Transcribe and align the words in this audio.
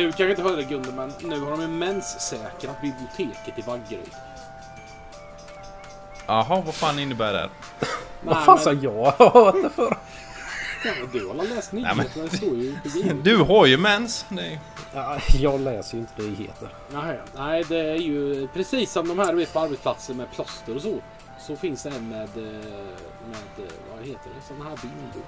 Du 0.00 0.12
kanske 0.12 0.30
inte 0.30 0.42
hörde 0.42 0.62
Gunde, 0.62 0.92
men 0.92 1.12
nu 1.22 1.40
har 1.40 1.50
de 1.50 1.60
ju 1.60 1.68
menssäkrat 1.68 2.80
biblioteket 2.82 3.58
i 3.58 3.62
Vaggeryd. 3.62 4.10
Jaha, 6.26 6.62
vad 6.66 6.74
fan 6.74 6.98
innebär 6.98 7.32
det? 7.32 7.48
Vad 8.22 8.44
fan 8.44 8.54
men- 8.54 8.64
sa 8.64 8.72
jag? 8.72 9.12
Hört 9.32 9.62
det 9.62 9.70
för? 9.70 9.96
Ja, 10.84 10.92
men 11.00 11.10
du 11.12 11.26
har 11.26 11.34
läst 11.34 11.72
men- 11.72 11.82
nyheterna? 11.82 12.24
Det 12.30 12.36
står 12.36 12.56
ju. 12.56 12.76
Du 13.22 13.36
har 13.36 13.66
ju 13.66 13.76
mens. 13.76 14.26
Nej. 14.28 14.60
Ja, 14.94 15.18
jag 15.38 15.60
läser 15.60 15.94
ju 15.94 16.00
inte 16.00 16.22
nyheter. 16.22 16.68
Nej, 16.92 17.20
nej, 17.36 17.64
det 17.68 17.78
är 17.90 17.96
ju 17.96 18.48
precis 18.48 18.92
som 18.92 19.08
de 19.08 19.18
här 19.18 19.34
vet, 19.34 19.52
på 19.52 19.60
arbetsplatser 19.60 20.14
med 20.14 20.30
plåster 20.32 20.76
och 20.76 20.82
så. 20.82 20.94
Så 21.40 21.56
finns 21.56 21.82
det 21.82 21.88
en 21.90 22.08
med, 22.08 22.20
eh, 22.36 22.42
med 23.30 23.66
eh, 23.66 23.72
vad 23.96 24.06
heter 24.06 24.30
det, 24.34 24.46
sådana 24.48 24.64
här 24.70 24.76
bindor. 24.82 25.22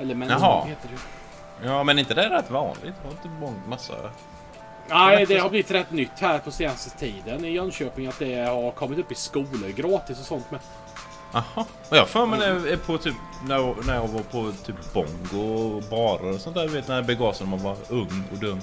Eller 0.00 0.14
mens 0.14 0.30
Jaha. 0.32 0.64
heter 0.66 0.88
det. 0.88 0.98
Ja, 1.64 1.84
men 1.84 1.98
inte 1.98 2.14
det 2.14 2.22
är 2.24 2.30
rätt 2.30 2.50
vanligt? 2.50 2.94
Har 3.04 3.10
inte 3.10 3.28
många 3.40 3.56
massa... 3.68 3.94
Nej, 4.88 5.26
det 5.26 5.38
har 5.38 5.48
blivit 5.50 5.70
rätt 5.70 5.90
nytt 5.92 6.20
här 6.20 6.38
på 6.38 6.50
senaste 6.50 6.90
tiden 6.98 7.44
i 7.44 7.50
Jönköping 7.52 8.06
att 8.06 8.18
det 8.18 8.34
har 8.48 8.70
kommit 8.70 8.98
upp 8.98 9.12
i 9.12 9.14
skolor 9.14 9.68
gratis 9.76 10.20
och 10.20 10.26
sånt 10.26 10.50
med. 10.50 10.60
Jaha. 11.32 11.64
Och 11.88 11.96
jag 11.96 12.08
för 12.08 12.26
mig 12.26 12.40
jag 12.48 12.68
är 12.68 12.76
på 12.76 12.98
typ... 12.98 13.14
När 13.48 13.54
jag, 13.54 13.86
när 13.86 13.94
jag 13.94 14.08
var 14.08 14.20
på 14.20 14.52
typ 14.66 14.76
bongo 14.92 15.54
och 15.76 15.82
barer 15.82 16.34
och 16.34 16.40
sånt 16.40 16.56
där. 16.56 16.68
Vet 16.68 16.88
när 16.88 16.96
det 16.96 17.02
begav 17.02 17.32
sig 17.32 17.46
när 17.46 17.50
man 17.56 17.64
var 17.64 17.76
ung 17.88 18.24
och 18.32 18.38
dum. 18.38 18.60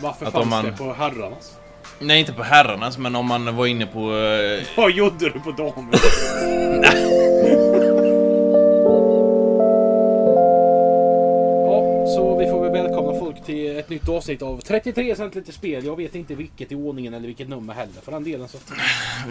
Varför 0.00 0.26
Att 0.26 0.32
fanns 0.32 0.46
man- 0.46 0.64
det 0.64 0.72
på 0.72 0.92
herrarnas? 0.92 1.58
Nej, 1.98 2.20
inte 2.20 2.32
på 2.32 2.42
herrarnas, 2.42 2.98
men 2.98 3.16
om 3.16 3.26
man 3.26 3.56
var 3.56 3.66
inne 3.66 3.86
på... 3.86 3.98
eh, 4.16 4.62
Vad 4.76 4.90
gjorde 4.92 5.30
du 5.30 5.40
på 5.40 5.50
damerna? 5.52 5.98
nytt 13.92 14.08
avsnitt 14.08 14.42
av 14.42 14.60
33 14.60 15.16
cent 15.16 15.34
lite 15.34 15.52
spel. 15.52 15.84
Jag 15.84 15.96
vet 15.96 16.14
inte 16.14 16.34
vilket 16.34 16.72
i 16.72 16.74
ordningen 16.74 17.14
eller 17.14 17.26
vilket 17.26 17.48
nummer 17.48 17.74
heller 17.74 18.00
för 18.02 18.12
den 18.12 18.24
delen. 18.24 18.48
Så. 18.48 18.58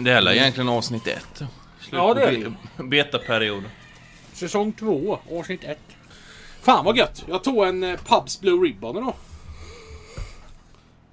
Det 0.00 0.10
är 0.10 0.32
egentligen 0.32 0.68
avsnitt 0.68 1.06
ett. 1.06 1.36
Slut 1.36 1.48
Ja, 1.92 2.14
det 2.14 2.22
är 2.22 2.54
det 2.76 2.84
Betaperiod. 2.84 3.64
Säsong 4.32 4.72
2, 4.72 5.18
avsnitt 5.30 5.64
1. 5.64 5.78
Fan 6.60 6.84
vad 6.84 6.96
gött! 6.96 7.24
Jag 7.28 7.44
tog 7.44 7.66
en 7.66 7.82
eh, 7.82 7.98
Pubs 8.04 8.40
Blue 8.40 8.66
Ribbon 8.66 8.96
idag. 8.96 9.14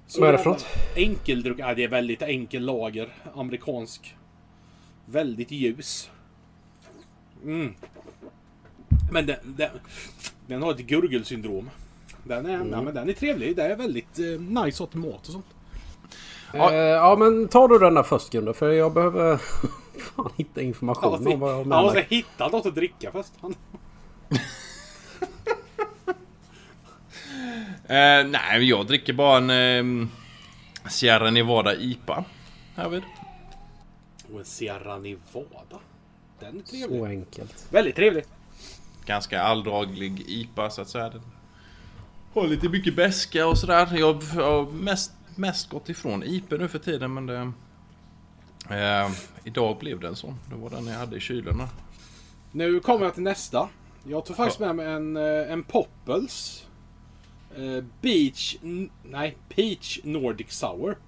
Så 0.06 0.20
Vad 0.20 0.28
är 0.28 0.32
det 0.32 0.38
för 0.38 0.50
något? 0.50 0.66
Enkeldruck. 0.96 1.58
Ja, 1.58 1.74
det 1.74 1.84
är 1.84 1.88
väldigt 1.88 2.22
enkel 2.22 2.64
lager. 2.64 3.14
Amerikansk. 3.34 4.14
Väldigt 5.04 5.50
ljus. 5.50 6.10
Mm. 7.44 7.74
Men 9.12 9.26
den, 9.26 9.36
den, 9.44 9.70
den 10.46 10.62
har 10.62 10.70
ett 10.72 10.78
gurgelsyndrom. 10.78 11.70
Den 12.24 12.46
är, 12.46 12.52
ja, 12.70 12.82
men 12.82 12.94
den 12.94 13.08
är 13.08 13.12
trevlig. 13.12 13.56
Det 13.56 13.62
är 13.62 13.76
väldigt 13.76 14.18
eh, 14.18 14.64
nice 14.64 14.82
åt 14.82 14.94
mat 14.94 15.26
och 15.26 15.32
sånt. 15.32 15.46
Ja. 16.52 16.74
ja 16.74 17.16
men 17.16 17.48
tar 17.48 17.68
du 17.68 17.78
den 17.78 17.94
där 17.94 18.02
först 18.02 18.30
Gunde 18.30 18.54
för 18.54 18.70
jag 18.70 18.92
behöver 18.92 19.36
fan 19.98 20.30
hitta 20.36 20.60
information 20.60 21.10
måste, 21.10 21.28
om 21.28 21.40
vad 21.40 21.50
jag 21.50 21.56
har 21.56 21.74
han 21.74 21.84
måste 21.84 22.04
hitta 22.08 22.48
något 22.48 22.66
att 22.66 22.74
dricka 22.74 23.12
först. 23.12 23.32
Han, 23.40 23.54
Eh, 27.90 28.26
nej, 28.26 28.68
jag 28.68 28.86
dricker 28.86 29.12
bara 29.12 29.38
en 29.38 30.00
eh, 30.00 30.08
Sierra 30.88 31.30
Nevada 31.30 31.74
IPA. 31.74 32.24
Härvid. 32.76 33.02
och 34.32 34.38
en 34.38 34.44
Sierra 34.44 34.98
Nevada. 34.98 35.78
Den 36.40 36.58
är 36.58 36.62
trevlig. 36.62 36.98
Så 36.98 37.06
enkelt. 37.06 37.66
Väldigt 37.70 37.96
trevlig. 37.96 38.24
Ganska 39.06 39.42
alldraglig 39.42 40.24
IPA 40.26 40.70
så 40.70 40.82
att 40.82 40.88
säga. 40.88 41.10
Den 41.10 41.22
har 42.34 42.46
lite 42.46 42.68
mycket 42.68 42.96
beska 42.96 43.46
och 43.46 43.58
sådär. 43.58 43.88
Jag 43.94 44.14
har 44.14 44.72
mest, 44.72 45.12
mest 45.36 45.68
gått 45.68 45.88
ifrån 45.88 46.22
IPA 46.22 46.56
nu 46.56 46.68
för 46.68 46.78
tiden 46.78 47.14
men 47.14 47.26
det... 47.26 47.52
Eh, 48.70 49.10
idag 49.44 49.78
blev 49.78 50.00
det 50.00 50.08
en 50.08 50.16
sån. 50.16 50.38
Det 50.50 50.56
var 50.56 50.70
den 50.70 50.86
jag 50.86 50.98
hade 50.98 51.16
i 51.16 51.20
kylen. 51.20 51.62
Nu 52.52 52.80
kommer 52.80 53.04
jag 53.04 53.14
till 53.14 53.22
nästa. 53.22 53.68
Jag 54.04 54.24
tog 54.24 54.36
faktiskt 54.36 54.60
med 54.60 54.76
mig 54.76 54.86
en, 54.86 55.16
eh, 55.16 55.52
en 55.52 55.62
Poppels. 55.62 56.66
Eh, 57.56 57.84
Beach... 58.00 58.56
Nej, 59.02 59.36
Peach 59.48 59.98
Nordic 60.04 60.50
Sour. 60.50 60.98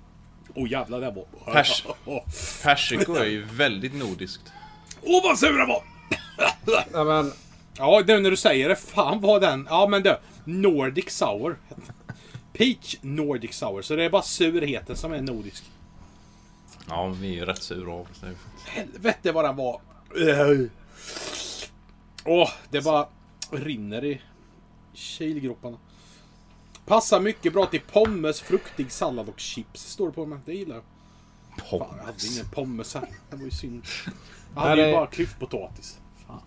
Åh 0.54 0.64
oh, 0.64 0.70
jävlar 0.70 1.00
det 1.00 1.10
var... 1.10 1.52
Pers. 1.52 1.86
Åh 2.04 2.22
Persiko 2.62 3.14
är 3.14 3.24
ju 3.24 3.42
väldigt 3.42 3.94
nordiskt. 3.94 4.52
oh, 5.02 5.22
vad 5.22 5.38
sur 5.38 5.58
den 5.58 5.68
var! 5.68 5.82
Ja, 6.92 7.04
men, 7.04 7.32
Ja, 7.78 8.02
nu 8.06 8.20
när 8.20 8.30
du 8.30 8.36
säger 8.36 8.68
det. 8.68 8.76
Fan 8.76 9.20
vad 9.20 9.40
den... 9.42 9.66
Ja 9.70 9.86
men 9.86 10.02
du. 10.02 10.16
Nordic 10.44 11.10
Sour. 11.10 11.58
Peach 12.52 12.96
Nordic 13.00 13.54
Sour. 13.54 13.82
Så 13.82 13.96
det 13.96 14.04
är 14.04 14.10
bara 14.10 14.22
surheten 14.22 14.96
som 14.96 15.12
är 15.12 15.20
nordisk. 15.20 15.64
Ja, 16.88 17.06
vi 17.08 17.28
är 17.28 17.32
ju 17.32 17.44
rätt 17.44 17.62
sura 17.62 17.92
av 17.92 18.00
oss. 18.00 18.24
Helvete 18.66 19.32
vad 19.32 19.44
den 19.44 19.56
var... 19.56 19.80
Åh, 22.24 22.50
det 22.70 22.84
bara 22.84 23.08
rinner 23.50 24.04
i 24.04 24.22
kilgroparna. 24.94 25.78
Passar 26.86 27.20
mycket 27.20 27.52
bra 27.52 27.66
till 27.66 27.80
pommes, 27.80 28.40
fruktig 28.40 28.92
sallad 28.92 29.28
och 29.28 29.40
chips. 29.40 29.82
Står 29.82 30.06
det 30.06 30.12
på 30.12 30.26
mig. 30.26 30.38
Det 30.44 30.54
gillar 30.54 30.74
jag. 30.74 30.84
Fan, 31.70 31.96
jag 31.96 32.04
hade 32.04 32.26
ingen 32.32 32.48
pommes 32.48 32.94
här. 32.94 33.08
Det 33.30 33.36
var 33.36 33.44
ju 33.44 33.50
synd. 33.50 33.84
Jag 34.54 34.60
hade 34.60 34.86
ju 34.88 34.92
bara 34.92 35.06
klyftpotatis. 35.06 36.00
Fan. 36.26 36.40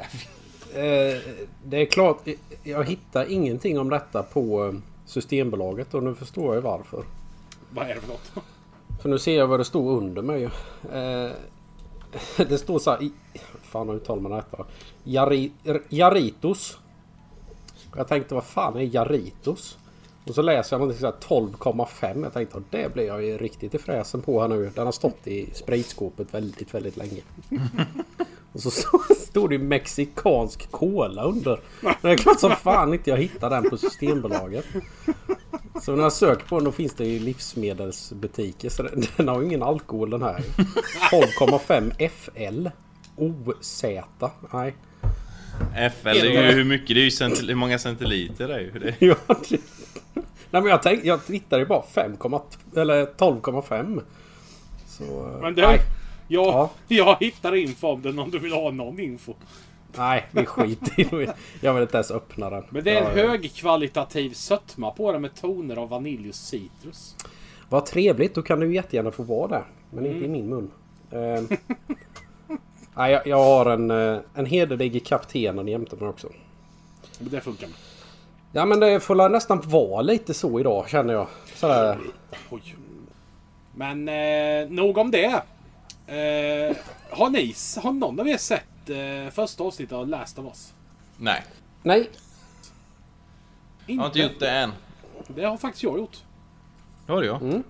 Eh, 0.75 1.21
det 1.63 1.81
är 1.81 1.85
klart, 1.85 2.27
jag 2.63 2.83
hittar 2.83 3.31
ingenting 3.31 3.79
om 3.79 3.89
detta 3.89 4.23
på 4.23 4.65
eh, 4.65 4.73
Systembolaget 5.05 5.93
och 5.93 6.03
nu 6.03 6.15
förstår 6.15 6.55
jag 6.55 6.61
varför. 6.61 7.03
Vad 7.69 7.89
är 7.89 7.95
det 7.95 8.01
för 8.01 8.07
något? 8.07 8.31
För 9.01 9.09
nu 9.09 9.19
ser 9.19 9.37
jag 9.37 9.47
vad 9.47 9.59
det 9.59 9.65
står 9.65 9.97
under 9.97 10.21
mig. 10.21 10.43
Eh, 10.43 11.31
det 12.47 12.57
står 12.57 12.79
så 12.79 12.91
här... 12.91 13.09
Fan 13.61 13.89
hur 13.89 13.95
uttalar 13.95 14.21
man 14.21 14.31
detta? 14.31 14.65
Jari, 15.03 15.51
Jaritos. 15.89 16.77
Jag 17.95 18.07
tänkte 18.07 18.35
vad 18.35 18.43
fan 18.43 18.77
är 18.77 18.95
Jaritos? 18.95 19.77
Och 20.27 20.35
så 20.35 20.41
läser 20.41 20.73
jag 20.73 20.79
någonting 20.79 20.99
så 21.01 21.05
här 21.05 21.43
12,5. 21.43 22.23
Jag 22.23 22.33
tänkte 22.33 22.61
det 22.69 22.93
blir 22.93 23.05
jag 23.05 23.23
ju 23.23 23.37
riktigt 23.37 23.75
i 23.75 23.77
fräsen 23.77 24.21
på 24.21 24.41
här 24.41 24.47
nu. 24.47 24.71
Den 24.75 24.85
har 24.85 24.91
stått 24.91 25.27
i 25.27 25.49
spritskåpet 25.53 26.33
väldigt, 26.33 26.73
väldigt 26.73 26.97
länge. 26.97 27.21
Och 28.55 28.61
så 28.61 28.71
så 28.71 28.99
står 29.27 29.49
det 29.49 29.55
ju 29.55 29.61
mexikansk 29.61 30.71
cola 30.71 31.23
under. 31.23 31.59
Det 32.01 32.09
är 32.11 32.17
klart 32.17 32.39
som 32.39 32.51
fan 32.51 32.93
inte 32.93 33.09
jag 33.09 33.17
hittar 33.17 33.49
den 33.49 33.69
på 33.69 33.77
Systembolaget. 33.77 34.65
Så 35.81 35.95
när 35.95 36.03
jag 36.03 36.13
söker 36.13 36.45
på 36.45 36.55
den 36.55 36.65
då 36.65 36.71
finns 36.71 36.93
det 36.93 37.05
i 37.05 37.19
livsmedelsbutiker. 37.19 38.69
Så 38.69 38.83
den, 38.83 39.03
den 39.17 39.27
har 39.27 39.39
ju 39.41 39.45
ingen 39.45 39.63
alkohol 39.63 40.09
den 40.09 40.21
här. 40.21 40.43
12,5 41.11 42.09
FL. 42.09 42.67
OZ. 43.17 43.83
Nej. 44.53 44.75
FL 46.01 46.07
är 46.07 46.13
ju 46.25 46.51
hur 46.51 46.63
mycket, 46.63 46.87
det 46.95 47.01
är 47.01 47.03
ju 47.03 47.09
centil- 47.09 47.47
hur 47.47 47.55
många 47.55 47.79
centiliter 47.79 48.47
det 48.47 48.53
är 48.55 48.59
ju. 48.59 48.71
Det. 48.79 48.95
Ja, 49.05 49.15
det- 49.49 49.59
Nej 50.51 50.61
men 50.61 50.65
jag 50.71 50.83
tänkte, 50.83 51.07
jag 51.07 51.25
tittade 51.25 51.61
ju 51.61 51.65
bara 51.67 51.83
5, 51.93 52.11
eller 52.75 53.05
12,5. 53.05 54.01
Så... 54.87 55.03
Men 55.41 55.55
du, 55.55 55.61
nej, 55.61 55.79
jag, 56.27 56.45
Ja. 56.47 56.69
jag 56.87 57.17
hittar 57.19 57.55
info 57.55 57.87
om 57.87 58.01
den 58.01 58.19
om 58.19 58.31
du 58.31 58.39
vill 58.39 58.53
ha 58.53 58.71
någon 58.71 58.99
info. 58.99 59.33
nej, 59.97 60.25
vi 60.31 60.45
skiter 60.45 61.21
i. 61.21 61.27
Jag 61.61 61.73
vill 61.73 61.81
inte 61.83 61.97
ens 61.97 62.11
öppna 62.11 62.49
den. 62.49 62.63
Men 62.69 62.83
det 62.83 62.91
är 62.97 63.01
en 63.01 63.17
högkvalitativ 63.29 64.33
sötma 64.33 64.91
på 64.91 65.11
den 65.11 65.21
med 65.21 65.35
toner 65.35 65.75
av 65.77 65.89
vanilj 65.89 66.29
och 66.29 66.35
citrus. 66.35 67.15
Vad 67.69 67.85
trevligt, 67.85 68.35
då 68.35 68.41
kan 68.41 68.59
du 68.59 68.73
jättegärna 68.73 69.11
få 69.11 69.23
vara 69.23 69.47
där. 69.47 69.63
Men 69.89 69.99
Mm. 70.05 70.15
inte 70.15 70.25
i 70.25 70.29
min 70.29 70.49
mun. 70.49 70.71
Eh, 71.11 71.17
nej, 72.95 73.11
jag, 73.11 73.27
jag 73.27 73.37
har 73.43 73.65
en, 73.65 73.91
eh, 73.91 74.19
en 74.33 74.45
hederlig 74.45 75.05
kaptenen 75.05 75.67
jämte 75.67 75.95
mig 75.95 76.07
också. 76.09 76.29
Men 77.19 77.29
det 77.29 77.41
funkar 77.41 77.67
med. 77.67 77.75
Ja 78.51 78.65
men 78.65 78.79
det 78.79 78.99
får 78.99 79.29
nästan 79.29 79.61
vara 79.65 80.01
lite 80.01 80.33
så 80.33 80.59
idag 80.59 80.89
känner 80.89 81.13
jag. 81.13 81.27
Sådär. 81.55 81.97
Oj. 82.49 82.75
Men 83.75 84.09
eh, 84.09 84.69
nog 84.69 84.97
om 84.97 85.11
det. 85.11 85.41
Eh, 86.07 86.75
har 87.09 87.29
ni, 87.29 87.53
har 87.83 87.91
någon 87.91 88.19
av 88.19 88.27
er 88.27 88.37
sett 88.37 88.89
eh, 88.89 89.31
första 89.31 89.63
avsnittet 89.63 89.93
av 89.93 90.07
Last 90.07 90.39
of 90.39 90.45
Us? 90.45 90.73
Nej, 91.17 91.43
Nej, 91.83 92.09
jag 93.85 93.95
har 93.95 94.05
inte 94.05 94.19
gjort 94.19 94.39
det 94.39 94.49
än. 94.49 94.71
Det 95.27 95.43
har 95.43 95.57
faktiskt 95.57 95.83
jag 95.83 95.97
gjort. 95.97 96.17
Det 97.05 97.13
har 97.13 97.21
du 97.21 97.27
ja. 97.27 97.39
Mm. 97.39 97.63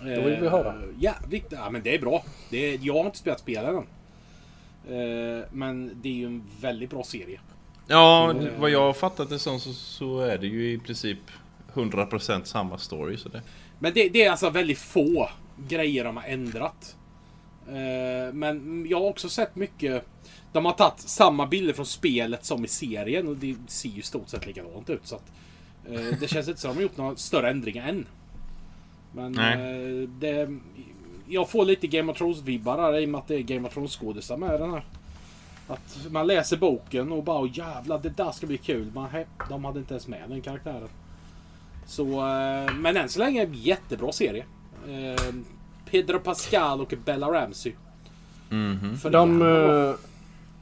Då 0.00 0.22
vill 0.22 0.40
vi 0.40 0.48
höra. 0.48 0.74
Ja, 1.00 1.14
viktigt. 1.28 1.52
ja 1.52 1.70
men 1.70 1.82
det 1.82 1.94
är 1.94 1.98
bra. 1.98 2.24
Det 2.50 2.74
är, 2.74 2.78
jag 2.82 2.94
har 2.94 3.04
inte 3.04 3.18
spelat 3.18 3.40
spelet 3.40 3.70
än. 3.70 3.76
Eh, 3.76 5.44
men 5.52 6.00
det 6.02 6.08
är 6.08 6.12
ju 6.12 6.26
en 6.26 6.44
väldigt 6.60 6.90
bra 6.90 7.02
serie. 7.02 7.40
Ja, 7.86 8.34
vad 8.58 8.70
jag 8.70 8.80
har 8.80 8.92
fattat 8.92 9.28
det 9.28 9.38
som 9.38 9.60
så, 9.60 9.72
så 9.72 10.20
är 10.20 10.38
det 10.38 10.46
ju 10.46 10.72
i 10.72 10.78
princip 10.78 11.18
100% 11.74 12.44
samma 12.44 12.78
story. 12.78 13.16
Så 13.16 13.28
det. 13.28 13.42
Men 13.78 13.92
det, 13.94 14.08
det 14.08 14.24
är 14.24 14.30
alltså 14.30 14.50
väldigt 14.50 14.78
få 14.78 15.28
grejer 15.68 16.04
de 16.04 16.16
har 16.16 16.24
ändrat. 16.24 16.96
Eh, 17.72 18.32
men 18.34 18.86
jag 18.88 19.00
har 19.00 19.08
också 19.08 19.28
sett 19.28 19.56
mycket 19.56 20.04
De 20.52 20.64
har 20.64 20.72
tagit 20.72 21.00
samma 21.00 21.46
bilder 21.46 21.72
från 21.72 21.86
spelet 21.86 22.44
som 22.44 22.64
i 22.64 22.68
serien 22.68 23.28
och 23.28 23.36
det 23.36 23.56
ser 23.66 23.88
ju 23.88 24.02
stort 24.02 24.28
sett 24.28 24.46
likadant 24.46 24.90
ut. 24.90 25.06
Så 25.06 25.16
att, 25.16 25.32
eh, 25.88 26.18
det 26.20 26.28
känns 26.28 26.48
inte 26.48 26.60
som 26.60 26.70
att 26.70 26.76
de 26.76 26.78
har 26.78 26.82
gjort 26.82 26.96
några 26.96 27.16
större 27.16 27.50
ändringar 27.50 27.88
än. 27.88 28.06
Men 29.12 29.32
Nej. 29.32 29.54
eh, 30.02 30.08
det... 30.08 30.58
Jag 31.28 31.50
får 31.50 31.64
lite 31.64 31.86
Game 31.86 32.12
of 32.12 32.18
Thrones-vibbar 32.18 32.78
här 32.78 32.98
i 32.98 33.04
och 33.04 33.08
med 33.08 33.18
att 33.18 33.28
det 33.28 33.34
är 33.34 33.40
Game 33.42 33.68
of 33.68 33.74
Thrones-skådisar 33.74 34.36
med 34.36 34.60
den 34.60 34.70
här. 34.70 34.84
Att 35.68 35.98
man 36.10 36.26
läser 36.26 36.56
boken 36.56 37.12
och 37.12 37.24
bara 37.24 37.40
"Åh, 37.40 37.50
jävlar 37.54 37.98
det 37.98 38.08
där 38.16 38.30
ska 38.32 38.46
bli 38.46 38.58
kul. 38.58 38.90
Man, 38.94 39.10
he, 39.10 39.26
de 39.48 39.64
hade 39.64 39.78
inte 39.78 39.94
ens 39.94 40.08
med 40.08 40.22
den 40.28 40.42
karaktären. 40.42 40.88
Så, 41.86 42.04
men 42.74 42.96
än 42.96 43.08
så 43.08 43.18
länge 43.18 43.42
en 43.42 43.54
jättebra 43.54 44.12
serie. 44.12 44.44
Pedro 45.92 46.18
Pascal 46.18 46.80
och 46.80 46.94
Bella 47.04 47.26
Ramsey. 47.32 47.72
Mhm. 48.48 48.96
För 48.98 49.10
De, 49.10 49.38
det 49.38 49.88
eh, 49.88 49.94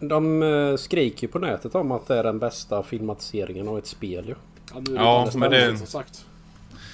de 0.08 0.42
eh, 0.42 0.76
skriker 0.76 1.26
ju 1.26 1.28
på 1.32 1.38
nätet 1.38 1.74
om 1.74 1.92
att 1.92 2.06
det 2.08 2.16
är 2.18 2.22
den 2.24 2.38
bästa 2.38 2.82
filmatiseringen 2.82 3.68
av 3.68 3.78
ett 3.78 3.86
spel 3.86 4.24
ju. 4.28 4.34
Ja, 4.74 4.80
nu 4.88 4.94
är 4.96 5.00
Ja, 5.00 5.24
inte 5.24 5.38
men 5.38 5.50
det- 5.50 5.78
som 5.78 5.86
sagt. 5.86 6.26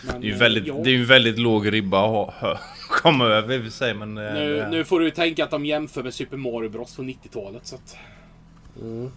Men, 0.06 0.20
Det 0.20 0.26
är 0.26 0.30
ju 0.30 0.36
väldigt, 0.36 0.66
ja. 0.66 0.74
det 0.84 0.90
är 0.90 0.94
ju 0.94 1.00
en 1.00 1.06
väldigt 1.06 1.38
låg 1.38 1.72
ribba 1.72 2.22
att 2.28 2.34
komma 2.88 3.24
över 3.24 3.54
i 3.54 3.58
och 3.58 3.62
för 3.64 3.70
sig 3.70 3.94
men... 3.94 4.18
eh, 4.18 4.34
nu, 4.34 4.54
det- 4.56 4.68
nu 4.70 4.84
får 4.84 4.98
du 5.00 5.04
ju 5.04 5.10
tänka 5.10 5.44
att 5.44 5.50
de 5.50 5.66
jämför 5.66 6.02
med 6.02 6.14
Super 6.14 6.36
Mario 6.36 6.68
Bros 6.68 6.94
från 6.94 7.08
90-talet. 7.08 7.66
Så 7.66 7.74
att, 7.76 7.96
Mm. 8.82 9.10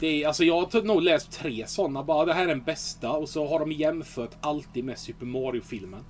det 0.00 0.06
är, 0.22 0.26
alltså 0.26 0.44
jag 0.44 0.54
har 0.72 0.82
nog 0.82 1.02
läst 1.02 1.32
tre 1.32 1.64
sådana. 1.66 2.02
Bara 2.02 2.24
det 2.24 2.34
här 2.34 2.42
är 2.42 2.46
den 2.48 2.62
bästa. 2.62 3.10
Och 3.10 3.28
så 3.28 3.48
har 3.48 3.58
de 3.60 3.72
jämfört 3.72 4.30
alltid 4.40 4.84
med 4.84 4.98
Super 4.98 5.26
Mario-filmen. 5.26 6.00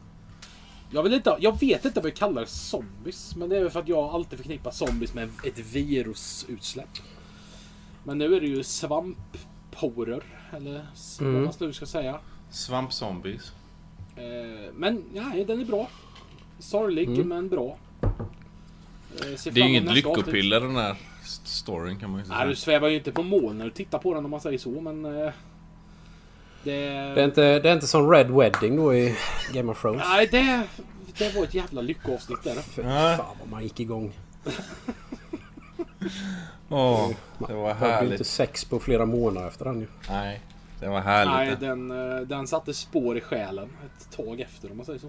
Jag, 0.95 1.03
vill 1.03 1.15
inte, 1.15 1.37
jag 1.41 1.61
vet 1.61 1.85
inte 1.85 2.01
vad 2.01 2.11
jag 2.11 2.17
kallar 2.17 2.45
zombies. 2.45 3.37
Men 3.37 3.49
det 3.49 3.57
är 3.57 3.61
väl 3.61 3.71
för 3.71 3.81
att 3.81 3.89
jag 3.89 3.99
alltid 4.15 4.39
förknippar 4.39 4.71
zombies 4.71 5.15
med 5.15 5.31
ett 5.45 5.59
virusutsläpp. 5.59 6.89
Men 8.05 8.19
nu 8.19 8.35
är 8.37 8.41
det 8.41 8.47
ju 8.47 8.63
svampporer. 8.63 10.23
Eller 10.57 10.87
vad 11.21 11.29
Mm. 11.29 11.45
man 11.45 11.53
nu 11.59 11.73
ska 11.73 11.87
säga. 11.87 12.19
Svampzombies. 12.51 13.53
Eh, 14.17 14.73
men 14.75 15.05
nej, 15.13 15.45
den 15.45 15.61
är 15.61 15.65
bra. 15.65 15.89
Sorglig 16.59 17.09
Mm. 17.09 17.29
men 17.29 17.49
bra. 17.49 17.77
Eh, 18.03 18.11
Det 19.53 19.61
är 19.61 19.65
inget 19.65 19.95
lyckopiller 19.95 20.61
den 20.61 20.77
här 20.77 20.97
st- 21.23 21.49
storyn 21.49 21.99
kan 21.99 22.11
man 22.11 22.21
ju 22.21 22.27
Nej, 22.29 22.49
du 22.49 22.55
säga. 22.55 22.65
svävar 22.65 22.89
ju 22.89 22.97
inte 22.97 23.13
på 23.13 23.23
moln 23.23 23.59
när 23.59 23.65
du 23.65 23.71
tittar 23.71 23.99
på 23.99 24.15
den 24.15 24.25
om 24.25 24.31
man 24.31 24.41
säger 24.41 24.59
så, 24.59 24.81
men... 24.81 25.05
Eh, 25.05 25.33
det... 26.65 26.81
Det 27.15 27.21
är, 27.21 27.25
inte, 27.25 27.59
det 27.59 27.69
är 27.69 27.73
inte 27.75 27.87
som 27.87 28.11
Red 28.11 28.31
Wedding 28.31 28.77
då 28.77 28.95
i 28.95 29.17
Game 29.53 29.73
of 29.73 29.81
Thrones. 29.83 30.03
Nej, 30.09 30.27
det, 30.27 30.63
det 31.19 31.37
var 31.37 31.45
ett 31.45 31.55
jävla 31.55 31.81
lyckoavsnitt 31.81 32.45
där. 32.45 32.55
Fy 32.55 32.83
Nej. 32.83 33.17
fan 33.17 33.27
vad 33.41 33.49
man 33.49 33.63
gick 33.63 33.81
igång. 33.81 34.13
Åh, 36.69 37.09
det 37.49 37.55
var 37.55 37.69
Det 37.69 37.75
blev 37.79 37.91
inte 37.93 38.05
härligt. 38.05 38.27
sex 38.27 38.65
på 38.65 38.81
flera 38.81 39.07
månader 39.07 39.49
efter 39.49 39.65
den 39.65 39.81
ju. 39.81 39.87
Nej, 40.09 40.41
det 40.81 40.87
var 40.89 40.95
Nej, 40.95 41.03
härligt. 41.27 41.61
den, 41.61 41.91
eh, 41.91 42.21
den 42.21 42.47
satte 42.47 42.75
spår 42.75 43.17
i 43.19 43.21
själen 43.21 43.69
ett 43.87 44.17
tag 44.17 44.41
efter 44.41 44.71
om 44.71 44.77
man 44.77 44.87
säger 44.87 44.99
så. 44.99 45.07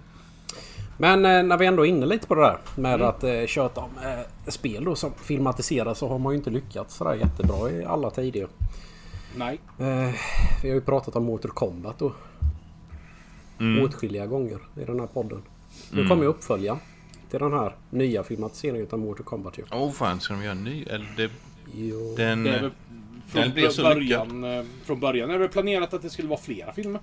Men 0.98 1.26
eh, 1.26 1.44
när 1.44 1.58
vi 1.58 1.66
ändå 1.66 1.86
är 1.86 1.90
inne 1.90 2.06
lite 2.06 2.28
på 2.28 2.36
det 2.36 2.42
där 2.42 2.58
med 2.76 2.94
Mm. 2.96 3.08
att 3.08 3.24
eh, 3.24 3.46
köta 3.46 3.82
om 3.82 3.90
eh, 4.04 4.20
spel 4.52 4.84
då 4.86 4.96
som 4.96 5.14
filmatiseras 5.14 5.98
så 5.98 6.08
har 6.08 6.20
man 6.20 6.34
ju 6.34 6.38
inte 6.38 6.50
lyckats 6.50 6.96
sådär 6.96 7.14
jättebra 7.16 7.70
i 7.72 7.86
alla 7.86 8.10
tider. 8.12 8.48
Nej. 9.36 9.60
Eh, 9.80 10.16
vi 10.64 10.70
har 10.70 10.76
ju 10.76 10.82
pratat 10.82 11.16
om 11.16 11.24
Mortal 11.26 11.52
Kombat 11.52 12.00
då 12.00 12.14
Mm. 13.60 13.84
åtskilliga 13.86 14.26
gånger 14.28 14.60
i 14.82 14.86
den 14.86 15.00
här 15.00 15.08
podden. 15.08 15.42
Nu 15.92 16.08
kommer 16.08 16.24
ju 16.24 16.30
uppfölja 16.30 16.80
till 17.30 17.40
den 17.40 17.54
här 17.54 17.76
nya 17.90 18.24
filmatiseringen 18.24 18.88
av 18.92 19.00
Mortal 19.00 19.26
Kombat 19.26 19.58
ju. 19.58 19.64
Åh 19.72 19.92
fan, 19.92 20.20
ska 20.20 20.34
de 20.34 20.44
göra 20.44 20.52
en 20.52 20.64
ny? 20.64 20.84
Eller 20.84 21.14
det, 21.18 21.30
Jo. 21.76 22.14
den... 22.18 22.44
Det 22.44 22.72
från 23.28 23.42
Den 23.42 23.52
blev 23.54 23.70
så 23.70 23.82
början, 23.84 24.44
eh, 24.44 24.64
från 24.86 25.00
början 25.00 25.30
är 25.32 25.40
det 25.40 25.48
planerat 25.48 25.94
att 25.94 26.02
det 26.02 26.10
skulle 26.10 26.28
vara 26.28 26.40
flera 26.40 26.74
filmer. 26.74 27.02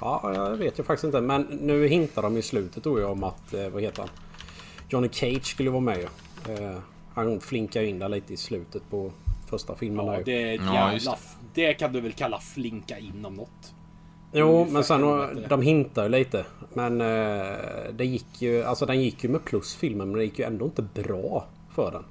Ja, 0.00 0.32
jag 0.34 0.56
vet 0.56 0.78
ju 0.78 0.82
faktiskt 0.82 1.04
inte. 1.04 1.20
Men 1.20 1.42
nu 1.42 1.86
hintar 1.88 2.22
de 2.22 2.36
i 2.36 2.42
slutet 2.42 2.84
då 2.84 2.98
ju 2.98 3.04
om 3.04 3.24
att, 3.24 3.54
eh, 3.54 3.68
vad 3.68 3.82
heter 3.82 3.98
han? 4.02 4.10
Johnny 4.88 5.08
Cage 5.12 5.44
skulle 5.46 5.70
vara 5.70 5.80
med 5.80 5.98
ju. 5.98 6.08
Eh, 6.54 6.78
han 7.14 7.40
flinkar 7.40 7.80
ju 7.82 7.88
in 7.88 7.98
där 7.98 8.08
lite 8.08 8.32
i 8.34 8.36
slutet 8.36 8.82
på 8.90 9.12
första 9.52 9.74
filmen 9.74 10.06
Ja, 10.06 10.20
det 10.24 10.42
är 10.42 10.54
Ja, 10.54 10.92
jävla... 10.92 11.16
Det 11.54 11.74
kan 11.74 11.92
du 11.92 12.00
väl 12.00 12.12
kalla 12.12 12.38
flinka 12.40 12.98
in 12.98 13.24
om 13.24 13.34
något. 13.34 13.74
Jo, 14.32 14.46
Ungefär 14.48 14.72
men 14.72 14.84
sen 14.84 15.02
helvete. 15.02 15.46
de 15.48 15.62
hintar 15.62 16.02
ju 16.02 16.08
lite. 16.08 16.44
Men 16.74 17.00
eh, 17.00 17.56
det 17.92 18.04
gick 18.04 18.42
ju, 18.42 18.64
alltså 18.64 18.86
den 18.86 19.00
gick 19.02 19.24
ju 19.24 19.30
med 19.30 19.44
plus 19.44 19.74
filmen 19.74 20.08
men 20.08 20.18
det 20.18 20.24
gick 20.24 20.38
ju 20.38 20.44
ändå 20.44 20.64
inte 20.64 20.82
bra 20.82 21.44
för 21.74 21.90
den. 21.90 22.04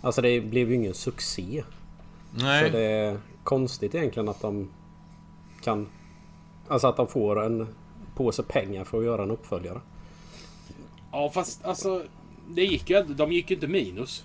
Alltså 0.00 0.22
det 0.22 0.40
blev 0.40 0.68
ju 0.68 0.74
ingen 0.74 0.94
succé. 0.94 1.64
Så 2.36 2.44
Nej. 2.44 2.70
det 2.70 2.80
är 2.82 3.18
konstigt 3.44 3.94
egentligen 3.94 4.28
att 4.28 4.40
de 4.40 4.70
kan... 5.60 5.88
Alltså 6.68 6.86
att 6.86 6.96
de 6.96 7.06
får 7.06 7.44
en 7.44 7.66
påse 8.14 8.42
pengar 8.42 8.84
för 8.84 8.98
att 8.98 9.04
göra 9.04 9.22
en 9.22 9.30
uppföljare. 9.30 9.80
Ja, 11.12 11.30
fast 11.34 11.64
alltså... 11.64 12.02
Det 12.50 12.64
gick 12.64 12.90
ju, 12.90 13.02
de 13.02 13.32
gick 13.32 13.50
ju 13.50 13.54
inte 13.56 13.66
minus. 13.66 14.24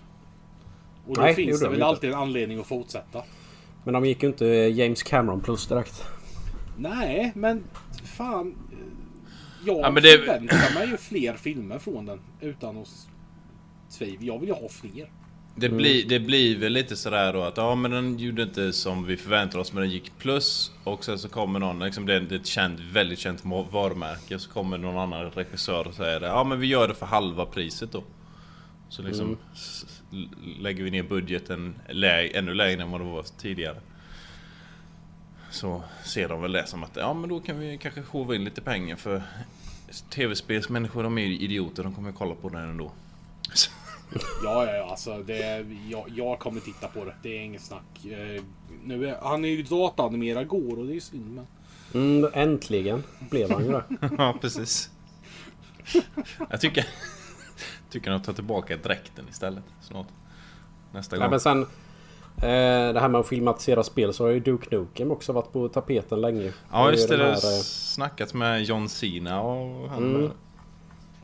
Och 1.07 1.15
då 1.15 1.21
Nej, 1.21 1.29
det 1.31 1.35
finns 1.35 1.59
det 1.59 1.65
de 1.65 1.69
väl 1.69 1.77
inte. 1.79 1.85
alltid 1.85 2.09
en 2.09 2.15
anledning 2.19 2.59
att 2.59 2.67
fortsätta. 2.67 3.23
Men 3.83 3.93
de 3.93 4.05
gick 4.05 4.23
ju 4.23 4.29
inte 4.29 4.45
James 4.45 5.03
Cameron 5.03 5.41
plus 5.41 5.67
direkt. 5.67 6.03
Nej, 6.77 7.31
men 7.35 7.63
fan. 8.17 8.55
eh, 8.71 8.77
Jag 9.65 9.77
Ja, 9.79 9.91
men 9.91 10.03
det- 10.03 10.17
förväntar 10.17 10.73
mig 10.79 10.87
ju 10.89 10.97
fler 10.97 11.33
filmer 11.33 11.79
från 11.79 12.05
den. 12.05 12.19
Utan 12.41 12.77
att 12.77 12.89
tvivel. 13.97 14.27
Jag 14.27 14.39
vill 14.39 14.49
ju 14.49 14.55
ha 14.55 14.69
fler. 14.69 15.11
Det, 15.55 15.69
blir, 15.69 16.05
det 16.09 16.19
blir 16.19 16.57
väl 16.59 16.73
lite 16.73 16.95
sådär 16.95 17.33
då 17.33 17.41
att 17.41 17.57
ja 17.57 17.75
men 17.75 17.91
den 17.91 18.17
gjorde 18.19 18.43
inte 18.43 18.73
som 18.73 19.05
vi 19.05 19.17
förväntade 19.17 19.61
oss 19.61 19.73
men 19.73 19.81
den 19.83 19.91
gick 19.91 20.11
plus 20.17 20.71
och 20.83 21.05
sen 21.05 21.19
så 21.19 21.29
kommer 21.29 21.59
någon, 21.59 21.79
liksom 21.79 22.05
det 22.05 22.13
är 22.15 22.33
ett 22.33 22.45
känt, 22.45 22.79
väldigt 22.79 23.19
känt 23.19 23.45
varumärke 23.71 24.39
så 24.39 24.49
kommer 24.51 24.77
någon 24.77 24.97
annan 24.97 25.31
regissör 25.31 25.87
och 25.87 25.93
säger 25.93 26.19
det, 26.19 26.25
ja 26.27 26.43
men 26.43 26.59
vi 26.59 26.67
gör 26.67 26.87
det 26.87 26.93
för 26.95 27.05
halva 27.05 27.45
priset 27.45 27.91
då. 27.91 28.03
Så 28.93 29.01
liksom 29.01 29.37
Mm. 30.11 30.29
lägger 30.59 30.83
vi 30.83 30.91
ner 30.91 31.03
budgeten 31.03 31.75
lä 31.89 32.27
ännu 32.27 32.53
lägre 32.53 32.81
än 32.81 32.91
vad 32.91 33.01
det 33.01 33.05
var 33.05 33.23
tidigare. 33.37 33.77
Så 35.51 35.83
ser 36.03 36.29
de 36.29 36.41
väl 36.41 36.51
det 36.51 36.67
som 36.67 36.83
att 36.83 36.95
ja 36.95 37.13
men 37.13 37.29
då 37.29 37.39
kan 37.39 37.59
vi 37.59 37.77
kanske 37.77 38.01
hova 38.01 38.35
in 38.35 38.43
lite 38.43 38.61
pengar 38.61 38.95
för 38.95 39.21
tv-spelsmänniskor 40.09 41.03
de 41.03 41.17
är 41.17 41.25
ju 41.25 41.37
idioter, 41.39 41.83
de 41.83 41.93
kommer 41.95 42.09
ju 42.09 42.15
kolla 42.15 42.35
på 42.35 42.49
den 42.49 42.69
ändå. 42.69 42.91
Ja, 44.43 44.65
ja, 44.65 44.71
ja. 44.75 44.89
Alltså, 44.89 45.23
det, 45.23 45.65
jag, 45.89 46.05
jag 46.15 46.39
kommer 46.39 46.59
titta 46.61 46.87
på 46.87 47.05
det. 47.05 47.15
Det 47.21 47.37
är 47.37 47.41
inget 47.41 47.61
snack. 47.61 48.05
Eh, 48.05 48.43
Nu 48.83 49.07
är, 49.09 49.17
han 49.21 49.45
är 49.45 49.49
ju 49.49 49.63
dataanimerad 49.63 50.47
går 50.47 50.79
och 50.79 50.85
det 50.87 50.95
är 50.95 50.99
synd. 50.99 51.35
Men... 51.35 51.47
Mm, 51.93 52.31
äntligen 52.33 53.03
blev 53.29 53.51
han 53.51 53.65
ju 53.65 53.71
det. 53.71 53.83
Ja, 54.17 54.37
precis. 54.41 54.89
Jag 56.49 56.61
tycker... 56.61 56.85
Tycker 57.93 58.11
att 58.11 58.23
ta 58.23 58.33
tillbaka 58.33 58.77
dräkten 58.77 59.25
istället 59.29 59.63
snart. 59.81 60.07
Nästa 60.91 61.15
Ja, 61.15 61.21
gång. 61.21 61.29
men 61.29 61.39
sen... 61.39 61.61
Eh, 61.61 62.93
det 62.93 62.99
här 62.99 63.07
med 63.07 63.19
att 63.21 63.27
filmatisera 63.27 63.83
spel 63.83 64.13
så 64.13 64.23
har 64.23 64.31
ju 64.31 64.39
Duke 64.39 64.75
Nukem 64.75 65.11
också 65.11 65.33
varit 65.33 65.51
på 65.51 65.69
tapeten 65.69 66.21
länge. 66.21 66.53
Ja, 66.71 66.91
just 66.91 67.09
det. 67.09 67.17
Det 67.17 67.23
har 67.23 67.29
här, 67.31 67.35
eh, 67.35 67.61
snackat 67.63 68.33
med 68.33 68.63
John 68.63 68.89
Cena 68.89 69.41
och 69.41 69.89
han... 69.89 70.15
Mm. 70.15 70.31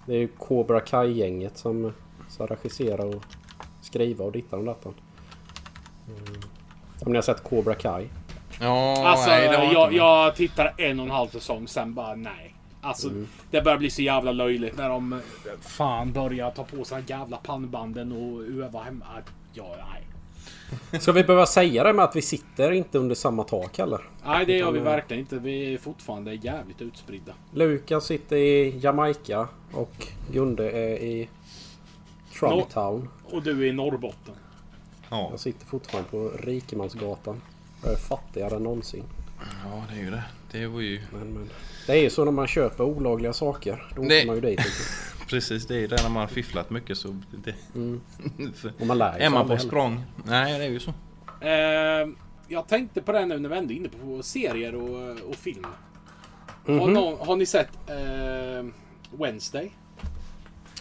Det 0.06 0.14
är 0.14 0.18
ju 0.18 0.28
Cobra 0.28 0.80
Kai-gänget 0.80 1.58
som 1.58 1.94
ska 2.30 2.46
regissera 2.46 3.04
och 3.04 3.24
skriva 3.82 4.26
och 4.26 4.32
dittan 4.32 4.60
och 4.60 4.66
dattan. 4.66 4.94
Mm. 6.08 6.42
Om 7.06 7.12
ni 7.12 7.18
har 7.18 7.24
sett 7.24 7.44
Cobra 7.44 7.76
Kai? 7.76 8.08
Ja, 8.60 9.08
Alltså, 9.08 9.30
nej, 9.30 9.70
jag, 9.74 9.94
jag 9.94 10.36
tittar 10.36 10.74
en 10.78 11.00
och 11.00 11.06
en 11.06 11.12
halv 11.12 11.28
säsong, 11.28 11.68
sen 11.68 11.94
bara 11.94 12.16
nej. 12.16 12.56
Alltså, 12.82 13.08
Mm. 13.08 13.28
det 13.52 13.62
börjar 13.62 13.78
bli 13.78 13.90
så 13.90 14.02
jävla 14.02 14.32
löjligt 14.32 14.78
när 14.78 14.90
de 14.90 15.22
fan 15.62 16.14
börjar 16.14 16.52
ta 16.52 16.64
på 16.64 16.84
sig 16.84 17.02
de 17.08 17.14
jävla 17.14 17.38
pannbanden 17.38 18.12
och 18.12 18.64
öva 18.64 18.84
hemma. 18.84 19.06
Ja, 19.54 19.76
nej. 19.92 20.04
Ska 21.02 21.12
vi 21.12 21.24
behöva 21.24 21.46
säga 21.46 21.84
det 21.84 21.94
med 21.94 22.06
att 22.06 22.16
vi 22.16 22.22
sitter 22.22 22.72
inte 22.72 22.98
under 23.00 23.16
samma 23.16 23.44
tak 23.44 23.78
heller? 23.78 24.00
Nej, 24.26 24.46
det 24.46 24.58
gör 24.58 24.72
vi 24.72 24.78
eh, 24.80 24.84
verkligen 24.84 25.20
inte. 25.22 25.40
Vi 25.40 25.74
är 25.74 25.78
fortfarande 25.78 26.34
jävligt 26.34 26.82
utspridda. 26.82 27.34
Lukas 27.54 28.06
sitter 28.06 28.36
i 28.36 28.80
Jamaica 28.80 29.48
och 29.72 30.08
Gunde 30.32 30.72
är 30.72 30.98
i 30.98 31.30
Trumptown. 32.40 33.10
Och 33.24 33.44
du 33.44 33.64
är 33.64 33.66
i 33.70 33.72
Norrbotten. 33.74 34.34
Ja. 35.10 35.28
Jag 35.32 35.40
sitter 35.40 35.66
fortfarande 35.66 36.10
på 36.10 36.30
Rikemansgatan. 36.44 37.42
Jag 37.84 37.92
är 37.94 37.98
fattigare 37.98 38.56
än 38.56 38.64
någonsin. 38.64 39.04
ja, 39.66 39.84
det 39.90 40.00
är 40.00 40.04
ju 40.04 40.12
det. 40.12 40.24
Det 40.52 40.68
var 40.68 40.82
ju... 40.82 41.02
Men, 41.12 41.34
men, 41.34 41.50
det 41.88 41.92
är 41.94 42.02
ju 42.02 42.10
så 42.10 42.26
när 42.26 42.32
man 42.32 42.48
köper 42.48 42.84
olagliga 42.84 43.34
saker. 43.34 43.92
Då 43.96 44.02
Nej. 44.02 44.18
åker 44.18 44.28
man 44.28 44.36
ju 44.36 44.42
dit. 44.42 44.60
Precis, 45.30 45.68
det 45.68 45.76
är 45.76 45.80
ju 45.80 45.88
det 45.88 46.04
när 46.04 46.10
man 46.10 46.22
har 46.22 46.28
fifflat 46.28 46.70
mycket 46.70 46.98
så... 46.98 47.16
Det, 47.44 47.54
Mm. 47.76 48.02
Och 48.80 48.88
man 48.88 48.98
lär 48.98 49.20
är 49.20 49.30
man 49.30 49.48
på 49.48 49.58
språng? 49.58 50.04
Nej, 50.26 50.60
det 50.60 50.66
är 50.66 50.70
ju 50.70 50.80
så. 50.80 50.94
Eh, 51.42 52.08
jag 52.48 52.68
tänkte 52.68 53.02
på 53.02 53.12
det 53.12 53.26
nu 53.26 53.40
när 53.40 53.50
vi 53.50 53.58
ändå 53.58 53.74
är 53.74 53.78
inne 53.78 53.90
på 53.90 54.24
serier 54.24 54.76
och, 54.76 55.30
och 55.30 55.36
film. 55.36 55.66
Har, 56.68 56.74
Mhm. 56.74 56.94
någon, 56.94 57.28
har 57.28 57.36
ni 57.36 57.46
sett 57.46 57.70
eh, 57.88 58.66
Wednesday? 59.12 59.72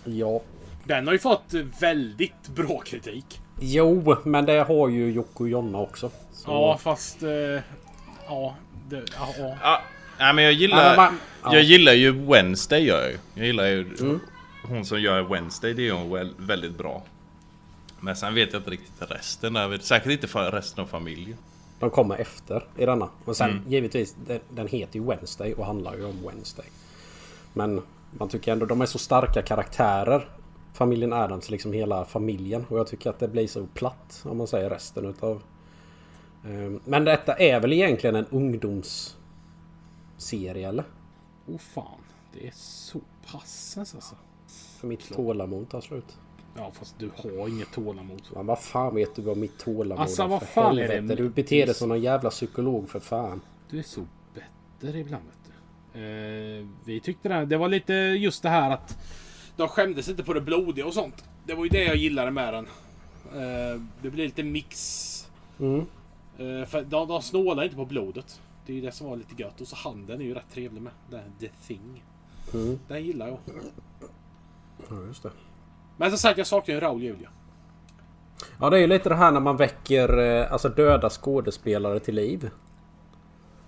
Ja. 0.05 0.41
Den 0.85 1.07
har 1.07 1.13
ju 1.13 1.19
fått 1.19 1.55
väldigt 1.81 2.49
bra 2.49 2.79
kritik. 2.81 3.41
Jo, 3.61 4.17
men 4.25 4.45
det 4.47 4.59
har 4.63 4.89
ju 4.89 5.11
Jocke 5.13 5.43
och 5.43 5.49
Jonna 5.49 5.79
också. 5.79 6.11
Så- 6.33 6.51
Ja, 6.51 6.79
fast... 6.81 7.23
Eh, 7.23 7.31
ja, 8.29 8.55
det, 8.89 9.03
ja, 9.19 9.35
ja. 9.63 9.81
Nej, 10.19 10.35
men 10.35 10.45
jag 10.45 10.53
Ja, 10.53 10.59
gillar... 10.59 10.87
men 10.89 10.97
man- 10.97 11.19
ja. 11.45 11.55
Jag 11.55 11.63
gillar 11.63 11.93
ju 11.93 12.11
Wednesday 12.13 12.85
gör 12.85 13.03
jag. 13.03 13.19
Jag 13.35 13.47
gillar 13.47 13.67
ju... 13.67 13.97
Mm. 14.01 14.21
Hon 14.63 14.85
som 14.85 15.01
gör 15.01 15.23
Wednesday, 15.23 15.75
det 15.75 15.89
är 15.89 15.93
hon 15.93 16.13
väl, 16.13 16.35
väldigt 16.39 16.79
bra. 16.79 17.03
Men 18.01 18.17
sen 18.17 18.35
vet 18.35 18.53
jag 18.53 18.61
inte 18.61 18.71
riktigt 18.71 19.11
resten 19.11 19.53
där. 19.53 19.79
Säkert 19.79 20.13
inte 20.13 20.27
för 20.29 20.51
resten 20.51 20.85
av 20.85 20.89
familjen. 20.89 21.39
De 21.81 21.91
kommer 21.91 22.17
efter 22.21 22.65
i 22.77 22.87
denna. 22.87 23.09
Och 23.25 23.37
sen 23.37 23.51
Mm. 23.51 23.63
givetvis, 23.69 24.17
den, 24.27 24.41
den 24.51 24.69
heter 24.69 24.99
ju 24.99 25.07
Wednesday 25.07 25.53
och 25.55 25.67
handlar 25.67 25.97
ju 25.97 26.05
om 26.05 26.27
Wednesday. 26.27 26.67
Men 27.53 27.83
man 28.11 28.29
tycker 28.29 28.53
ändå 28.53 28.67
de 28.67 28.81
är 28.81 28.87
så 28.87 28.99
starka 28.99 29.43
karaktärer. 29.43 30.29
Familjen 30.75 31.13
Adams, 31.13 31.51
liksom 31.51 31.73
hela 31.73 32.05
familjen. 32.05 32.65
Och 32.69 32.79
jag 32.79 32.87
tycker 32.87 33.11
att 33.11 33.19
det 33.19 33.29
blir 33.29 33.47
så 33.47 33.67
platt 33.75 34.21
om 34.25 34.37
man 34.39 34.47
säger 34.47 34.71
resten 34.71 35.07
utav... 35.07 35.43
Ehm, 36.45 36.81
Men 36.85 37.05
detta 37.05 37.35
är 37.35 37.61
väl 37.61 37.73
egentligen 37.73 38.17
en 38.17 38.27
ungdomsserie 38.27 39.19
eller? 40.69 40.85
Oh 41.47 41.59
fan. 41.59 42.01
Det 42.33 42.47
är 42.47 42.53
så 42.55 43.01
passens 43.33 43.95
alltså. 43.95 44.15
För 44.81 44.87
mitt 44.87 45.13
tålamod 45.15 45.69
tar 45.69 45.81
slut. 45.81 46.17
Ja, 46.57 46.71
fast 46.75 46.99
du 46.99 47.11
har 47.17 47.49
inget 47.49 47.73
tålamod. 47.73 48.23
Men 48.35 48.47
vad 48.47 48.59
fan 48.59 48.95
vet 48.95 49.17
du 49.17 49.23
vad 49.23 49.37
mitt 49.37 49.59
tålamod 49.59 49.99
Alltså, 50.03 50.23
är 50.23 50.27
vad 50.29 50.43
fan 50.43 50.79
är 50.79 50.89
det? 50.89 50.95
helvete? 50.95 51.23
Du 51.23 51.29
beter 51.29 51.67
dig 51.67 51.75
som 51.75 51.89
någon 51.89 52.01
jävla 52.01 52.31
psykolog 52.31 52.89
för 52.91 53.01
fan. 53.01 53.41
Du 53.71 53.79
är 53.79 53.83
så 53.83 54.07
bitter 54.35 54.97
ibland 54.97 55.25
vet 55.25 55.35
du. 55.45 56.01
Eh, 56.01 56.67
vi 56.85 57.01
tyckte 57.01 57.29
det, 57.29 57.45
det 57.47 57.57
var 57.57 57.69
lite 57.69 57.93
just 57.95 58.43
det 58.43 58.49
här 58.49 58.71
att 58.71 58.99
de 59.57 59.69
skämdes 59.69 60.09
inte 60.09 60.23
på 60.25 60.33
det 60.33 60.41
blodiga 60.41 60.87
och 60.87 60.95
sånt. 60.95 61.25
Det 61.47 61.55
var 61.55 61.65
ju 61.65 61.69
det 61.71 61.85
jag 61.85 61.97
gillade 61.97 62.31
med 62.31 62.55
den. 62.55 62.67
Eh, 63.33 63.81
det 64.03 64.11
blir 64.11 64.25
lite 64.25 64.43
mix. 64.43 65.29
Mm. 65.61 65.87
Eh, 66.39 66.65
för 66.65 66.83
de, 66.83 67.09
de 67.09 67.23
snålar 67.23 67.65
inte 67.65 67.77
på 67.77 67.85
blodet. 67.85 68.41
Det 68.67 68.73
är 68.73 68.77
ju 68.77 68.83
det 68.83 68.93
som 68.93 69.09
var 69.09 69.17
lite 69.17 69.43
gött. 69.43 69.61
Och 69.61 69.69
så 69.69 69.77
handen 69.77 70.21
är 70.21 70.25
ju 70.25 70.35
rätt 70.35 70.51
trevlig 70.53 70.83
med. 70.83 70.93
Den 71.11 71.21
här 71.21 71.31
The 71.41 71.49
Thing. 71.67 72.05
Mm. 72.55 72.79
Den 72.89 73.05
gillar 73.05 73.29
jag. 73.29 73.39
Ja, 74.89 75.03
just 75.07 75.23
det. 75.23 75.31
Men 75.97 76.11
som 76.11 76.19
sagt, 76.19 76.39
jag 76.39 76.47
saknar 76.47 76.75
ju 76.75 76.81
Raoul 76.81 77.03
Julia. 77.03 77.29
Ja, 78.61 78.71
det 78.71 78.77
är 78.77 78.81
ju 78.81 78.87
lite 78.87 79.09
det 79.09 79.15
här 79.15 79.33
när 79.33 79.41
man 79.41 79.57
väcker 79.57 80.19
eh, 80.19 80.53
alltså 80.53 80.69
döda 80.69 81.11
skådespelare 81.11 82.01
till 82.01 82.15
liv. 82.15 82.51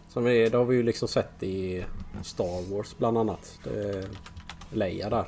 Som 0.09 0.25
vi, 0.25 0.49
det 0.49 0.57
har 0.57 0.65
vi 0.65 0.77
ju 0.77 0.83
liksom 0.83 1.09
sett 1.09 1.43
i 1.43 1.85
Star 2.23 2.75
Wars 2.75 2.97
bland 2.99 3.19
annat. 3.19 3.59
Leia 4.71 5.11
där. 5.11 5.25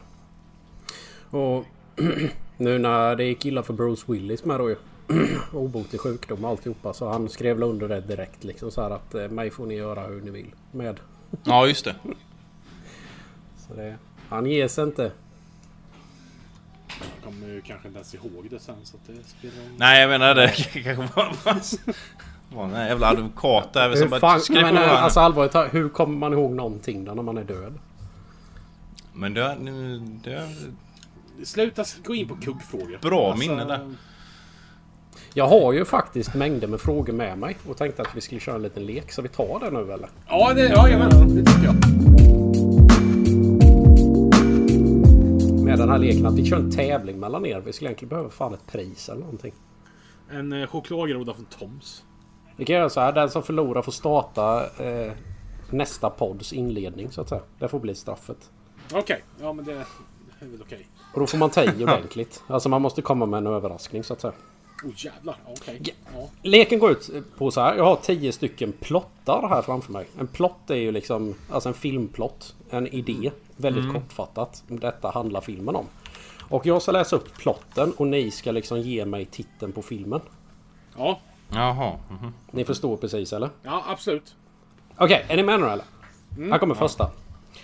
Och 1.30 1.64
nu 2.56 2.78
när 2.78 3.16
det 3.16 3.24
gick 3.24 3.46
illa 3.46 3.62
för 3.62 3.72
Bruce 3.72 4.12
Willis 4.12 4.44
med 4.44 4.60
då 4.60 4.70
ju. 4.70 4.76
Obotlig 5.52 6.00
sjukdom 6.00 6.44
och 6.44 6.50
alltihopa. 6.50 6.92
Så 6.92 7.08
han 7.08 7.28
skrev 7.28 7.56
väl 7.56 7.62
under 7.62 7.88
det 7.88 8.00
direkt 8.00 8.44
liksom 8.44 8.70
så 8.70 8.82
här 8.82 8.90
att 8.90 9.14
eh, 9.14 9.28
mig 9.28 9.50
får 9.50 9.66
ni 9.66 9.74
göra 9.74 10.00
hur 10.06 10.20
ni 10.20 10.30
vill 10.30 10.54
med. 10.70 11.00
Ja, 11.44 11.66
just 11.66 11.84
det. 11.84 11.94
Så 13.68 13.74
det, 13.74 13.96
han 14.28 14.46
ger 14.46 14.68
sig 14.68 14.84
inte. 14.84 15.12
Jag 16.88 17.24
kommer 17.24 17.46
ju 17.46 17.60
kanske 17.60 17.88
inte 17.88 17.98
ens 17.98 18.14
ihåg 18.14 18.46
det 18.50 18.58
sen 18.58 18.76
så 18.82 18.96
att 18.96 19.06
det 19.06 19.28
spelar 19.28 19.62
ingen 19.62 19.76
Nej, 19.76 20.00
jag 20.00 20.10
menar 20.10 20.34
det 20.34 20.48
kanske 20.72 20.94
var... 20.94 21.36
var 22.56 22.64
en 22.64 22.86
jävla 22.86 23.08
advokat 23.08 23.72
där 23.72 23.94
som 23.94 24.20
bara 24.20 24.40
skrev 24.40 24.62
men, 24.62 24.76
på 24.76 24.82
eh, 24.82 25.02
alltså 25.02 25.20
allvarligt 25.20 25.74
hur 25.74 25.88
kommer 25.88 26.18
man 26.18 26.32
ihåg 26.32 26.52
någonting 26.52 27.04
då 27.04 27.14
när 27.14 27.22
man 27.22 27.38
är 27.38 27.44
död? 27.44 27.78
Men 29.12 29.34
det, 29.34 30.48
Sluta 31.44 31.84
gå 32.04 32.14
in 32.14 32.28
på 32.28 32.36
kuggfrågor. 32.36 32.98
Bra 33.02 33.36
minne 33.36 33.64
där. 33.64 33.94
Jag 35.34 35.48
har 35.48 35.72
ju 35.72 35.84
faktiskt 35.84 36.34
mängder 36.34 36.68
med 36.68 36.80
frågor 36.80 37.12
med 37.12 37.38
mig 37.38 37.56
och 37.68 37.76
tänkte 37.76 38.02
att 38.02 38.16
vi 38.16 38.20
skulle 38.20 38.40
köra 38.40 38.54
en 38.54 38.62
liten 38.62 38.86
lek. 38.86 39.12
Så 39.12 39.22
vi 39.22 39.28
tar 39.28 39.60
det 39.60 39.70
nu 39.70 39.92
eller? 39.92 40.08
Ja, 40.28 40.54
det, 40.54 40.68
ja 40.68 40.88
jajamän, 40.88 41.34
det 41.34 41.52
tycker 41.52 41.64
jag. 41.64 41.74
Med 45.64 45.78
den 45.78 45.88
här 45.88 45.98
leken 45.98 46.26
att 46.26 46.34
vi 46.34 46.44
kör 46.44 46.56
en 46.56 46.70
tävling 46.70 47.20
mellan 47.20 47.46
er. 47.46 47.60
Vi 47.60 47.72
skulle 47.72 47.88
egentligen 47.88 48.08
behöva 48.08 48.30
fan 48.30 48.54
ett 48.54 48.66
pris 48.66 49.08
eller 49.08 49.20
någonting. 49.20 49.52
En 50.30 50.52
eh, 50.52 50.66
chokladgroda 50.66 51.34
från 51.34 51.44
Toms. 51.44 52.04
Vi 52.56 52.64
kan 52.64 52.76
göra 52.76 52.90
så 52.90 53.00
här. 53.00 53.12
Den 53.12 53.30
som 53.30 53.42
förlorar 53.42 53.82
får 53.82 53.92
starta 53.92 54.66
eh, 54.78 55.12
nästa 55.70 56.10
podds 56.10 56.52
inledning 56.52 57.10
så 57.10 57.20
att 57.20 57.28
säga. 57.28 57.42
Det 57.58 57.68
får 57.68 57.80
bli 57.80 57.94
straffet. 57.94 58.50
Okej, 58.92 59.24
ja 59.40 59.52
men 59.52 59.64
det 59.64 59.72
är 59.72 59.76
väl 60.40 60.62
okej. 60.62 60.88
Och 61.14 61.20
då 61.20 61.26
får 61.26 61.38
man 61.38 61.50
ta 61.50 61.64
i 61.64 61.84
ordentligt. 61.84 62.42
Alltså 62.46 62.68
man 62.68 62.82
måste 62.82 63.02
komma 63.02 63.26
med 63.26 63.38
en 63.38 63.46
överraskning 63.46 64.04
så 64.04 64.12
att 64.12 64.20
säga. 64.20 64.32
Oh 64.84 64.90
jävlar, 64.96 65.36
okej. 65.46 65.80
Ja. 65.84 65.92
Ja. 66.14 66.28
Leken 66.42 66.78
går 66.78 66.90
ut 66.90 67.10
på 67.38 67.50
så 67.50 67.60
här. 67.60 67.76
Jag 67.76 67.84
har 67.84 67.96
tio 67.96 68.32
stycken 68.32 68.72
plottar 68.72 69.48
här 69.48 69.62
framför 69.62 69.92
mig. 69.92 70.06
En 70.18 70.26
plott 70.26 70.70
är 70.70 70.74
ju 70.74 70.92
liksom 70.92 71.34
alltså 71.50 71.68
en 71.68 71.74
filmplott. 71.74 72.54
En 72.70 72.86
idé. 72.86 73.30
Väldigt 73.56 73.92
kortfattat. 73.92 74.62
Detta 74.68 75.10
handlar 75.10 75.40
filmen 75.40 75.76
om. 75.76 75.86
Och 76.48 76.66
jag 76.66 76.82
ska 76.82 76.92
läsa 76.92 77.16
upp 77.16 77.38
plotten 77.38 77.92
och 77.96 78.06
ni 78.06 78.30
ska 78.30 78.52
liksom 78.52 78.80
ge 78.80 79.04
mig 79.04 79.24
titeln 79.24 79.72
på 79.72 79.82
filmen. 79.82 80.20
ja. 80.98 81.20
Jaha. 81.54 81.98
mhm. 82.10 82.32
Ni 82.50 82.64
förstår 82.64 82.96
precis 82.96 83.32
eller? 83.32 83.50
Ja, 83.62 83.84
absolut. 83.88 84.34
Okej, 84.96 85.24
är 85.28 85.36
ni 85.36 85.42
med 85.42 85.60
nu 85.60 85.66
eller? 85.66 85.84
Här 86.50 86.58
kommer 86.58 86.74
första. 86.74 87.10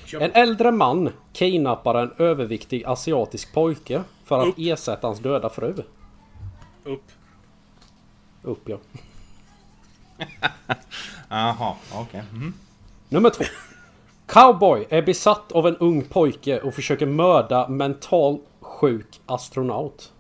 Kör 0.05 0.21
En 0.21 0.31
äldre 0.33 0.71
man 0.73 1.11
kidnappar 1.33 1.95
en 1.95 2.13
överviktig 2.19 2.85
asiatisk 2.85 3.53
pojke 3.53 4.03
för 4.25 4.41
att 4.41 4.47
Upp. 4.49 4.55
ersätta 4.59 5.07
hans 5.07 5.19
döda 5.19 5.49
fru. 5.49 5.75
Upp. 6.89 7.13
Upp 8.43 8.69
ja. 8.69 8.79
Jaha, 11.29 11.77
okej. 11.95 12.23
Mhm. 12.33 12.55
Nummer 13.09 13.31
två. 13.31 13.45
Cowboy 14.27 14.87
är 14.91 15.03
besatt 15.03 15.53
av 15.53 15.67
en 15.67 15.77
ung 15.77 16.03
pojke 16.03 16.61
och 16.61 16.75
försöker 16.75 17.07
mörda 17.07 17.69
mental 17.69 18.41
sjuk 18.61 19.21
astronaut. 19.27 20.13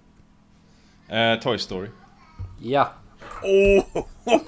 Eh, 1.09 1.41
Toy 1.41 1.59
Story. 1.59 1.89
Ja. 2.61 2.93
Åh! 3.45 4.05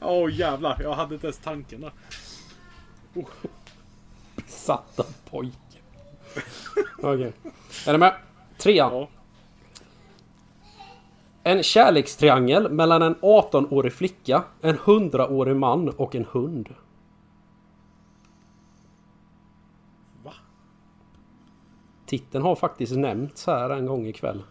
Åh 0.00 0.34
jävlar, 0.34 0.80
jag 0.82 0.94
hade 0.94 1.14
inte 1.14 1.26
ens 1.26 1.38
tanken 1.38 1.80
där. 1.80 1.92
Besatt 4.34 5.00
av 5.00 5.06
pojke. 5.30 5.78
Okej. 6.98 7.32
Är 7.86 7.92
ni 7.92 7.98
med? 7.98 8.14
Trean. 8.58 8.92
Ja. 8.92 9.08
En 11.46 11.62
kärlekstriangel 11.62 12.70
mellan 12.72 13.02
en 13.02 13.14
18-årig 13.14 13.92
flicka, 13.92 14.44
en 14.60 14.76
100-årig 14.78 15.56
man 15.56 15.88
och 15.88 16.14
en 16.14 16.24
hund. 16.24 16.74
Va? 20.24 20.32
Titeln 22.06 22.44
har 22.44 22.54
faktiskt 22.54 22.96
nämnts 22.96 23.46
här 23.46 23.70
en 23.70 23.86
gång 23.86 24.06
ikväll. 24.06 24.42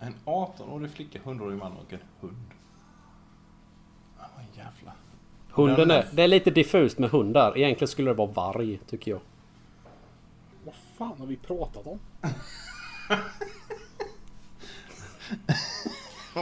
En 0.00 0.14
18-årig 0.24 0.90
flicka, 0.90 1.18
100-årig 1.24 1.58
man 1.58 1.72
och 1.72 1.92
en 1.92 1.98
hund. 2.20 2.50
Ah, 4.18 4.24
vad 4.36 4.44
jävla... 4.56 4.92
Hunden 5.50 5.88
Den- 5.88 5.90
är... 5.90 6.08
Det 6.12 6.22
är 6.22 6.28
lite 6.28 6.50
diffust 6.50 6.98
med 6.98 7.10
hund 7.10 7.34
där. 7.34 7.58
Egentligen 7.58 7.88
skulle 7.88 8.10
det 8.10 8.14
vara 8.14 8.30
varg, 8.30 8.78
tycker 8.86 9.10
jag. 9.10 9.20
Fan 11.02 11.18
har 11.18 11.26
vi 11.26 11.36
pratat 11.36 11.86
om? 11.86 11.98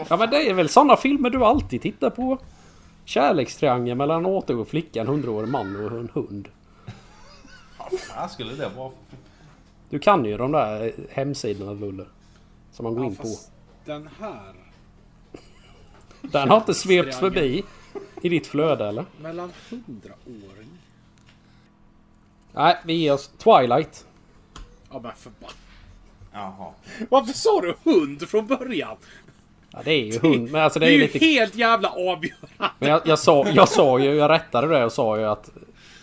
Ja 0.09 0.17
men 0.17 0.31
det 0.31 0.51
är 0.51 0.55
väl 0.55 0.69
sådana 0.69 0.97
filmer 0.97 1.31
du 1.31 1.45
alltid 1.45 1.83
tittar 1.83 2.11
på? 2.11 2.39
Kärlekstriangel 3.05 3.97
mellan 3.97 4.25
en 4.27 4.33
18-årig 4.33 4.69
flicka, 4.69 5.01
en 5.01 5.09
100-årig 5.09 5.49
man 5.51 5.77
och 5.77 5.99
en 5.99 6.09
hund. 6.15 6.49
Vad 8.17 8.31
skulle 8.31 8.55
det 8.55 8.69
vara? 8.69 8.93
Du 9.91 9.99
kan 9.99 10.25
ju 10.25 10.37
de 10.37 10.53
där 10.53 10.93
hemsidorna 11.11 11.73
Lulle. 11.73 12.05
Som 12.73 12.85
man 12.85 12.95
går 12.95 13.05
in 13.05 13.17
på. 13.17 13.29
den 13.85 14.09
här. 14.21 14.55
Den 16.23 16.49
har 16.49 16.57
inte 16.57 16.75
svepts 16.75 17.19
förbi 17.19 17.65
i 18.23 18.29
ditt 18.29 18.47
flöde 18.47 18.89
eller? 18.89 19.05
Mellan 19.21 19.53
hundraåring. 19.71 20.79
Nej, 22.53 22.77
vi 22.85 22.93
ger 22.95 23.13
oss 23.13 23.31
Twilight. 23.39 24.07
Ja 24.91 25.01
men 25.03 25.13
förbannat. 25.17 25.57
Jaha. 26.33 26.73
Varför 27.09 27.33
sa 27.33 27.61
du 27.61 27.75
hund 27.91 28.29
från 28.29 28.47
början? 28.47 28.97
Ja, 29.71 29.79
det 29.85 29.91
är 29.93 30.05
ju 30.05 30.19
hund. 30.19 30.51
Men 30.51 30.61
alltså 30.63 30.79
Det 30.79 30.87
det 30.87 30.93
är 30.93 30.95
ju 30.95 31.01
lite... 31.01 31.19
helt 31.19 31.55
jävla 31.55 31.89
avgörande. 31.89 32.71
Men 32.79 32.89
jag, 32.89 33.01
jag, 33.05 33.19
sa, 33.19 33.47
jag 33.49 33.69
sa 33.69 33.99
ju, 33.99 34.15
jag 34.15 34.31
rättade 34.31 34.67
det 34.79 34.85
och 34.85 34.93
sa 34.93 35.19
ju 35.19 35.25
att 35.25 35.51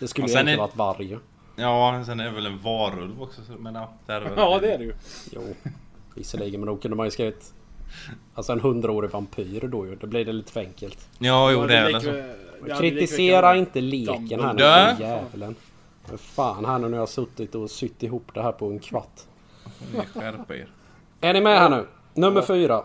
det 0.00 0.08
skulle 0.08 0.26
egentligen 0.26 0.48
är- 0.58 0.62
varit 0.62 0.76
varg. 0.76 1.18
Ja, 1.56 2.02
sen 2.06 2.20
är 2.20 2.24
det 2.24 2.30
väl 2.30 2.46
en 2.46 2.58
varulv 2.58 3.22
också. 3.22 3.40
så- 3.44 3.52
Men 3.52 3.74
ja, 3.74 3.92
det 4.06 4.12
är 4.12 4.20
väl... 4.20 4.32
Ja 4.36 4.58
det 4.60 4.72
är 4.72 4.78
det 4.78 4.84
ju. 4.84 4.94
Jo, 5.32 5.42
visserligen. 6.14 6.60
Men 6.60 6.66
då 6.66 6.76
kunde 6.76 6.96
man 6.96 7.06
ju 7.06 7.10
skrivit... 7.10 7.52
Alltså 8.34 8.52
en 8.52 8.60
hundraårig 8.60 9.10
vampyr 9.10 9.60
då 9.68 9.86
ju. 9.86 9.94
Då 9.96 10.06
blir 10.06 10.24
det 10.24 10.32
lite 10.32 10.52
för 10.52 10.60
enkelt. 10.60 11.08
Ja, 11.18 11.50
jo 11.52 11.66
det 11.66 11.76
är 11.76 11.92
väl 11.92 12.02
så. 12.02 12.10
det 12.10 12.74
Kritisera 12.78 13.56
inte 13.56 13.80
leken 13.80 14.40
här 14.40 14.54
nu 14.54 14.62
Dumbledore. 14.62 15.54
Fan 16.16 16.64
här 16.64 16.78
nu 16.78 16.88
när 16.88 16.96
jag 16.96 17.02
har 17.02 17.06
suttit 17.06 17.54
och 17.54 17.70
sytt 17.70 18.02
ihop 18.02 18.30
det 18.34 18.42
här 18.42 18.52
på 18.52 18.66
en 18.66 18.78
kvart. 18.78 19.20
Skärpa 20.14 20.56
er. 20.56 20.72
Är 21.20 21.32
ni 21.32 21.40
med 21.40 21.58
här 21.58 21.68
nu? 21.68 21.86
Nummer 22.14 22.42
fyra. 22.42 22.84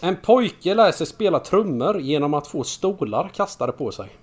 En 0.00 0.16
pojke 0.16 0.74
lär 0.74 0.92
sig 0.92 1.06
spela 1.06 1.40
trummor 1.40 2.00
genom 2.00 2.34
att 2.34 2.46
få 2.46 2.64
stolar 2.64 3.28
kastade 3.28 3.72
på 3.72 3.92
sig. 3.92 4.16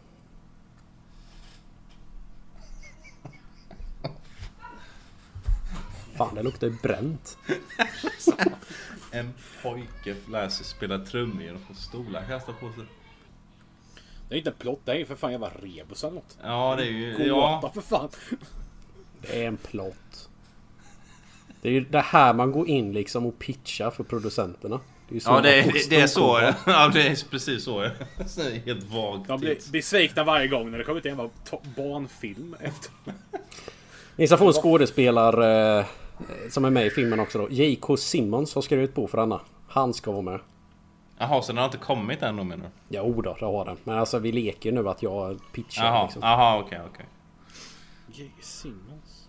Fan, 6.18 6.36
det 6.36 6.44
luktar 6.44 6.68
ju 6.68 6.78
bränt. 6.84 7.38
En 9.12 9.34
pojke 9.64 10.16
lär 10.30 10.50
sig 10.50 10.66
spela 10.66 11.00
trummor 11.00 11.44
genom 11.44 11.62
att 11.62 11.68
få 11.68 11.74
stolar 11.74 12.26
kastade 12.28 12.58
på 12.58 12.72
sig. 12.72 12.86
Det 14.32 14.36
är 14.36 14.38
inte 14.38 14.50
en 14.50 14.56
plott, 14.56 14.80
det 14.86 14.92
är 14.92 14.96
ju 14.96 15.06
för 15.06 15.16
fan 15.16 15.32
jävla 15.32 15.50
rebus 15.62 16.04
eller 16.04 16.14
något. 16.16 16.38
Ja, 16.44 16.76
det 16.78 16.84
är 16.84 16.88
ju... 16.88 17.12
Gåta 17.12 17.26
Ja, 17.28 17.72
för 17.74 17.82
fan. 17.82 18.10
Det 19.22 19.44
är 19.44 19.48
en 19.48 19.58
plott. 19.58 20.30
Det 21.62 21.68
är 21.70 21.74
ju 21.74 21.82
det 21.82 22.00
här 22.00 22.34
man 22.34 22.52
går 22.52 22.68
in 22.68 22.94
liksom 22.94 23.26
och 23.26 23.40
pitchar 23.40 23.92
för 23.92 24.04
producenterna. 24.04 24.80
Det 25.10 25.14
är, 25.14 25.16
ju 25.16 25.20
så 25.20 25.32
ja 25.32 25.42
det, 25.42 25.60
är- 25.60 25.90
det 25.90 25.96
är 26.02 26.08
så. 26.08 26.40
Ja, 26.66 26.90
det 26.94 27.08
är 27.08 27.30
precis 27.30 27.64
så. 27.64 27.90
Så 28.28 28.42
det 28.42 28.48
är 28.56 28.60
Helt 28.66 28.84
vagt. 28.84 29.28
De 29.28 29.40
blir 29.40 29.72
besvikna 29.72 30.24
varje 30.24 30.48
gång 30.48 30.72
när 30.72 30.78
det 30.78 30.84
kommer 30.84 31.02
till 31.02 31.12
en 31.12 31.18
jävla 31.18 31.32
barnfilm 31.78 32.56
efter. 32.60 32.92
Ni 34.16 34.28
ska 34.28 34.38
få 34.38 34.48
en 34.48 34.54
skådespelare 34.54 35.80
eh, 35.80 35.86
som 36.50 36.66
är 36.66 36.70
med 36.70 36.86
i 36.86 36.90
filmen 36.90 37.20
också 37.20 37.38
då. 37.38 37.48
J.K. 37.50 37.98
Simmons 37.98 38.56
har 38.56 38.62
skrivit 38.62 38.96
på 38.96 39.08
för 39.08 39.18
denna. 39.18 39.42
Han 39.68 39.94
ska 39.94 40.12
vara 40.12 40.22
med. 40.22 40.40
Jaha, 41.22 41.42
så 41.42 41.52
den 41.52 41.58
har 41.58 41.66
inte 41.66 41.78
kommit 41.78 42.22
än 42.24 42.36
då 42.36 42.44
menar 42.44 42.66
du? 42.66 42.98
Jo 42.98 43.22
då, 43.22 43.36
det 43.40 43.46
har 43.46 43.66
den. 43.66 43.78
Men 43.84 43.98
alltså 44.00 44.20
vi 44.20 44.32
leker 44.32 44.72
nu 44.72 44.90
att 44.90 45.04
jag 45.04 45.40
pitchar 45.54 45.86
Jaha, 45.86 46.04
liksom. 46.04 46.22
jaha 46.22 46.60
okej 46.60 46.80
okej. 46.94 47.06
J. 48.08 48.32
Simmons. 48.42 49.28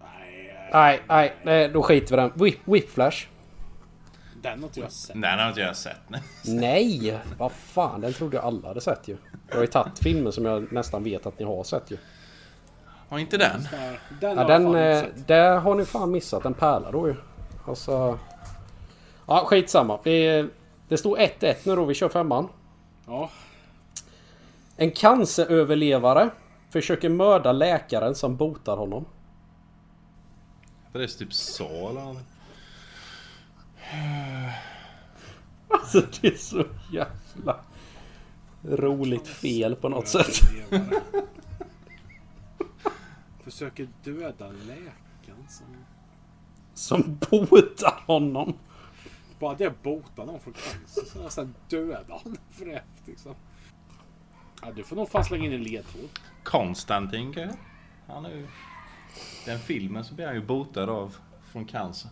Nej, 0.00 0.68
Nej, 0.72 1.02
nej, 1.08 1.34
nej, 1.42 1.68
då 1.68 1.82
skiter 1.82 2.16
vi 2.16 2.22
den. 2.22 2.32
Whip, 2.34 2.58
Whiplash. 2.64 3.26
den 4.42 4.58
har 4.58 4.66
inte 4.66 4.80
jag 4.80 4.92
sett. 4.92 5.22
Den 5.22 5.38
har 5.38 5.48
inte 5.48 5.60
jag 5.60 5.76
sett. 5.76 6.00
Nej. 6.08 6.22
Nej! 6.44 7.18
Vad 7.38 7.52
fan, 7.52 8.00
den 8.00 8.12
trodde 8.12 8.36
jag 8.36 8.44
alla 8.44 8.68
hade 8.68 8.80
sett 8.80 9.08
ju. 9.08 9.16
Jag 9.48 9.54
har 9.54 9.60
ju 9.62 9.66
tagit 9.66 9.98
filmer 9.98 10.30
som 10.30 10.44
jag 10.44 10.72
nästan 10.72 11.04
vet 11.04 11.26
att 11.26 11.38
ni 11.38 11.44
har 11.44 11.64
sett 11.64 11.90
ju. 11.90 11.96
Har 13.08 13.18
inte 13.18 13.36
den? 13.36 13.68
Den 14.20 14.36
Ja, 14.36 14.42
har 14.42 14.48
den, 14.48 14.66
inte 14.66 14.80
eh, 14.80 15.04
där 15.26 15.56
har 15.58 15.74
ni 15.74 15.84
fan 15.84 16.10
missat 16.10 16.44
en 16.44 16.54
pärla 16.54 16.90
då 16.90 17.08
ju. 17.08 17.14
Alltså... 17.66 18.18
Ja, 19.26 19.44
skitsamma. 19.46 19.98
Det, 20.04 20.46
det 20.88 20.96
står 20.96 21.16
1-1 21.16 21.54
nu 21.64 21.76
då, 21.76 21.84
vi 21.84 21.94
kör 21.94 22.08
femman. 22.08 22.48
Ja, 23.06 23.30
En 24.76 24.90
canceröverlevare 24.90 26.30
försöker 26.70 27.08
mörda 27.08 27.52
läkaren 27.52 28.14
som 28.14 28.36
botar 28.36 28.76
honom. 28.76 29.04
Det 30.92 31.02
är 31.02 31.06
typ 31.06 31.32
så 31.32 31.88
eller. 31.88 32.16
Alltså 35.68 36.02
det 36.20 36.28
är 36.28 36.36
så 36.36 36.64
jävla 36.92 37.60
roligt 38.62 39.28
fel 39.28 39.76
på 39.76 39.88
något 39.88 40.08
sätt. 40.08 40.40
Försöker 43.44 43.88
döda 44.04 44.46
läkaren 44.48 45.46
som... 45.48 45.66
Som 46.74 47.18
botar 47.30 48.02
honom. 48.06 48.54
Bara 49.38 49.54
det 49.54 49.82
botar 49.82 50.26
någon 50.26 50.40
från 50.40 50.52
cancer. 50.52 51.04
Så 51.04 51.30
sen 51.30 51.54
dödar 51.68 52.18
honom 52.18 52.38
för 52.50 52.64
det. 52.66 52.82
Liksom. 53.06 53.34
Ja, 54.62 54.72
du 54.72 54.84
får 54.84 54.96
nog 54.96 55.08
fan 55.10 55.24
slänga 55.24 55.44
in 55.44 55.52
en 55.52 55.62
ledtråd. 55.62 56.08
Konstantin 56.42 57.32
kanske? 57.32 57.58
Han 58.06 58.24
är 58.26 58.30
ju... 58.30 58.46
Den 59.46 59.58
filmen 59.58 60.04
så 60.04 60.14
blir 60.14 60.26
han 60.26 60.34
ju 60.34 60.42
botad 60.46 60.90
av 60.90 61.16
från 61.52 61.64
cancer. 61.64 62.10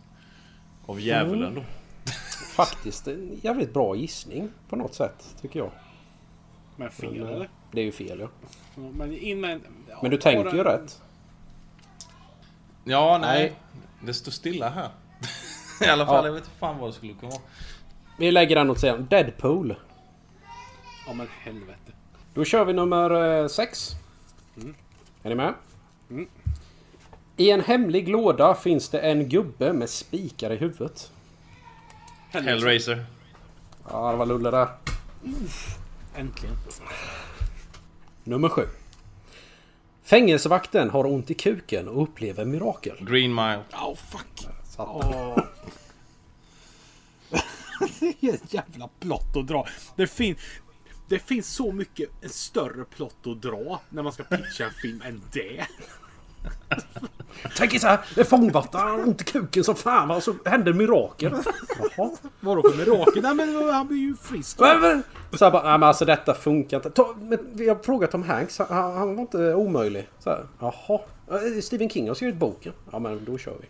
Av 0.86 1.00
djävulen 1.00 1.54
då. 1.54 1.62
Faktiskt 2.54 3.06
en 3.08 3.38
jävligt 3.42 3.72
bra 3.74 3.96
gissning 3.96 4.50
på 4.68 4.76
något 4.76 4.94
sätt 4.94 5.36
tycker 5.40 5.58
jag. 5.60 5.70
Men 6.76 6.90
fel 6.90 7.12
Men, 7.14 7.22
eh, 7.28 7.34
eller? 7.34 7.48
Det 7.72 7.80
är 7.80 7.84
ju 7.84 7.92
fel 7.92 8.20
ja. 8.20 8.28
Men 8.74 9.12
in 9.12 9.40
med 9.40 9.50
en, 9.50 9.62
ja, 9.88 9.98
Men 10.02 10.10
du 10.10 10.16
tänker 10.16 10.56
ju 10.56 10.64
bara- 10.64 10.76
rätt. 10.76 11.02
Ja, 12.84 13.18
nej. 13.18 13.40
Nej. 13.40 13.52
Det 14.06 14.14
står 14.14 14.32
stilla 14.32 14.68
här. 14.68 14.88
I 15.80 15.84
alla 15.88 16.06
fall, 16.06 16.14
Ja. 16.16 16.26
jag 16.26 16.32
vet 16.32 16.44
inte 16.44 16.56
fan 16.58 16.78
vad 16.78 16.88
det 16.88 16.92
skulle 16.94 17.12
kunna 17.14 17.30
vara. 17.30 17.42
Vi 18.18 18.30
lägger 18.30 18.56
den 18.56 18.70
åt 18.70 18.80
sidan. 18.80 19.06
Deadpool. 19.10 19.74
Ja 21.06 21.12
men 21.12 21.28
helvete. 21.40 21.92
Då 22.34 22.44
kör 22.44 22.64
vi 22.64 22.72
nummer 22.72 23.48
6. 23.48 23.90
Är 25.22 25.28
ni 25.28 25.34
med? 25.34 25.54
Mm. 26.10 26.28
I 27.36 27.50
en 27.50 27.60
hemlig 27.60 28.08
låda 28.08 28.54
finns 28.54 28.88
det 28.88 28.98
en 29.00 29.28
gubbe 29.28 29.72
med 29.72 29.90
spikar 29.90 30.50
i 30.50 30.56
huvudet. 30.56 31.10
Hellraiser. 32.30 33.06
Ja, 33.90 34.10
det 34.10 34.16
var 34.16 34.26
Lulle 34.26 34.50
där. 34.50 34.68
Äntligen. 36.16 36.56
Nummer 38.24 38.48
7. 38.48 38.62
Fängelsevakten 40.02 40.90
har 40.90 41.06
ont 41.06 41.30
i 41.30 41.34
kuken 41.34 41.88
och 41.88 42.02
upplever 42.02 42.44
mirakel. 42.44 42.96
Green 43.00 43.34
Mile. 43.34 43.60
Oh 43.72 43.94
fuck. 43.94 44.48
Satt. 44.64 44.88
Åh. 44.90 45.38
det 48.20 48.28
är 48.28 48.34
ett 48.34 48.54
jävla 48.54 48.88
plott 49.00 49.36
att 49.36 49.46
dra. 49.46 49.66
Det, 49.96 50.06
fin 50.06 50.36
det 51.08 51.18
finns 51.18 51.46
så 51.46 51.72
mycket 51.72 52.10
en 52.20 52.28
större 52.28 52.84
plott 52.84 53.26
att 53.26 53.42
dra 53.42 53.80
när 53.88 54.02
man 54.02 54.12
ska 54.12 54.22
pitcha 54.22 54.64
en 54.64 54.70
film 54.70 55.02
än 55.06 55.22
det. 55.32 55.66
Tänk 57.56 57.80
så 57.80 57.86
här, 57.86 57.98
han 58.72 58.90
har 58.90 59.08
ont 59.08 59.20
i 59.20 59.24
kuken 59.24 59.64
som 59.64 59.74
fan 59.74 60.08
va, 60.08 60.20
så 60.20 60.34
händer 60.44 60.72
mirakel. 60.72 61.32
Jaha. 61.96 62.10
Vadå 62.40 62.70
för 62.70 62.78
mirakel? 62.78 63.22
Nej 63.22 63.34
men 63.34 63.72
han 63.72 63.86
blir 63.86 63.98
ju 63.98 64.16
frisk. 64.16 64.56
Så 64.56 64.64
här 64.64 65.50
bara, 65.50 65.62
nej 65.62 65.78
men 65.78 65.82
alltså 65.82 66.04
detta 66.04 66.34
funkar 66.34 66.76
inte. 66.76 66.90
Ta, 66.90 67.14
men 67.20 67.38
vi 67.52 67.68
har 67.68 67.76
frågat 67.76 68.10
Tom 68.10 68.22
Hanks, 68.22 68.58
han, 68.58 68.68
han 68.68 69.14
var 69.14 69.22
inte 69.22 69.54
omöjlig. 69.54 70.08
Så 70.18 70.30
här, 70.30 70.46
jaha. 70.60 71.00
Eh, 71.30 71.60
Stephen 71.62 71.90
King 71.90 72.08
har 72.08 72.14
skrivit 72.14 72.36
boken. 72.36 72.72
Ja 72.92 72.98
men 72.98 73.24
då 73.24 73.38
kör 73.38 73.56
vi. 73.60 73.66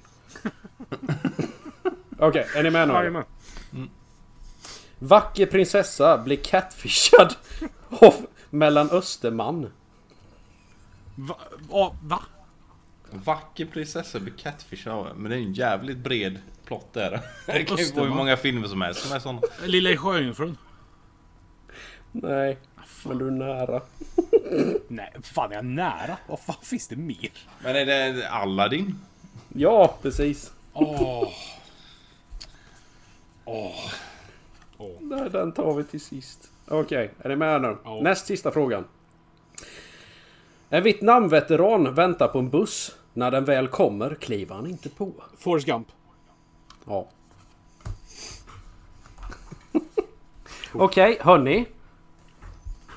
Okej, 2.19 2.47
är 2.57 2.63
ni 2.63 2.71
med 2.71 2.89
nu? 2.89 2.95
Jajamän. 2.95 3.25
Vacker 5.05 5.47
prinsessa 5.47 6.19
blir 6.19 6.37
catfishad 6.37 7.35
av 7.89 8.27
Mellanösterman. 8.51 9.71
Va? 11.15 11.37
Va? 11.71 11.97
va? 12.03 12.23
Vacker 13.11 13.67
prinsessa 13.67 14.21
blir 14.21 14.33
catfish 14.33 14.87
av 14.89 15.17
Men 15.17 15.31
det 15.31 15.37
är 15.37 15.39
ju 15.39 15.45
en 15.45 15.53
jävligt 15.53 15.97
bred 15.97 16.39
plott 16.65 16.93
där. 16.93 17.21
Det 17.47 17.65
kan 17.65 17.77
ju 17.77 17.91
gå 17.91 18.01
hur 18.01 18.15
många 18.15 18.37
filmer 18.37 18.69
som 18.69 18.81
helst 18.83 19.01
som 19.01 19.17
är 19.17 19.21
sådana. 19.21 19.41
Lilla 19.65 19.97
sjöjungfrun? 19.97 20.57
Nej, 22.13 22.59
men 23.05 23.19
du 23.19 23.27
är 23.27 23.31
nära. 23.31 23.83
Nej, 24.89 25.13
fan 25.23 25.51
är 25.51 25.55
jag 25.55 25.65
nära? 25.65 26.17
Vad 26.27 26.41
fan 26.41 26.57
finns 26.63 26.89
det 26.89 26.97
mer? 26.97 27.31
Men 27.63 27.77
är 27.77 27.85
det 27.85 28.29
Aladdin? 28.29 29.01
Ja, 29.49 29.99
precis. 30.03 30.53
Åh. 30.73 31.29
Åh. 33.45 33.91
Nej, 35.01 35.31
den 35.31 35.53
tar 35.53 35.75
vi 35.75 35.85
till 35.85 36.01
sist. 36.01 36.51
Okej, 36.69 37.11
är 37.19 37.29
ni 37.29 37.37
med 37.37 37.63
nu? 37.63 37.77
Ja. 37.85 38.01
Näst 38.03 38.27
sista 38.27 38.51
frågan. 38.51 38.85
En 40.69 40.83
Vietnamveteran 40.83 41.95
väntar 41.95 42.29
på 42.29 42.39
en 42.39 42.51
buss. 42.51 42.97
När 43.13 43.31
den 43.31 43.45
väl 43.45 43.69
kommer 43.69 44.15
kliver 44.15 44.55
han 44.55 44.67
inte 44.67 44.89
på. 44.89 45.13
Forrest 45.39 45.67
Gump. 45.67 45.89
Ja. 46.85 47.09
Okej, 50.73 51.19
hörni. 51.21 51.67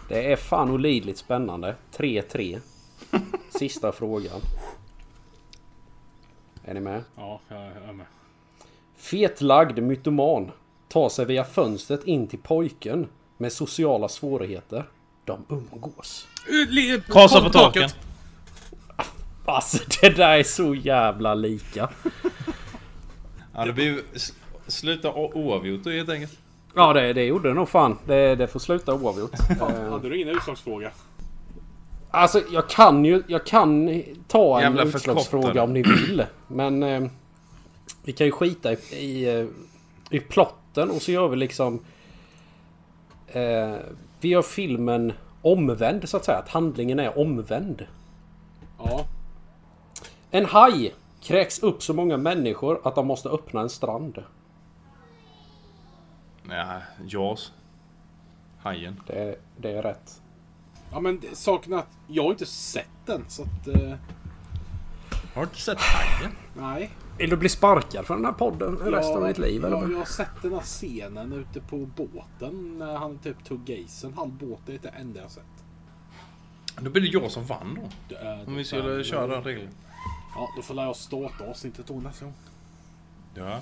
Det 0.09 0.31
är 0.31 0.35
fan 0.35 0.71
olidligt 0.71 1.17
spännande. 1.17 1.75
3-3. 1.91 2.59
Sista 3.49 3.91
frågan. 3.91 4.41
Är 6.63 6.73
ni 6.73 6.79
med? 6.79 7.03
Ja, 7.15 7.39
jag 7.47 7.61
är 7.61 7.93
med. 7.93 8.05
Fetlagd 8.95 9.83
mytoman 9.83 10.51
tar 10.87 11.09
sig 11.09 11.25
via 11.25 11.43
fönstret 11.43 12.03
in 12.03 12.27
till 12.27 12.39
pojken 12.39 13.07
med 13.37 13.53
sociala 13.53 14.09
svårigheter. 14.09 14.85
De 15.25 15.45
umgås. 15.49 16.27
Karlsson 17.07 17.43
på 17.43 17.49
taket. 17.49 17.95
Alltså 19.45 19.77
det 20.01 20.09
där 20.09 20.37
är 20.37 20.43
så 20.43 20.75
jävla 20.75 21.35
lika. 21.35 21.89
Ja, 23.53 23.65
det 23.65 23.73
blir 23.73 23.85
ju 23.85 24.03
sluta 24.67 25.13
oavgjort 25.13 25.83
då 25.83 25.89
helt 25.89 26.09
enkelt. 26.09 26.39
Ja 26.75 26.93
det, 26.93 27.13
det 27.13 27.23
gjorde 27.25 27.49
det 27.49 27.53
nog 27.53 27.69
fan. 27.69 27.97
Det, 28.05 28.35
det 28.35 28.47
får 28.47 28.59
sluta 28.59 28.93
oavgjort. 28.93 29.31
Hade 29.89 30.09
du 30.09 30.15
ingen 30.15 30.35
utslagsfråga? 30.35 30.91
Alltså 32.11 32.41
jag 32.51 32.69
kan 32.69 33.05
ju... 33.05 33.23
Jag 33.27 33.45
kan 33.45 34.03
ta 34.27 34.57
en 34.57 34.63
Jävla 34.63 34.83
utslagsfråga 34.83 35.63
om 35.63 35.73
ni 35.73 35.81
vill. 35.81 36.25
Men... 36.47 36.83
Eh, 36.83 37.07
vi 38.03 38.13
kan 38.13 38.27
ju 38.27 38.31
skita 38.31 38.73
i, 38.73 38.77
i, 38.91 39.39
eh, 39.39 39.45
i 40.09 40.19
plotten 40.77 40.95
och 40.95 41.01
så 41.01 41.11
gör 41.11 41.27
vi 41.27 41.35
liksom... 41.35 41.79
Eh, 43.27 43.75
vi 44.19 44.29
gör 44.29 44.41
filmen 44.41 45.13
omvänd 45.41 46.09
så 46.09 46.17
att 46.17 46.25
säga. 46.25 46.37
Att 46.37 46.49
handlingen 46.49 46.99
är 46.99 47.17
omvänd. 47.17 47.85
Ja. 48.77 49.05
En 50.31 50.45
haj 50.45 50.93
kräks 51.21 51.59
upp 51.59 51.83
så 51.83 51.93
många 51.93 52.17
människor 52.17 52.81
att 52.83 52.95
de 52.95 53.07
måste 53.07 53.29
öppna 53.29 53.61
en 53.61 53.69
strand. 53.69 54.23
Nej, 56.43 56.81
Jaws. 57.07 57.53
Hajen. 58.59 59.01
Det, 59.07 59.39
det 59.57 59.71
är 59.71 59.81
rätt. 59.81 60.21
Ja 60.91 60.99
men 60.99 61.21
saken 61.33 61.73
är 61.73 61.77
att 61.77 61.97
jag 62.07 62.23
har 62.23 62.31
inte 62.31 62.45
sett 62.45 63.05
den 63.05 63.25
så 63.27 63.43
att... 63.43 63.67
Eh, 63.67 63.93
Har 65.33 65.41
du 65.41 65.43
inte 65.43 65.61
sett 65.61 65.77
Hajen? 65.79 66.35
nej. 66.53 66.89
Vill 67.17 67.29
du 67.29 67.37
bli 67.37 67.49
sparkad 67.49 68.05
från 68.05 68.17
den 68.17 68.25
här 68.25 68.33
podden 68.33 68.77
resten 68.77 69.17
av 69.17 69.27
ditt 69.27 69.37
liv 69.37 69.65
eller? 69.65 69.77
Jag, 69.77 69.91
jag 69.91 69.97
har 69.97 70.05
sett 70.05 70.41
den 70.41 70.53
här 70.53 70.61
scenen 70.61 71.33
ute 71.33 71.61
på 71.61 71.77
båten 71.77 72.75
när 72.79 72.93
han 72.97 73.17
typ 73.17 73.43
tog 73.45 73.65
gasen. 73.65 74.13
Halv 74.13 74.31
båt, 74.31 74.59
det 74.65 74.73
är 74.73 74.79
det 74.81 74.89
enda 74.89 75.17
jag 75.19 75.23
har 75.25 75.29
sett. 75.29 75.43
Då 76.81 76.89
blir 76.89 77.01
det 77.01 77.07
jag 77.07 77.31
som 77.31 77.45
vann 77.45 77.79
då. 77.81 77.89
Det 78.09 78.15
är- 78.15 78.47
Om 78.47 78.55
vi 78.55 78.63
skulle 78.63 79.03
köra 79.03 79.27
den 79.27 79.43
regeln. 79.43 79.69
Ja, 80.35 80.49
då 80.55 80.61
får 80.61 80.75
jag 80.83 80.95
starta 80.95 81.43
avsnittet 81.49 81.87
då 81.87 81.93
nästa 81.93 82.25
gång. 82.25 82.33
Ja. 83.35 83.59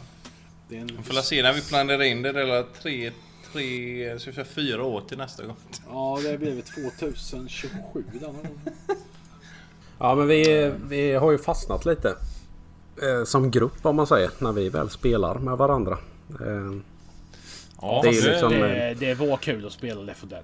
Det 0.70 0.78
är 0.78 0.82
en... 0.82 0.88
Vi 0.88 1.04
får 1.04 1.14
se 1.14 1.44
när 1.44 1.54
vi 1.54 1.62
planerar 1.62 2.04
in 2.04 2.22
det. 2.22 2.32
Det 2.32 2.42
är 2.42 2.64
tre, 2.82 3.12
tre, 3.54 4.20
ska 4.20 4.30
vi 4.32 4.36
säga 4.36 4.46
fyra 4.46 4.84
år 4.84 5.02
till 5.02 5.18
nästa 5.18 5.46
gång. 5.46 5.56
Ja, 5.90 6.20
det 6.24 6.38
blir 6.38 6.54
väl 6.56 6.64
2027 6.64 8.04
denna 8.14 8.28
gång. 8.34 8.60
Ja 10.00 10.16
men 10.16 10.28
vi, 10.28 10.72
vi 10.88 11.12
har 11.14 11.32
ju 11.32 11.38
fastnat 11.38 11.86
lite. 11.86 12.16
Eh, 13.04 13.24
som 13.26 13.52
grupp 13.52 13.86
om 13.86 13.96
man 13.96 14.08
säger. 14.08 14.30
När 14.40 14.52
vi 14.52 14.70
väl 14.70 14.90
spelar 14.90 15.36
med 15.40 15.58
varandra. 15.58 15.98
Eh, 16.42 16.82
Ja, 17.82 18.00
Det 18.04 18.10
är 18.10 18.22
det- 18.24 18.32
liksom- 18.32 18.52
Det, 18.52 18.94
det 19.00 19.14
var 19.16 19.38
kul 19.38 19.66
att 19.66 19.72
spela 19.72 20.02
Left 20.02 20.20
4 20.22 20.30
Dead. 20.30 20.44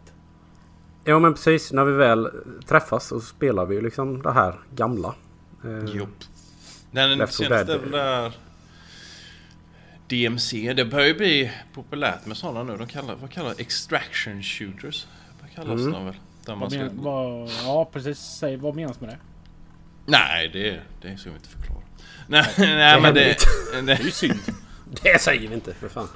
ja 1.04 1.20
men 1.20 1.34
precis. 1.34 1.72
När 1.72 1.86
vi 1.86 1.92
väl 1.92 2.30
träffas 2.68 3.08
så 3.08 3.20
spelar 3.20 3.66
vi 3.66 3.76
ju 3.76 3.82
liksom 3.82 4.22
det 4.22 4.32
här 4.32 4.60
gamla. 4.76 5.16
Eh, 5.64 5.86
Jo. 5.94 6.08
Den 6.92 7.18
Left 7.18 7.38
4 7.38 7.48
senaste 7.48 7.78
där... 7.92 8.32
DMC, 10.08 10.74
det 10.74 10.86
börjar 10.86 11.08
ju 11.08 11.14
bli 11.14 11.52
populärt 11.74 12.26
med 12.26 12.38
sådana 12.38 12.64
nu. 12.64 12.78
De 12.78 12.88
kallar, 12.88 13.16
vad 13.16 13.30
kallar 13.32 13.50
det? 13.50 13.62
Extraction 13.62 14.44
shooters? 14.44 15.08
Vad 15.42 15.52
kallas 15.56 15.80
Mm. 15.82 15.92
de 15.92 16.06
väl? 16.06 16.16
Där 16.46 16.54
man 16.56 16.60
Vad 16.60 16.72
ska... 16.72 16.80
men, 16.82 17.04
vad, 17.04 17.50
ja 17.64 17.90
precis, 17.94 18.20
säg 18.20 18.58
vad 18.58 18.76
menas 18.76 19.00
med 19.02 19.10
det? 19.10 19.18
Nej, 20.06 20.50
det, 20.54 20.80
det 21.02 21.18
ska 21.18 21.30
vi 21.30 21.36
inte 21.36 21.50
förklara. 21.50 21.81
Nej, 22.32 22.46
nej 22.58 23.02
men 23.02 23.14
det... 23.14 23.38
det 23.74 23.82
Det 23.82 23.92
är 23.92 24.04
ju 24.04 24.12
synd. 24.12 24.40
Det 25.04 25.22
säger 25.22 25.48
vi 25.48 25.56
inte 25.56 25.74
för 25.74 25.90
fan. 25.90 26.08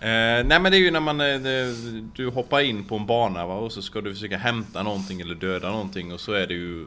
Eh, 0.00 0.44
nej 0.46 0.60
men 0.60 0.62
det 0.62 0.76
är 0.76 0.80
ju 0.80 0.90
när 0.90 1.00
man 1.00 1.18
det, 1.18 1.74
Du 2.14 2.28
hoppar 2.28 2.60
in 2.60 2.84
på 2.84 2.96
en 2.96 3.06
bana 3.06 3.46
va, 3.46 3.54
och 3.54 3.72
så 3.72 3.82
ska 3.82 4.00
du 4.00 4.14
försöka 4.14 4.36
hämta 4.36 4.82
någonting 4.82 5.20
eller 5.20 5.34
döda 5.34 5.70
någonting 5.70 6.12
och 6.12 6.20
så 6.20 6.32
är 6.32 6.46
det 6.46 6.54
ju 6.54 6.86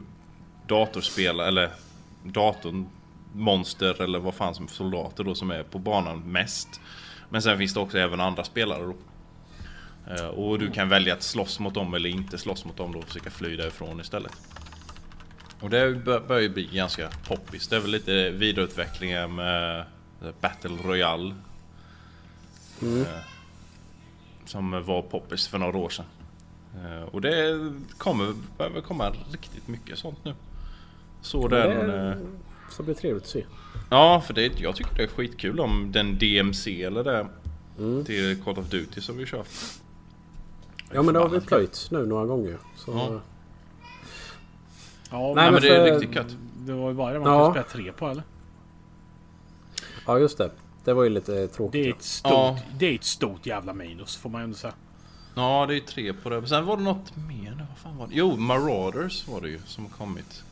Datorspel 0.66 1.40
eller 1.40 1.70
datorn 2.22 2.86
Monster 3.32 4.02
eller 4.02 4.18
vad 4.18 4.34
fan 4.34 4.54
som 4.54 4.68
soldater 4.68 5.24
då 5.24 5.34
som 5.34 5.50
är 5.50 5.62
på 5.62 5.78
banan 5.78 6.32
mest. 6.32 6.80
Men 7.28 7.42
sen 7.42 7.58
finns 7.58 7.74
det 7.74 7.80
också 7.80 7.98
även 7.98 8.20
andra 8.20 8.44
spelare 8.44 8.82
då. 8.82 8.94
Eh, 10.14 10.26
och 10.26 10.58
du 10.58 10.70
kan 10.70 10.88
välja 10.88 11.14
att 11.14 11.22
slåss 11.22 11.60
mot 11.60 11.74
dem 11.74 11.94
eller 11.94 12.08
inte 12.08 12.38
slåss 12.38 12.64
mot 12.64 12.76
dem 12.76 12.92
då 12.92 12.98
och 12.98 13.04
försöka 13.04 13.30
fly 13.30 13.56
därifrån 13.56 14.00
istället. 14.00 14.32
Och 15.60 15.70
det 15.70 15.94
bör- 16.04 16.20
börjar 16.20 16.42
ju 16.42 16.48
bli 16.48 16.64
ganska 16.72 17.08
poppis. 17.28 17.68
Det 17.68 17.76
är 17.76 17.80
väl 17.80 17.90
lite 17.90 18.30
vidareutvecklingar 18.30 19.28
med 19.28 19.80
eh, 19.80 20.28
Battle 20.40 20.76
Royale 20.84 21.34
som 24.46 24.70
var 24.86 25.02
poppis 25.02 25.48
för 25.48 25.58
några 25.58 25.78
år 25.78 25.88
sedan. 25.88 26.04
Eh, 26.74 27.02
Och 27.02 27.20
det 27.20 27.58
kommer, 27.98 28.34
behöver 28.58 28.80
komma 28.80 29.10
riktigt 29.32 29.68
mycket 29.68 29.98
sånt 29.98 30.24
nu. 30.24 30.34
Så 31.22 31.48
den... 31.48 31.88
Det 31.88 32.08
eh, 32.08 32.16
ska 32.70 32.82
bli 32.82 32.94
trevligt 32.94 33.22
att 33.24 33.28
se. 33.28 33.44
Ja, 33.90 34.20
för 34.26 34.34
det, 34.34 34.60
jag 34.60 34.76
tycker 34.76 34.94
det 34.96 35.02
är 35.02 35.06
skitkul 35.08 35.60
om 35.60 35.92
den 35.92 36.18
DMC 36.18 36.82
eller 36.82 37.04
det 37.04 37.26
Mm. 37.78 38.04
till 38.04 38.42
Call 38.44 38.58
of 38.58 38.66
Duty 38.68 39.00
som 39.00 39.16
vi 39.16 39.26
kör. 39.26 39.44
Ja 40.92 41.02
men 41.02 41.14
det 41.14 41.20
har 41.20 41.28
vi 41.28 41.40
plöjt 41.40 41.88
nu 41.90 42.06
några 42.06 42.26
gånger. 42.26 42.58
Så, 42.76 42.90
Ja. 42.92 43.20
Ja, 45.10 45.32
Nej, 45.34 45.44
men 45.44 45.52
men 45.52 45.62
det 45.62 45.76
är 45.76 45.92
riktigt 45.98 46.16
gött. 46.16 46.36
det 46.58 46.72
var 46.72 46.88
ju 46.88 46.94
bara 46.94 47.12
det 47.12 47.20
man 47.20 47.32
Ja. 47.32 47.52
kunde 47.52 47.68
spela 47.68 47.82
tre 47.84 47.92
på 47.92 48.08
eller? 48.08 48.22
ja 50.06 50.18
just 50.18 50.38
det. 50.38 50.50
Det 50.84 50.92
var 50.92 51.02
ju 51.04 51.10
lite 51.10 51.48
tråkigt. 51.48 51.72
Det 51.72 51.88
är 51.88 51.92
ett 51.94 52.02
stort, 52.02 52.32
Ja. 52.32 52.58
det 52.78 52.86
är 52.86 52.94
ett 52.94 53.04
stort 53.04 53.46
jävla 53.46 53.72
minus 53.72 54.16
får 54.16 54.30
man 54.30 54.40
ju 54.40 54.44
ändå 54.44 54.56
säga. 54.56 54.74
Ja, 55.34 55.66
det 55.68 55.76
är 55.76 55.80
tre 55.80 56.12
på 56.12 56.30
det. 56.30 56.46
Sen 56.46 56.66
var 56.66 56.76
det 56.76 56.82
något 56.82 57.16
mer. 57.16 57.66
Vad 57.68 57.78
fan 57.78 57.96
var 57.96 58.06
det? 58.06 58.14
Jo, 58.14 58.36
Marauders 58.36 59.28
var 59.28 59.40
det 59.40 59.48
ju 59.48 59.60
som 59.66 59.84
har 59.84 59.90
kommit. 59.92 60.44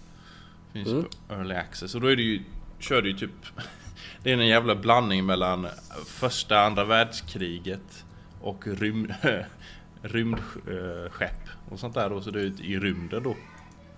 Finns 0.72 0.88
Mm. 0.88 1.04
på 1.28 1.34
Early 1.34 1.54
Access. 1.54 1.94
Och 1.94 2.00
då 2.00 2.06
är 2.06 2.16
det 2.16 2.22
ju... 2.22 2.42
Kör 2.78 3.02
det 3.02 3.08
ju 3.08 3.14
typ... 3.16 3.30
Det 4.22 4.30
är 4.32 4.34
en 4.38 4.46
jävla 4.46 4.74
blandning 4.74 5.26
mellan 5.26 5.66
första, 6.06 6.60
andra 6.60 6.84
världskriget 6.84 8.04
och 8.40 8.66
rymd... 8.66 9.14
rymdskepp 10.02 11.48
och 11.70 11.78
sånt 11.78 11.94
där 11.94 12.10
då. 12.10 12.20
Så 12.20 12.30
det 12.30 12.40
är 12.40 12.44
ute 12.44 12.62
i 12.62 12.78
rymden 12.78 13.22
då. 13.22 13.36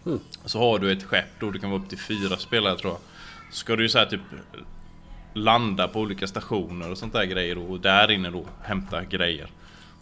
Mm. 0.06 0.20
Så 0.44 0.58
har 0.58 0.78
du 0.78 0.92
ett 0.92 1.02
skepp 1.02 1.40
då, 1.40 1.50
det 1.50 1.58
kan 1.58 1.70
vara 1.70 1.82
upp 1.82 1.88
till 1.88 1.98
fyra 1.98 2.36
spelare 2.36 2.78
tror 2.78 2.92
jag. 2.92 3.00
Så 3.50 3.56
ska 3.56 3.76
du 3.76 3.82
ju 3.82 3.88
såhär 3.88 4.06
typ 4.06 4.20
landa 5.34 5.88
på 5.88 6.00
olika 6.00 6.26
stationer 6.26 6.90
och 6.90 6.98
sånt 6.98 7.12
där 7.12 7.24
grejer 7.24 7.54
då, 7.54 7.62
och 7.62 7.80
där 7.80 8.10
inne 8.10 8.30
då 8.30 8.44
hämta 8.62 9.04
grejer. 9.04 9.50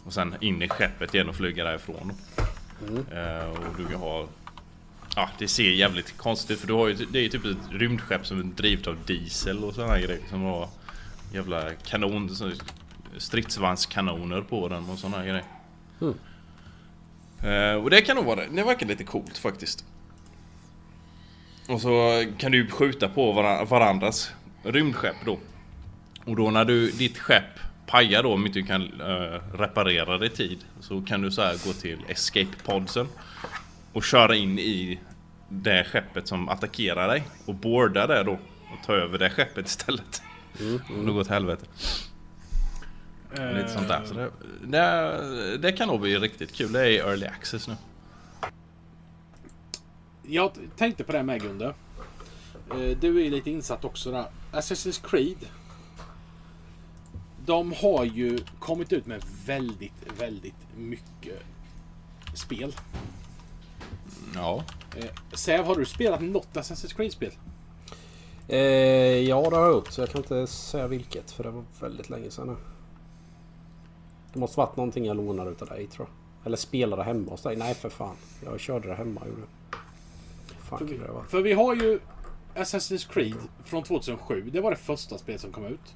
Och 0.05 0.13
sen 0.13 0.35
in 0.39 0.61
i 0.61 0.69
skeppet 0.69 1.13
igen 1.13 1.29
och 1.29 1.35
flyga 1.35 1.63
därifrån. 1.63 2.13
då. 2.87 2.93
Uh, 2.93 3.49
och 3.49 3.77
du 3.77 3.85
kan 3.85 3.99
ha... 3.99 4.27
Ja, 5.15 5.29
det 5.37 5.47
ser 5.47 5.71
jävligt 5.71 6.17
konstigt 6.17 6.51
ut 6.51 6.59
för 6.59 6.67
du 6.67 6.73
har 6.73 6.87
ju, 6.87 6.93
det 6.93 7.19
är 7.19 7.23
ju 7.23 7.29
typ 7.29 7.45
ett 7.45 7.57
rymdskepp 7.71 8.25
som 8.25 8.39
är 8.39 8.43
drivet 8.43 8.87
av 8.87 8.97
diesel 9.05 9.63
och 9.63 9.73
sådana 9.73 9.99
grejer. 9.99 10.21
Som 10.29 10.41
har 10.41 10.69
jävla 11.33 11.73
kanon, 11.73 12.29
stridsvagnskanoner 13.17 14.41
på 14.41 14.67
den 14.69 14.89
och 14.89 14.99
sådana 14.99 15.25
grejer. 15.25 15.43
Mm. 16.01 16.13
Eh, 17.43 17.73
och 17.83 17.89
det 17.89 18.01
kan 18.01 18.15
nog 18.15 18.25
vara 18.25 18.35
det. 18.35 18.47
Det 18.51 18.63
verkar 18.63 18.85
lite 18.85 19.03
coolt 19.03 19.37
faktiskt. 19.37 19.85
Och 21.67 21.81
så 21.81 22.25
kan 22.37 22.51
du 22.51 22.67
skjuta 22.69 23.09
på 23.09 23.31
varan- 23.33 23.65
varandras 23.67 24.31
rymdskepp 24.63 25.15
då. 25.25 25.39
Och 26.25 26.35
då 26.35 26.51
när 26.51 26.65
du, 26.65 26.91
ditt 26.91 27.17
skepp 27.17 27.59
pajar 27.87 28.23
då 28.23 28.33
om 28.33 28.45
inte 28.45 28.59
du 28.59 28.65
kan 28.65 28.81
eh, 29.01 29.57
reparera 29.57 30.17
det 30.17 30.25
i 30.25 30.29
tid. 30.29 30.59
Så 30.79 31.01
kan 31.01 31.21
du 31.21 31.31
så 31.31 31.41
här 31.41 31.67
gå 31.67 31.73
till 31.73 31.99
escape 32.07 32.63
podsen. 32.65 33.07
Och 33.93 34.03
köra 34.03 34.35
in 34.35 34.59
i 34.59 34.99
det 35.49 35.83
skeppet 35.83 36.27
som 36.27 36.49
attackerar 36.49 37.07
dig. 37.07 37.23
Och 37.45 37.55
boarda 37.55 38.07
det 38.07 38.23
då. 38.23 38.31
Och 38.33 38.85
ta 38.85 38.93
över 38.93 39.17
det 39.17 39.29
skeppet 39.29 39.67
istället. 39.67 40.21
Om 40.89 41.05
det 41.05 41.11
går 41.11 41.23
till 41.23 41.33
helvete. 41.33 41.65
Och 43.31 43.55
Lite 43.55 43.67
sånt 43.69 43.87
där. 43.87 44.05
Så 44.05 44.13
det, 44.13 44.31
det, 44.63 45.57
det 45.57 45.71
kan 45.71 45.87
nog 45.87 46.01
bli 46.01 46.17
riktigt 46.17 46.53
kul. 46.53 46.71
Det 46.71 46.79
är 46.81 46.85
i 46.85 46.97
early 46.97 47.25
access 47.25 47.67
nu. 47.67 47.75
Jag 50.27 50.51
tänkte 50.77 51.03
på 51.03 51.11
det 51.11 51.23
med 51.23 51.41
Gunde. 51.41 51.73
Eh, 52.71 52.97
Du 52.99 53.19
är 53.19 53.23
ju 53.23 53.29
lite 53.29 53.49
insatt 53.51 53.85
också 53.85 54.11
där. 54.11 54.25
Assassin's 54.51 55.09
Creed. 55.09 55.37
De 57.45 57.73
har 57.73 58.03
ju 58.05 58.39
kommit 58.59 58.93
ut 58.93 59.05
med 59.05 59.23
väldigt, 59.45 59.93
väldigt 60.19 60.55
mycket 60.77 61.39
spel. 62.33 62.75
Ja. 64.35 64.63
Eh, 64.95 65.05
Säv, 65.33 65.65
har 65.65 65.75
du 65.75 65.85
spelat 65.85 66.21
något 66.21 66.47
Assassin's 66.53 66.95
Creed-spel? 66.95 67.31
Eh, 68.47 68.57
ja 69.27 69.49
det 69.49 69.55
har 69.55 69.63
jag 69.63 69.73
gjort. 69.73 69.91
Så 69.91 70.01
jag 70.01 70.09
kan 70.09 70.21
inte 70.21 70.47
säga 70.47 70.87
vilket. 70.87 71.31
För 71.31 71.43
det 71.43 71.49
var 71.51 71.63
väldigt 71.81 72.09
länge 72.09 72.31
sedan 72.31 72.47
nu. 72.47 72.55
Det 74.33 74.39
måste 74.39 74.59
varit 74.59 74.75
någonting 74.77 75.05
jag 75.05 75.17
lånade 75.17 75.51
utav 75.51 75.67
dig 75.67 75.87
tror 75.87 76.07
jag. 76.07 76.45
Eller 76.45 76.57
spelade 76.57 77.03
hemma 77.03 77.31
hos 77.31 77.41
dig. 77.41 77.55
Nej 77.55 77.73
för 77.73 77.89
fan. 77.89 78.15
Jag 78.45 78.59
körde 78.59 78.87
det 78.87 78.95
hemma 78.95 79.21
gjorde. 79.27 79.41
Fan 80.59 80.79
För 80.79 80.85
vi, 80.85 80.97
det 80.97 81.07
för 81.27 81.41
vi 81.41 81.53
har 81.53 81.75
ju 81.75 81.99
Assassin's 82.55 83.11
Creed 83.13 83.37
från 83.65 83.83
2007. 83.83 84.49
Det 84.53 84.61
var 84.61 84.71
det 84.71 84.77
första 84.77 85.17
spelet 85.17 85.41
som 85.41 85.51
kom 85.51 85.65
ut. 85.65 85.95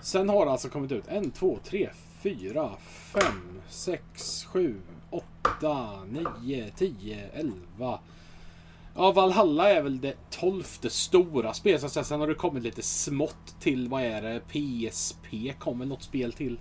Sen 0.00 0.28
har 0.28 0.46
det 0.46 0.52
alltså 0.52 0.68
kommit 0.68 0.92
ut 0.92 1.08
en, 1.08 1.30
två, 1.30 1.58
tre, 1.64 1.90
fyra, 2.22 2.70
fem, 2.88 3.60
sex, 3.68 4.44
sju, 4.44 4.80
åtta, 5.10 6.04
nio, 6.04 6.70
tio, 6.76 7.28
elva. 7.32 8.00
Ja, 8.94 9.12
Valhalla 9.12 9.70
är 9.70 9.82
väl 9.82 10.00
det 10.00 10.14
tolfte 10.30 10.90
stora 10.90 11.54
spelet. 11.54 12.06
Sen 12.06 12.20
har 12.20 12.26
det 12.28 12.34
kommit 12.34 12.62
lite 12.62 12.82
smått 12.82 13.60
till, 13.60 13.88
vad 13.88 14.02
är 14.02 14.22
det? 14.22 14.40
PSP 14.40 15.54
kom 15.58 15.78
väl 15.78 15.88
något 15.88 16.02
spel 16.02 16.32
till. 16.32 16.58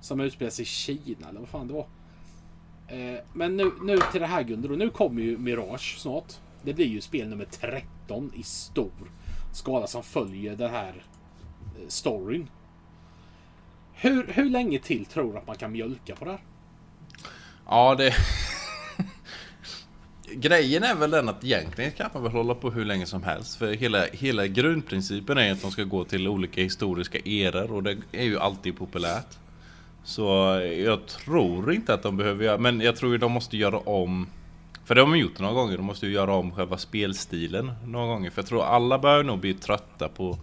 Som 0.00 0.20
utspelas 0.20 0.60
i 0.60 0.64
Kina 0.64 1.28
eller 1.28 1.40
vad 1.40 1.48
fan 1.48 1.68
det 1.68 1.74
var. 1.74 1.86
Eh, 2.88 3.20
men 3.32 3.56
nu, 3.56 3.72
nu 3.82 3.98
till 4.12 4.20
det 4.20 4.26
här 4.26 4.42
Gunder 4.42 4.72
och 4.72 4.78
nu 4.78 4.90
kommer 4.90 5.22
ju 5.22 5.38
Mirage 5.38 5.96
snart. 5.98 6.32
Det 6.62 6.74
blir 6.74 6.86
ju 6.86 7.00
spel 7.00 7.28
nummer 7.28 7.46
13 7.50 8.32
i 8.34 8.42
stor 8.42 9.10
skala 9.52 9.86
som 9.86 10.02
följer 10.02 10.56
den 10.56 10.70
här 10.70 11.02
eh, 11.76 11.88
storyn. 11.88 12.48
Hur, 13.92 14.26
hur 14.26 14.50
länge 14.50 14.78
till 14.78 15.06
tror 15.06 15.32
du 15.32 15.38
att 15.38 15.46
man 15.46 15.56
kan 15.56 15.72
mjölka 15.72 16.16
på 16.16 16.24
det 16.24 16.30
här? 16.30 16.40
Ja, 17.66 17.94
det... 17.94 18.14
grejen 20.34 20.84
är 20.84 20.94
väl 20.94 21.10
den 21.10 21.28
att 21.28 21.44
egentligen 21.44 21.92
kan 21.92 22.10
man 22.14 22.22
väl 22.22 22.32
hålla 22.32 22.54
på 22.54 22.70
hur 22.70 22.84
länge 22.84 23.06
som 23.06 23.22
helst. 23.22 23.56
För 23.56 23.72
hela, 23.72 24.06
hela 24.06 24.46
grundprincipen 24.46 25.38
är 25.38 25.52
att 25.52 25.62
de 25.62 25.70
ska 25.70 25.84
gå 25.84 26.04
till 26.04 26.28
olika 26.28 26.60
historiska 26.60 27.18
eror 27.18 27.72
och 27.72 27.82
det 27.82 27.98
är 28.12 28.24
ju 28.24 28.38
alltid 28.38 28.76
populärt. 28.76 29.38
Så 30.08 30.24
jag 30.86 31.06
tror 31.06 31.72
inte 31.72 31.94
att 31.94 32.02
de 32.02 32.16
behöver 32.16 32.44
göra, 32.44 32.58
men 32.58 32.80
jag 32.80 32.96
tror 32.96 33.18
de 33.18 33.32
måste 33.32 33.56
göra 33.56 33.78
om 33.78 34.26
för 34.84 34.94
det 34.94 35.00
har 35.00 35.08
de 35.08 35.18
gjort 35.18 35.38
några 35.38 35.54
gånger, 35.54 35.76
de 35.76 35.86
måste 35.86 36.06
ju 36.06 36.12
göra 36.12 36.34
om 36.34 36.52
själva 36.52 36.78
spelstilen 36.78 37.72
några 37.84 38.06
gånger. 38.06 38.30
För 38.30 38.42
jag 38.42 38.48
tror 38.48 38.64
alla 38.64 38.98
börjar 38.98 39.22
nog 39.22 39.38
bli 39.38 39.54
trötta 39.54 40.08
på 40.08 40.38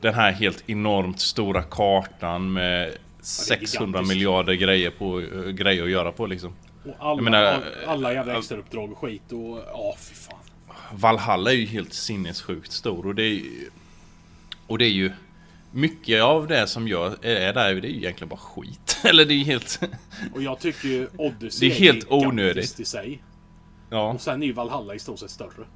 den 0.00 0.14
här 0.14 0.32
helt 0.32 0.70
enormt 0.70 1.20
stora 1.20 1.62
kartan 1.62 2.52
med 2.52 2.92
600 3.20 3.86
gigantiskt. 3.86 4.14
miljarder 4.14 4.54
grejer, 4.54 4.90
på, 4.90 5.22
grejer 5.52 5.82
att 5.82 5.90
göra 5.90 6.12
på 6.12 6.26
liksom. 6.26 6.52
Och 6.84 6.94
alla, 6.98 7.22
menar, 7.22 7.44
all, 7.44 7.62
alla 7.86 8.12
jävla 8.12 8.38
extrauppdrag 8.38 8.92
och 8.92 8.98
skit 8.98 9.32
och... 9.32 9.58
Ja, 9.72 9.94
fy 9.98 10.14
fan. 10.14 10.38
Valhalla 10.92 11.50
är 11.50 11.56
ju 11.56 11.66
helt 11.66 11.92
sinnessjukt 11.92 12.72
stor 12.72 13.06
och 13.06 13.14
det 13.14 13.22
är 13.22 13.34
ju... 13.34 13.70
Och 14.66 14.78
det 14.78 14.84
är 14.84 14.90
ju... 14.90 15.12
Mycket 15.76 16.22
av 16.22 16.46
det 16.46 16.66
som 16.66 16.88
jag 16.88 17.24
är 17.24 17.52
där, 17.52 17.74
det 17.74 17.88
är 17.88 17.90
ju 17.90 17.96
egentligen 17.96 18.28
bara 18.28 18.40
skit. 18.40 18.98
Eller 19.04 19.24
det 19.24 19.34
är 19.34 19.36
ju 19.36 19.44
helt... 19.44 19.80
Och 20.34 20.42
jag 20.42 20.58
tycker 20.60 20.88
ju 20.88 21.08
Odyssey 21.16 21.68
Det 21.68 21.74
är 21.74 21.78
helt 21.78 22.04
gigantiskt 22.04 22.12
onödigt. 22.12 22.80
i 22.80 22.84
sig. 22.84 23.22
Ja, 23.90 24.12
Och 24.12 24.20
sen 24.20 24.42
är 24.42 24.46
ju 24.46 24.52
Valhalla 24.52 24.94
i 24.94 24.98
stort 24.98 25.18
sett 25.18 25.30
större. 25.30 25.66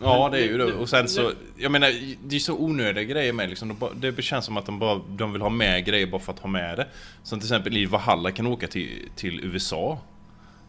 ja 0.00 0.28
det 0.32 0.38
är 0.38 0.42
ju 0.44 0.58
det. 0.58 0.64
Och 0.72 0.88
sen 0.88 1.08
så... 1.08 1.32
Jag 1.56 1.72
menar, 1.72 2.16
det 2.24 2.36
är 2.36 2.40
så 2.40 2.54
onödiga 2.58 3.04
grejer 3.04 3.32
med 3.32 3.48
liksom. 3.48 3.76
Det 3.96 4.22
känns 4.22 4.44
som 4.44 4.56
att 4.56 4.66
de 4.66 4.78
bara 4.78 5.00
de 5.08 5.32
vill 5.32 5.42
ha 5.42 5.48
med 5.48 5.84
grejer 5.84 6.06
bara 6.06 6.20
för 6.20 6.32
att 6.32 6.38
ha 6.38 6.48
med 6.48 6.76
det. 6.78 6.88
Som 7.22 7.40
till 7.40 7.46
exempel 7.46 7.76
i 7.76 7.86
Valhalla 7.86 8.30
kan 8.30 8.44
du 8.44 8.50
åka 8.50 8.66
till, 8.66 9.08
till 9.16 9.40
USA. 9.44 9.98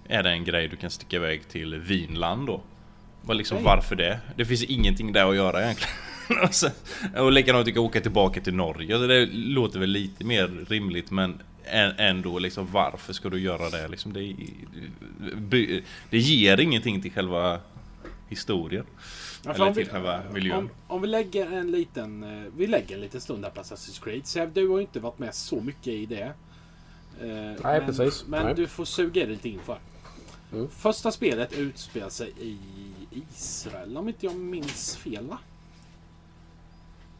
Är 0.08 0.24
det 0.24 0.30
en 0.30 0.44
grej 0.44 0.68
du 0.68 0.76
kan 0.76 0.90
sticka 0.90 1.16
iväg 1.16 1.48
till 1.48 1.76
Vinland 1.76 2.48
då? 2.48 2.62
Bara 3.22 3.34
liksom, 3.34 3.64
varför 3.64 3.96
det? 3.96 4.20
Det 4.36 4.46
finns 4.46 4.64
ingenting 4.64 5.14
där 5.14 5.30
att 5.30 5.36
göra 5.36 5.64
egentligen. 5.64 5.94
och, 6.44 6.54
sen, 6.54 6.72
och 7.16 7.32
likadant 7.32 7.66
tycker 7.66 7.78
jag 7.80 7.86
åka 7.86 8.02
tillbaka 8.02 8.42
till 8.42 8.54
Norge. 8.56 8.98
Det 8.98 9.26
låter 9.34 9.80
väl 9.80 9.90
lite 9.90 10.24
mer 10.24 10.66
rimligt 10.70 11.12
men 11.12 11.42
ändå 11.98 12.40
liksom 12.40 12.68
varför 12.72 13.14
ska 13.14 13.30
du 13.30 13.40
göra 13.40 13.70
det? 13.70 13.88
Liksom, 13.88 14.14
det, 14.14 14.36
det 16.10 16.18
ger 16.18 16.60
ingenting 16.60 17.02
till 17.02 17.12
själva 17.12 17.60
historien. 18.30 18.86
Ja, 19.44 19.54
Eller 19.54 19.68
om 19.68 19.74
vi- 19.74 19.84
till 19.84 19.94
själva 19.94 20.22
miljön. 20.34 20.58
Om, 20.58 20.70
om 20.88 21.02
vi 21.02 21.08
lägger 21.08 21.52
en 21.52 21.72
liten... 21.72 22.24
eh, 22.24 22.52
Vi 22.58 22.68
lägger 22.68 22.96
en 22.96 23.02
liten 23.02 23.22
stund 23.22 23.44
här 23.44 23.52
på 23.52 23.62
Assassin's 23.62 24.04
Creed. 24.04 24.26
Sev, 24.28 24.54
du 24.54 24.68
har 24.68 24.78
ju 24.78 24.82
inte 24.82 25.00
varit 25.00 25.20
med 25.20 25.36
så 25.36 25.62
mycket 25.62 25.88
i 25.88 26.06
det. 26.06 26.24
Eh, 26.24 27.28
Nej, 27.28 27.58
men, 27.64 27.86
precis. 27.86 28.26
Men 28.28 28.46
Nej. 28.46 28.56
du 28.56 28.68
får 28.68 28.86
suga 28.86 29.22
i 29.22 29.26
dig 29.26 29.34
lite 29.34 29.50
info. 29.50 29.74
Mm. 30.54 30.68
Första 30.70 31.12
spelet 31.12 31.54
utspelar 31.54 32.10
sig 32.10 32.32
i 32.42 32.58
Israel, 33.36 33.98
om 33.98 34.08
inte 34.08 34.26
jag 34.26 34.36
minns 34.36 34.96
fel 34.98 35.28
va? 35.28 35.38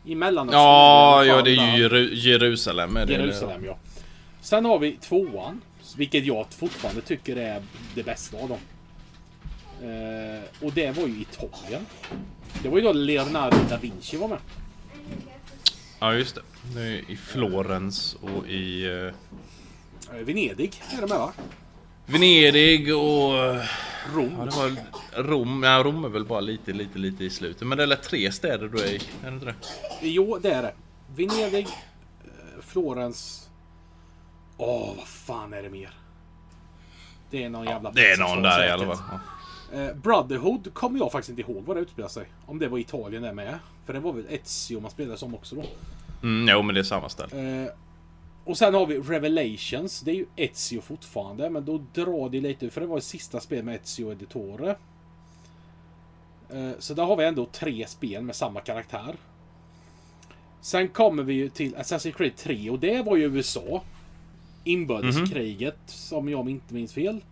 I 0.08 0.16
Mellanöstern. 0.16 0.62
Ja, 0.62 1.26
ja 1.26 1.42
det 1.42 1.52
är 1.52 1.78
ju 1.78 1.84
Jeru- 1.90 2.14
Jerusalem. 2.14 2.98
Är 2.98 3.06
det, 3.06 3.14
Jerusalem 3.14 3.66
ja. 3.66 3.78
Sen 4.42 4.66
har 4.66 4.80
vi 4.80 4.92
tvåan. 4.92 5.62
Vilket 5.98 6.26
jag 6.26 6.46
fortfarande 6.50 7.02
tycker 7.02 7.36
är 7.36 7.62
det 7.96 8.04
bästa 8.04 8.38
av 8.38 8.50
dem. 8.50 8.58
Eh, 9.82 10.66
och 10.66 10.72
det 10.74 10.92
var 10.92 11.08
ju 11.08 11.22
Italien. 11.22 11.86
Det 12.64 12.70
var 12.70 12.78
ju 12.78 12.84
då 12.84 12.94
Leonardo 12.94 13.58
da 13.70 13.78
Vinci 13.78 14.18
var 14.18 14.28
med. 14.28 14.38
Ja, 16.00 16.14
just 16.14 16.36
det. 16.36 16.42
Det 16.76 16.82
är 16.82 17.12
i 17.12 17.18
Florens 17.18 18.16
och 18.22 18.48
i 18.48 18.86
eh, 18.86 19.14
Eh, 20.14 20.26
Venedig 20.26 20.82
är 20.98 21.02
det 21.02 21.08
med 21.08 21.18
va? 21.18 21.34
Venedig 22.06 22.96
och... 22.96 23.34
Rom. 24.16 24.36
Ja, 24.40 24.46
det 24.46 24.56
var 24.56 25.24
Rom. 25.24 25.64
Ja, 25.64 25.84
Rom 25.84 26.06
är 26.06 26.10
väl 26.10 26.26
bara 26.26 26.40
lite, 26.40 26.74
lite, 26.74 27.00
lite 27.00 27.24
i 27.24 27.30
slutet. 27.30 27.68
Men 27.68 27.78
det 27.78 27.84
är 27.84 27.88
väl 27.88 27.98
tre 27.98 28.32
städer 28.32 28.68
du 28.68 28.84
är 28.84 28.88
i? 28.88 28.96
Är 28.96 29.30
det 29.30 29.34
inte 29.34 29.46
det? 29.46 29.56
Jo, 30.02 30.40
det 30.42 30.52
är 30.52 30.62
det. 30.62 30.74
Venedig, 31.16 31.68
eh, 32.24 32.62
Florens. 32.62 33.50
Åh, 34.58 34.94
vad 34.98 35.08
fan 35.08 35.54
är 35.54 35.64
det 35.64 35.70
mer? 35.70 35.94
Det 37.30 37.44
är 37.44 37.50
någon 37.50 37.66
jävla 37.66 37.92
Det 37.92 38.12
är 38.12 38.18
någon 38.18 38.42
där 38.42 38.68
i 38.68 38.72
alla 38.72 38.86
fall. 38.86 38.98
Ja. 39.12 39.20
Eh, 39.78 39.96
Brotherhood 39.96 40.74
kommer 40.74 41.00
jag 41.00 41.12
faktiskt 41.12 41.30
inte 41.40 41.52
ihåg 41.52 41.64
var 41.66 41.76
det 41.76 41.82
utspelar 41.82 42.10
sig. 42.10 42.26
Om 42.46 42.60
det 42.60 42.68
var 42.68 42.78
Italien 42.78 43.24
det 43.24 43.34
med. 43.34 43.60
För 43.86 43.94
det 43.94 44.00
var 44.00 44.14
väl 44.14 44.26
Ezio 44.30 44.80
man 44.80 44.92
spelade 44.92 45.18
som 45.18 45.36
också 45.36 45.56
då. 45.56 45.64
Mm, 46.24 46.50
jo, 46.56 46.62
men 46.62 46.76
det 46.76 46.82
är 46.82 46.84
samma 46.84 47.10
ställe. 47.10 47.64
Eh, 47.64 47.70
och 48.48 48.58
sen 48.58 48.74
har 48.74 48.86
vi 48.86 49.00
Revelations. 49.00 50.02
Det 50.02 50.12
är 50.12 50.16
ju 50.16 50.26
Ezio 50.36 50.82
fortfarande. 50.82 51.50
Men 51.50 51.66
då 51.66 51.82
drar 51.94 52.30
det 52.30 52.42
lite. 52.42 52.70
För 52.70 52.82
det 52.82 52.88
var 52.88 52.96
det 52.96 53.02
sista 53.02 53.40
spel 53.40 53.64
med 53.64 53.76
Ezio 53.76 54.12
Editore. 54.12 54.76
Eh, 56.50 56.72
så 56.80 56.94
där 56.94 57.04
har 57.04 57.16
vi 57.16 57.26
ändå 57.26 57.46
tre 57.46 57.88
spel 57.88 58.24
med 58.24 58.36
samma 58.36 58.62
karaktär. 58.62 59.16
Sen 60.62 60.88
kommer 60.88 61.24
vi 61.24 61.34
ju 61.34 61.50
till 61.50 61.76
Assassin's 61.76 62.12
Creed 62.12 62.36
3 62.36 62.70
och 62.70 62.80
det 62.80 63.02
var 63.02 63.16
ju 63.18 63.24
USA. 63.24 63.84
Inbördeskriget, 64.64 65.80
som 65.86 66.30
jag 66.30 66.50
inte 66.50 66.74
minns 66.74 66.94
fel. 66.94 67.24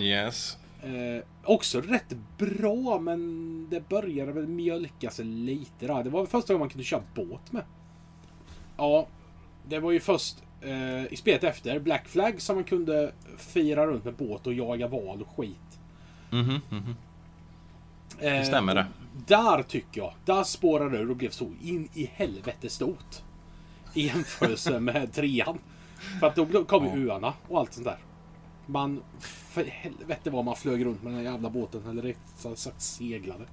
Yes. 0.00 0.56
Eh, 0.82 1.24
också 1.44 1.80
rätt 1.80 2.16
bra, 2.38 2.98
men 2.98 3.66
det 3.70 3.88
började 3.88 4.32
väl 4.32 4.46
mjölka 4.46 5.10
sig 5.10 5.24
lite 5.24 5.86
där. 5.86 6.04
Det 6.04 6.10
var 6.10 6.20
väl 6.20 6.28
första 6.30 6.52
gången 6.52 6.60
man 6.60 6.68
kunde 6.70 6.84
köra 6.84 7.02
båt 7.14 7.52
med. 7.52 7.64
Ja, 8.76 9.06
det 9.68 9.78
var 9.78 9.90
ju 9.90 10.00
först 10.00 10.36
eh, 10.60 11.12
i 11.12 11.16
spelet 11.16 11.44
efter 11.44 11.78
Black 11.78 12.08
Flag 12.08 12.40
som 12.42 12.56
man 12.56 12.64
kunde 12.64 13.12
fira 13.36 13.86
runt 13.86 14.04
med 14.04 14.14
båt 14.14 14.46
och 14.46 14.54
jaga 14.54 14.88
val 14.88 15.22
och 15.22 15.36
skit. 15.36 15.78
Mhm. 16.30 16.60
Eh, 18.18 18.32
Det 18.32 18.44
stämmer 18.44 18.74
det. 18.74 18.86
Där 19.26 19.62
tycker 19.62 20.00
jag, 20.00 20.12
där 20.24 20.42
spårade 20.44 20.98
ur 20.98 21.10
och 21.10 21.16
blev 21.16 21.30
så 21.30 21.52
in 21.62 21.88
i 21.94 22.10
helvete 22.14 22.68
stort. 22.68 23.16
I 23.94 24.06
jämförelse 24.06 24.80
med 24.80 25.12
trean. 25.12 25.58
För 26.20 26.26
att 26.26 26.36
då 26.36 26.64
kom 26.64 26.84
ju 26.98 27.06
Ja. 27.06 27.12
öarna 27.14 27.34
och 27.48 27.58
allt 27.58 27.72
sånt 27.72 27.86
där. 27.86 27.98
Man, 28.66 29.02
för 29.52 29.64
helvete 29.64 30.30
vad 30.30 30.44
man 30.44 30.56
flög 30.56 30.84
runt 30.84 31.02
med 31.02 31.12
den 31.12 31.24
här 31.24 31.32
jävla 31.32 31.50
båten. 31.50 31.86
Eller 31.90 32.02
rätt 32.02 32.58
sagt 32.58 32.82
seglade. 32.82 33.44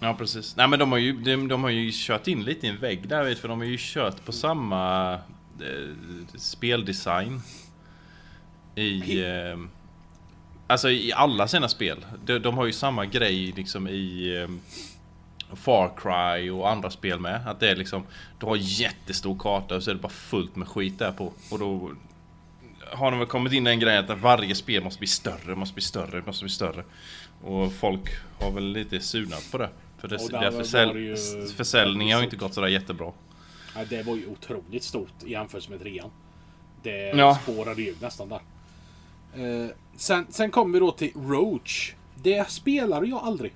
Ja, 0.00 0.14
precis. 0.18 0.56
Nej, 0.56 0.68
men 0.68 0.78
de 0.78 0.92
har 0.92 0.98
ju, 0.98 1.12
de, 1.12 1.48
de 1.48 1.62
har 1.62 1.70
ju 1.70 1.90
kört 1.92 2.26
in 2.28 2.42
lite 2.44 2.66
i 2.66 2.70
en 2.70 2.78
vägg 2.80 3.08
där, 3.08 3.24
vet 3.24 3.38
för 3.38 3.48
de 3.48 3.58
har 3.58 3.66
ju 3.66 3.76
kört 3.80 4.24
på 4.24 4.32
samma 4.32 5.12
eh, 5.12 5.18
speldesign. 6.36 7.40
I... 8.74 9.20
Eh, 9.24 9.58
alltså 10.66 10.90
i 10.90 11.12
alla 11.12 11.48
sina 11.48 11.68
spel. 11.68 12.06
De, 12.24 12.38
de 12.38 12.58
har 12.58 12.66
ju 12.66 12.72
samma 12.72 13.06
grej 13.06 13.52
liksom 13.56 13.88
i... 13.88 14.36
Eh, 14.42 14.48
Far 15.56 15.92
Cry 15.96 16.50
och 16.50 16.70
andra 16.70 16.90
spel 16.90 17.20
med. 17.20 17.40
Att 17.46 17.60
det 17.60 17.70
är 17.70 17.76
liksom... 17.76 18.06
Du 18.38 18.46
har 18.46 18.56
jättestor 18.60 19.38
karta 19.38 19.76
och 19.76 19.82
så 19.82 19.90
är 19.90 19.94
det 19.94 20.00
bara 20.00 20.08
fullt 20.08 20.56
med 20.56 20.68
skit 20.68 20.98
där 20.98 21.12
på. 21.12 21.32
Och 21.50 21.58
då 21.58 21.90
har 22.92 23.10
de 23.10 23.18
väl 23.18 23.28
kommit 23.28 23.52
in 23.52 23.66
i 23.66 23.70
en 23.70 23.80
grej 23.80 23.96
att 23.96 24.18
varje 24.20 24.54
spel 24.54 24.84
måste 24.84 24.98
bli 24.98 25.08
större, 25.08 25.54
måste 25.54 25.74
bli 25.74 25.82
större, 25.82 26.22
måste 26.26 26.44
bli 26.44 26.52
större. 26.52 26.84
Och 27.42 27.72
folk 27.72 28.08
har 28.40 28.50
väl 28.50 28.72
lite 28.72 29.00
sunat 29.00 29.48
på 29.52 29.58
det. 29.58 29.68
För 29.98 30.08
det, 30.08 30.16
Och 30.16 30.30
där 30.30 30.94
det 30.94 31.00
ju 31.00 31.16
försäljningen 31.56 32.16
har 32.16 32.24
inte 32.24 32.36
gått 32.36 32.54
sådär 32.54 32.68
jättebra. 32.68 33.12
Ja, 33.74 33.80
det 33.90 34.02
var 34.02 34.16
ju 34.16 34.26
otroligt 34.26 34.82
stort 34.82 35.22
i 35.24 35.30
jämförelse 35.30 35.70
med 35.70 35.80
trean. 35.80 36.10
Det 36.82 37.08
Ja. 37.16 37.38
spårade 37.42 37.82
ju 37.82 37.94
nästan 38.00 38.28
där. 38.28 38.40
Eh, 39.34 39.70
sen, 39.96 40.26
sen 40.30 40.50
kommer 40.50 40.72
vi 40.72 40.78
då 40.78 40.90
till 40.90 41.12
Roach. 41.14 41.94
Det 42.22 42.50
spelade 42.50 43.06
jag 43.06 43.18
aldrig. 43.18 43.52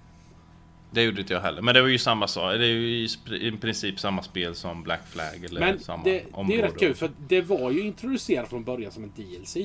Det 0.90 1.02
gjorde 1.02 1.20
inte 1.20 1.32
jag 1.32 1.40
heller. 1.40 1.62
Men 1.62 1.74
det 1.74 1.80
var 1.82 1.88
ju 1.88 1.98
samma 1.98 2.26
sak. 2.28 2.52
Det 2.52 2.64
är 2.64 2.68
ju 2.68 3.08
i, 3.40 3.52
princip 3.60 4.00
samma 4.00 4.22
spel 4.22 4.54
som 4.54 4.82
Black 4.82 5.06
Flag 5.08 5.44
eller 5.44 5.60
Men 5.60 5.80
samma 5.80 6.04
det, 6.04 6.10
det 6.10 6.24
område. 6.32 6.58
är 6.62 6.62
rätt 6.62 6.78
kul 6.78 6.94
för 6.94 7.10
det 7.28 7.40
var 7.42 7.70
ju 7.70 7.80
introducerat 7.80 8.48
från 8.48 8.64
början 8.64 8.92
som 8.92 9.04
en 9.04 9.12
DLC. 9.16 9.56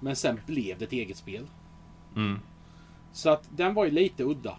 Men 0.00 0.16
sen 0.16 0.40
blev 0.46 0.78
det 0.78 0.84
ett 0.84 0.92
eget 0.92 1.16
spel. 1.16 1.46
Mm. 2.16 2.40
Så 3.12 3.30
att 3.30 3.42
den 3.50 3.74
var 3.74 3.84
ju 3.84 3.90
lite 3.90 4.22
udda. 4.24 4.56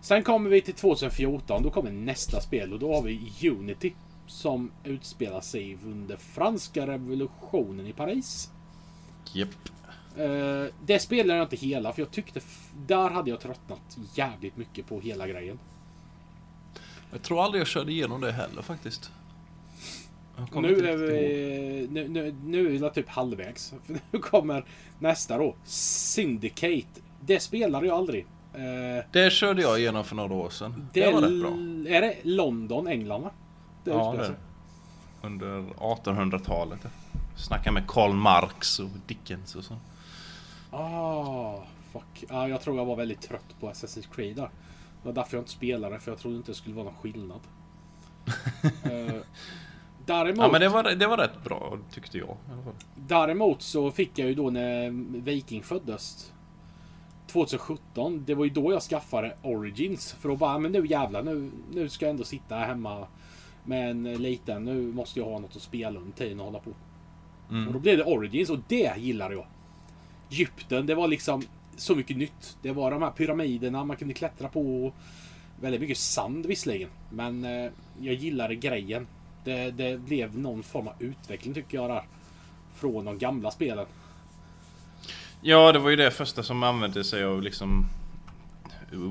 Sen 0.00 0.22
kommer 0.22 0.50
vi 0.50 0.60
till 0.60 0.74
2014. 0.74 1.62
Då 1.62 1.70
kommer 1.70 1.90
nästa 1.90 2.40
spel 2.40 2.72
och 2.72 2.78
då 2.78 2.94
har 2.94 3.02
vi 3.02 3.48
Unity. 3.50 3.92
Som 4.26 4.70
utspelar 4.84 5.40
sig 5.40 5.78
under 5.84 6.16
franska 6.16 6.86
revolutionen 6.86 7.86
i 7.86 7.92
Paris. 7.92 8.50
Japp. 9.32 9.48
Eh, 10.16 10.64
det 10.86 10.98
spelade 10.98 11.38
jag 11.38 11.44
inte 11.44 11.56
hela 11.56 11.92
för 11.92 12.02
jag 12.02 12.10
tyckte... 12.10 12.40
Där 12.86 13.10
hade 13.10 13.30
jag 13.30 13.40
tröttnat 13.40 13.98
jävligt 14.14 14.56
mycket 14.56 14.86
på 14.86 15.00
hela 15.00 15.28
grejen. 15.28 15.58
Jag 17.12 17.22
tror 17.22 17.44
aldrig 17.44 17.60
jag 17.60 17.68
körde 17.68 17.92
igenom 17.92 18.20
det 18.20 18.32
heller 18.32 18.62
faktiskt. 18.62 19.10
Nu 20.54 20.68
inte 20.68 20.88
är, 20.88 20.96
vi, 20.96 21.88
nu, 21.90 22.08
nu, 22.08 22.34
nu 22.44 22.66
är 22.66 22.70
vi 22.70 22.90
typ 22.90 23.08
halvvägs. 23.08 23.74
För 23.86 23.98
nu 24.10 24.18
kommer 24.18 24.64
nästa 24.98 25.38
då. 25.38 25.54
Syndicate. 25.64 27.00
Det 27.20 27.40
spelade 27.40 27.86
jag 27.86 27.96
aldrig. 27.96 28.26
Eh, 28.54 29.04
Det 29.12 29.32
körde 29.32 29.62
jag 29.62 29.78
igenom 29.78 30.04
för 30.04 30.16
några 30.16 30.34
år 30.34 30.50
sedan. 30.50 30.88
Det, 30.92 31.06
det 31.06 31.12
var 31.12 31.20
rätt 31.20 31.40
bra. 31.40 31.50
är 31.96 32.00
det 32.00 32.16
London, 32.22 32.86
England 32.86 33.22
va? 33.22 33.30
Det 33.84 33.90
Ja, 33.90 34.14
det 34.18 34.24
är. 34.26 34.34
Under 35.22 35.46
1800-talet. 35.78 36.80
Snacka 37.36 37.72
med 37.72 37.86
Karl 37.88 38.12
Marx 38.12 38.80
och 38.80 38.88
Dickens 39.06 39.54
och 39.56 39.64
så. 39.64 39.76
Ah, 40.70 41.62
fuck. 41.92 42.24
Ja, 42.28 42.48
jag 42.48 42.60
tror 42.60 42.76
jag 42.76 42.84
var 42.84 42.96
väldigt 42.96 43.20
trött 43.20 43.54
på 43.60 43.70
Assassin's 43.70 44.08
Creed 44.14 44.36
där. 44.36 44.50
Det 45.02 45.08
var 45.08 45.12
därför 45.12 45.36
jag 45.36 45.42
inte 45.42 45.52
spelade, 45.52 45.98
för 46.00 46.10
jag 46.10 46.18
trodde 46.18 46.36
inte 46.36 46.50
det 46.50 46.56
skulle 46.56 46.74
vara 46.74 46.84
någon 46.84 46.94
skillnad. 46.94 47.40
Eh, 48.84 49.14
däremot, 50.06 50.38
Ja 50.38 50.48
men 50.52 50.60
det 50.60 50.68
var, 50.68 50.82
det 50.94 51.06
var 51.06 51.16
rätt 51.16 51.44
bra 51.44 51.78
tyckte 51.92 52.18
jag. 52.18 52.36
däremot 52.96 53.62
så 53.62 53.90
fick 53.90 54.18
jag 54.18 54.28
ju 54.28 54.34
då 54.34 54.50
när 54.50 54.90
Viking 55.20 55.62
föddes 55.62 56.32
2017. 57.32 58.24
Det 58.26 58.34
var 58.34 58.44
ju 58.44 58.50
då 58.50 58.72
jag 58.72 58.82
skaffade 58.82 59.36
Origins. 59.42 60.12
För 60.12 60.28
då 60.28 60.36
bara, 60.36 60.58
men 60.58 60.72
nu 60.72 60.86
jävlar, 60.86 61.22
nu, 61.22 61.50
nu 61.72 61.88
ska 61.88 62.04
jag 62.04 62.10
ändå 62.10 62.24
sitta 62.24 62.56
hemma 62.56 63.06
med 63.64 63.90
en 63.90 64.02
liten. 64.22 64.64
Nu 64.64 64.92
måste 64.92 65.20
jag 65.20 65.26
ha 65.26 65.38
något 65.38 65.56
att 65.56 65.62
spela 65.62 66.00
under 66.00 66.16
tiden 66.16 66.40
och 66.40 66.46
hålla 66.46 66.58
på. 66.58 66.70
Och 67.66 67.72
då 67.72 67.78
blev 67.78 67.98
det 67.98 68.04
Origins 68.04 68.50
och 68.50 68.58
det 68.68 68.98
gillar 68.98 69.30
jag. 69.30 69.46
Djupten, 70.28 70.86
det 70.86 70.94
var 70.94 71.08
liksom 71.08 71.42
så 71.76 71.94
mycket 71.94 72.16
nytt. 72.16 72.58
Det 72.62 72.72
var 72.72 72.90
de 72.90 73.02
här 73.02 73.10
pyramiderna 73.10 73.84
man 73.84 73.96
kunde 73.96 74.14
klättra 74.14 74.48
på. 74.48 74.92
Väldigt 75.60 75.80
mycket 75.80 75.98
sand 75.98 76.46
visserligen. 76.46 76.88
Men 77.10 77.44
eh, 77.44 77.70
jag 78.00 78.14
gillade 78.14 78.54
grejen. 78.54 79.06
Det, 79.44 79.70
det 79.70 80.00
blev 80.00 80.38
någon 80.38 80.62
form 80.62 80.88
av 80.88 80.94
utveckling 80.98 81.54
tycker 81.54 81.78
jag 81.78 81.90
där. 81.90 82.02
Från 82.74 83.04
de 83.04 83.18
gamla 83.18 83.50
spelen. 83.50 83.86
Ja, 85.42 85.72
det 85.72 85.78
var 85.78 85.90
ju 85.90 85.96
det 85.96 86.10
första 86.10 86.42
som 86.42 86.62
använde 86.62 87.04
sig 87.04 87.24
av 87.24 87.42
liksom 87.42 87.86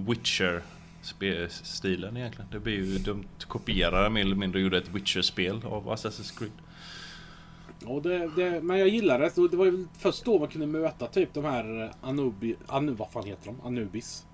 Witcher-stilen 0.08 2.18
egentligen. 2.18 2.50
Det 2.52 2.60
blir 2.60 2.74
ju, 2.74 2.98
dumt. 2.98 3.28
kopierade 3.48 4.10
mer 4.10 4.22
eller 4.22 4.36
mindre 4.36 4.60
och 4.60 4.64
gjorde 4.64 4.78
ett 4.78 4.90
Witcher-spel 4.90 5.62
av 5.66 5.90
Assassin's 5.90 6.38
Creed. 6.38 6.52
Ja, 7.86 8.00
det, 8.04 8.30
det, 8.36 8.62
men 8.62 8.78
jag 8.78 8.88
gillade 8.88 9.32
det. 9.36 9.48
Det 9.48 9.58
var 9.58 9.66
ju 9.66 9.88
först 10.00 10.26
då 10.26 10.40
man 10.40 10.48
kunde 10.48 10.68
möta 10.68 11.08
typ 11.08 11.34
de 11.34 11.46
här 11.46 11.92
Anubi, 12.02 12.56
Anu, 12.68 12.92
vad 12.92 13.12
fan 13.12 13.26
heter 13.26 13.46
de? 13.46 13.62
Anubis. 13.68 14.26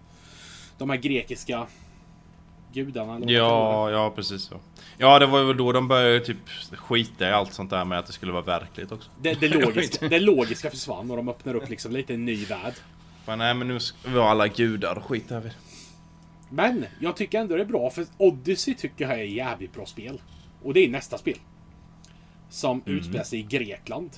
De 0.78 0.90
här 0.90 0.98
grekiska 0.98 1.68
gudarna. 2.76 3.16
eller. 3.16 3.34
Ja, 3.34 3.92
ja 3.92 4.12
precis 4.16 4.42
så. 4.42 4.60
Ja, 4.98 5.20
det 5.20 5.26
var 5.26 5.40
ju 5.40 5.54
då 5.54 5.72
de 5.72 5.88
började 5.88 6.20
typ 6.20 6.50
skita 6.72 7.30
i 7.30 7.32
allt 7.32 7.54
sånt 7.54 7.70
där 7.70 7.86
med 7.86 8.00
att 8.00 8.06
det 8.06 8.14
skulle 8.14 8.32
vara 8.32 8.44
verkligt 8.44 8.92
också. 8.92 9.10
Det, 9.22 9.34
det, 9.34 9.48
logiska, 9.48 10.08
det 10.08 10.20
logiska 10.20 10.70
försvann 10.70 11.12
och 11.12 11.18
de 11.18 11.30
öppnar 11.30 11.56
upp 11.56 11.70
liksom 11.70 11.92
lite 11.92 12.14
en 12.14 12.26
ny 12.26 12.46
värld. 12.46 12.74
Men 13.26 13.38
nej, 13.38 13.54
men 13.54 13.68
nu 13.68 13.80
ha 14.20 14.30
alla 14.30 14.48
gudar 14.48 14.98
och 14.98 15.06
skit 15.06 15.30
här 15.30 15.40
vid. 15.40 15.54
Men 16.50 16.86
jag 17.00 17.16
tycker 17.16 17.40
ändå 17.40 17.56
det 17.56 17.62
är 17.62 17.66
bra 17.66 17.90
för 17.90 18.06
Odyssey 18.18 18.74
tycker 18.76 19.10
jag 19.10 19.20
är 19.20 19.24
jävligt 19.24 19.74
bra 19.74 19.86
spel. 19.86 20.22
Och 20.64 20.74
det 20.74 20.80
är 20.80 20.90
nästa 20.90 21.18
spel. 21.18 21.38
Som 22.50 22.82
utspelar 22.86 23.24
sig 23.24 23.40
i 23.40 23.44
Grekland. 23.44 24.10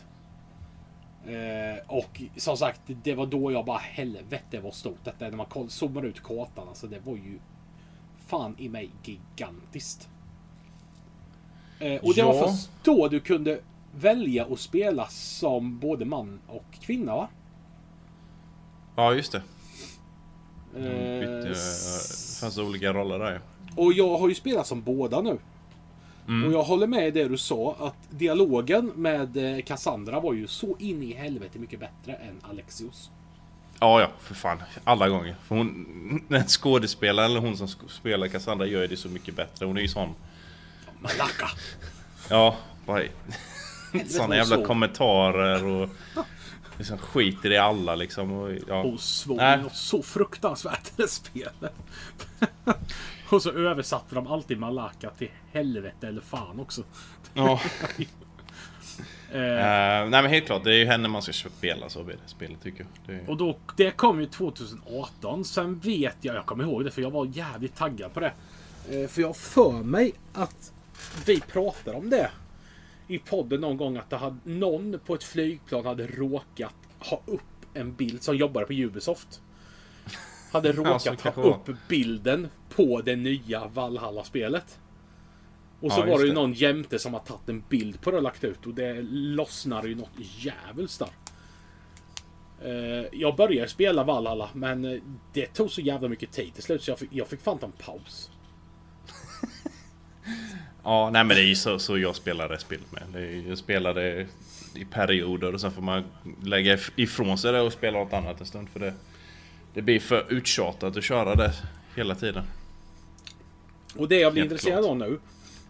Eh, 1.26 1.86
och 1.88 2.22
som 2.36 2.58
sagt, 2.58 2.82
det 2.86 3.16
var 3.16 3.26
då 3.26 3.52
jag 3.52 3.66
bara 3.66 3.78
helvete 3.78 4.60
vad 4.60 4.74
stort 4.74 5.00
detta 5.04 5.26
är. 5.26 5.30
När 5.30 5.38
man 5.38 5.70
zoomar 5.70 6.06
ut 6.06 6.24
kartan. 6.24 6.68
Alltså 6.68 6.88
det 6.88 7.00
var 7.00 7.16
ju 7.16 7.40
fan 8.28 8.56
i 8.58 8.70
mig 8.70 8.90
gigantiskt. 9.04 10.10
Eh, 11.80 11.96
och 12.06 12.14
det 12.16 12.24
var 12.24 12.36
Ja. 12.36 12.48
först 12.48 12.70
då 12.84 13.08
du 13.08 13.20
kunde 13.20 13.60
välja 13.96 14.46
att 14.46 14.60
spela 14.60 15.08
som 15.08 15.80
både 15.80 16.06
man 16.06 16.40
och 16.48 16.66
kvinna 16.82 17.16
va? 17.16 17.28
Ja, 18.96 19.14
just 19.14 19.32
det. 19.32 19.42
Eh, 20.76 20.84
De 20.84 21.20
bytte, 21.20 21.48
eh, 21.48 21.50
det 21.50 22.40
fanns 22.40 22.58
olika 22.58 22.94
roller 22.94 23.20
där 23.20 23.32
ju. 23.34 23.40
Och 23.84 23.94
jag 23.94 24.18
har 24.18 24.30
ju 24.30 24.36
spelat 24.36 24.68
som 24.68 24.82
båda 24.82 25.22
nu. 25.22 25.38
Och 26.46 26.52
jag 26.54 26.64
håller 26.64 26.88
med 26.88 27.08
i 27.08 27.12
det 27.12 27.28
du 27.28 27.38
sa 27.38 27.76
att 27.80 28.20
dialogen 28.20 28.92
med 28.96 29.38
eh, 29.58 29.64
Cassandra 29.64 30.20
var 30.20 30.34
ju 30.34 30.48
så 30.48 30.76
in 30.80 31.04
i 31.04 31.14
helvete 31.14 31.60
mycket 31.60 31.80
bättre 31.80 32.14
än 32.14 32.40
Alexios. 32.50 33.12
Ja, 33.80 34.02
ja, 34.02 34.12
för 34.20 34.36
fan. 34.36 34.64
Alla 34.84 35.10
gånger. 35.10 35.36
För 35.48 35.56
hon, 35.56 36.26
den 36.28 36.48
skådespelaren, 36.48 37.32
eller 37.32 37.42
hon 37.42 37.58
som 37.58 37.68
spelar 37.68 38.28
Cassandra, 38.28 38.66
gör 38.66 38.88
det 38.88 38.98
så 38.98 39.10
mycket 39.10 39.36
bättre. 39.36 39.66
Hon 39.66 39.78
är 39.78 39.82
ju 39.82 39.88
sån. 39.88 40.16
Malaka! 41.00 41.50
Ja, 42.30 42.56
bara... 42.86 43.04
Såna 44.08 44.36
jävla 44.36 44.56
så. 44.56 44.66
kommentarer 44.66 45.66
och... 45.66 45.90
Liksom 46.78 46.98
skiter 46.98 47.52
i 47.52 47.58
alla 47.58 47.96
liksom. 47.96 48.32
Och, 48.32 48.52
ja. 48.68 48.84
Och 48.84 49.00
svor 49.00 49.38
Nej. 49.38 49.62
något 49.62 49.76
så 49.76 50.04
fruktansvärt 50.04 50.88
i 50.88 50.92
det 50.96 51.08
spelet. 51.08 51.74
och 53.30 53.42
så 53.42 53.52
översatte 53.52 54.16
de 54.16 54.28
alltid 54.28 54.60
Malaka 54.60 55.10
till 55.10 55.32
helvete 55.52 56.08
eller 56.08 56.22
fan 56.22 56.60
också. 56.60 56.84
ja. 57.34 57.62
Eh, 59.32 59.40
nej 60.10 60.10
men 60.10 60.26
helt 60.26 60.46
klart, 60.46 60.64
det 60.64 60.74
är 60.74 60.78
ju 60.78 60.86
henne 60.86 61.08
man 61.08 61.22
ska 61.22 61.34
spela 61.34 61.90
så 61.90 62.10
spelet 62.26 62.64
tycker 62.64 62.80
jag. 62.80 62.88
Det 63.16 63.24
är... 63.24 63.30
Och 63.30 63.38
då, 63.38 63.58
det 63.78 63.92
kom 63.92 64.20
ju 64.20 64.26
2018. 64.26 65.46
Sen 65.46 65.80
vet 65.80 66.18
jag, 66.22 66.36
jag 66.36 66.46
kommer 66.46 66.64
ihåg 66.64 66.86
det 66.86 66.92
för 66.92 67.02
jag 67.02 67.12
var 67.12 67.26
jävligt 67.26 67.76
taggad 67.76 68.14
på 68.14 68.20
det. 68.20 68.34
Eh, 68.90 69.08
För 69.08 69.22
jag 69.22 69.38
för 69.38 69.72
mig 69.72 70.14
att 70.34 70.74
vi 71.26 71.40
pratade 71.42 71.98
om 71.98 72.10
det 72.10 72.32
i 73.08 73.20
podden 73.20 73.62
någon 73.62 73.78
gång 73.78 73.98
att 73.98 74.10
det 74.10 74.18
hade, 74.18 74.38
någon 74.44 75.00
på 75.06 75.14
ett 75.14 75.24
flygplan 75.24 75.86
hade 75.86 76.08
råkat 76.08 76.76
ha 77.00 77.22
upp 77.26 77.42
en 77.74 77.94
bild 77.94 78.24
som 78.24 78.38
jobbade 78.38 78.66
på 78.66 78.74
Ubisoft. 78.74 79.42
Hade 80.52 80.72
råkat 80.74 81.22
ha 81.22 81.32
det 81.32 81.38
var. 81.38 81.50
upp 81.50 81.70
bilden 81.88 82.48
på 82.76 83.02
det 83.02 83.16
nya 83.16 83.68
Valhalla-spelet. 83.68 84.80
Och 85.80 85.92
så 85.92 86.00
Ja, 86.00 86.06
var 86.06 86.20
det 86.20 86.26
ju 86.28 86.34
någon 86.34 86.54
jämte 86.54 87.00
som 87.00 87.14
har 87.14 87.20
tagit 87.20 87.50
en 87.50 87.64
bild 87.70 88.02
på 88.02 88.12
det 88.12 88.18
och 88.18 88.24
lagt 88.24 88.44
ut 88.44 88.66
och 88.66 88.74
det 88.74 89.02
lossnade 89.12 89.88
ju 89.90 89.96
något 89.96 90.10
djävulskt 90.18 91.00
där. 91.00 91.10
Eh, 92.62 93.06
jag 93.12 93.36
började 93.36 93.70
spela 93.70 94.04
Valhalla 94.04 94.50
men 94.54 94.86
eh, 94.86 95.02
det 95.34 95.46
tog 95.46 95.72
så 95.72 95.82
jävla 95.82 96.08
mycket 96.08 96.32
tid 96.32 96.54
till 96.54 96.64
slut 96.64 96.84
så 96.84 96.92
jag 96.92 97.00
fick, 97.00 97.10
jag 97.14 97.28
fick 97.28 97.42
fan 97.42 97.58
ta 97.58 97.66
en 97.66 97.72
paus. 97.72 98.30
Ja, 100.84 101.10
nej 101.10 101.24
men 101.24 101.36
det 101.38 101.42
är 101.44 101.48
ju 101.48 101.56
så, 101.56 101.80
så 101.80 101.98
jag 101.98 102.16
spelar 102.16 102.50
det 102.50 102.60
spelet 102.60 102.92
med. 102.92 103.24
Är, 103.24 103.50
jag 103.50 103.58
spelar 103.58 103.94
det 103.94 104.28
i 104.76 104.86
perioder 104.86 105.54
och 105.54 105.62
sen 105.62 105.72
får 105.72 105.82
man 105.82 106.04
lägga 106.44 106.76
if- 106.76 106.92
ifrån 106.96 107.38
sig 107.38 107.52
det 107.52 107.62
och 107.62 107.74
spela 107.74 108.00
något 108.00 108.14
annat 108.14 108.40
en 108.40 108.46
stund 108.46 108.70
för 108.70 108.80
det. 108.80 108.94
Det 109.74 109.82
blir 109.82 110.00
för 110.00 110.26
uttjatat 110.34 110.98
att 110.98 111.04
köra 111.04 111.36
det 111.36 111.54
hela 111.96 112.16
tiden. 112.16 112.44
Och 113.96 114.08
det 114.08 114.20
jag 114.20 114.34
blir 114.34 114.42
Helt 114.44 114.52
intresserad 114.52 114.80
klart. 114.84 114.90
av 114.92 114.98
nu. 114.98 115.20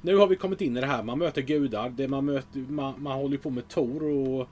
Nu 0.01 0.15
har 0.15 0.27
vi 0.27 0.36
kommit 0.36 0.62
in 0.62 0.77
i 0.77 0.81
det 0.81 0.88
här. 0.88 1.03
Man 1.03 1.19
möter 1.19 1.41
gudar. 1.41 1.89
Det 1.89 2.07
man, 2.07 2.25
möter, 2.25 2.60
man, 2.60 2.93
man 3.03 3.13
håller 3.13 3.38
på 3.38 3.49
med 3.49 3.67
Tor 3.67 4.03
och 4.03 4.49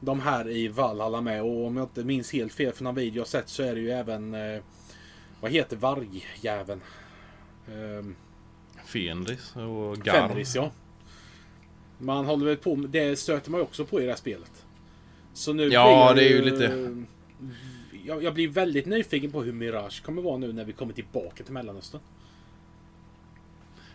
de 0.00 0.20
här 0.20 0.50
i 0.50 0.68
Valhalla 0.68 1.20
med. 1.20 1.42
Och 1.42 1.66
om 1.66 1.76
jag 1.76 1.84
inte 1.84 2.04
minns 2.04 2.32
helt 2.32 2.52
fel 2.52 2.72
från 2.72 2.84
någon 2.84 2.94
video 2.94 3.20
jag 3.20 3.26
sett 3.26 3.48
så 3.48 3.62
är 3.62 3.74
det 3.74 3.80
ju 3.80 3.90
även... 3.90 4.34
Eh, 4.34 4.60
vad 5.40 5.50
heter 5.52 5.76
vargjäveln? 5.76 6.80
Um, 7.68 8.16
Fenris 8.86 9.56
och 9.56 9.96
Gar. 9.98 10.28
Fenris 10.28 10.54
ja. 10.56 10.70
Man 11.98 12.24
håller 12.26 12.46
väl 12.46 12.56
på 12.56 12.76
med, 12.76 12.90
Det 12.90 13.16
stöter 13.18 13.50
man 13.50 13.60
ju 13.60 13.64
också 13.64 13.84
på 13.84 14.00
i 14.00 14.04
det 14.04 14.10
här 14.10 14.16
spelet. 14.16 14.64
Så 15.32 15.52
nu 15.52 15.68
Ja, 15.68 16.12
blir 16.14 16.24
det 16.24 16.30
är 16.30 16.36
ju 16.36 16.42
lite- 16.50 17.04
Jag, 18.06 18.22
jag 18.22 18.34
blir 18.34 18.48
väldigt 18.48 18.86
nyfiken 18.86 19.32
på 19.32 19.42
hur 19.42 19.52
Mirage 19.52 20.02
kommer 20.04 20.22
vara 20.22 20.36
nu 20.36 20.52
när 20.52 20.64
vi 20.64 20.72
kommer 20.72 20.92
tillbaka 20.92 21.44
till 21.44 21.52
Mellanöstern. 21.52 22.00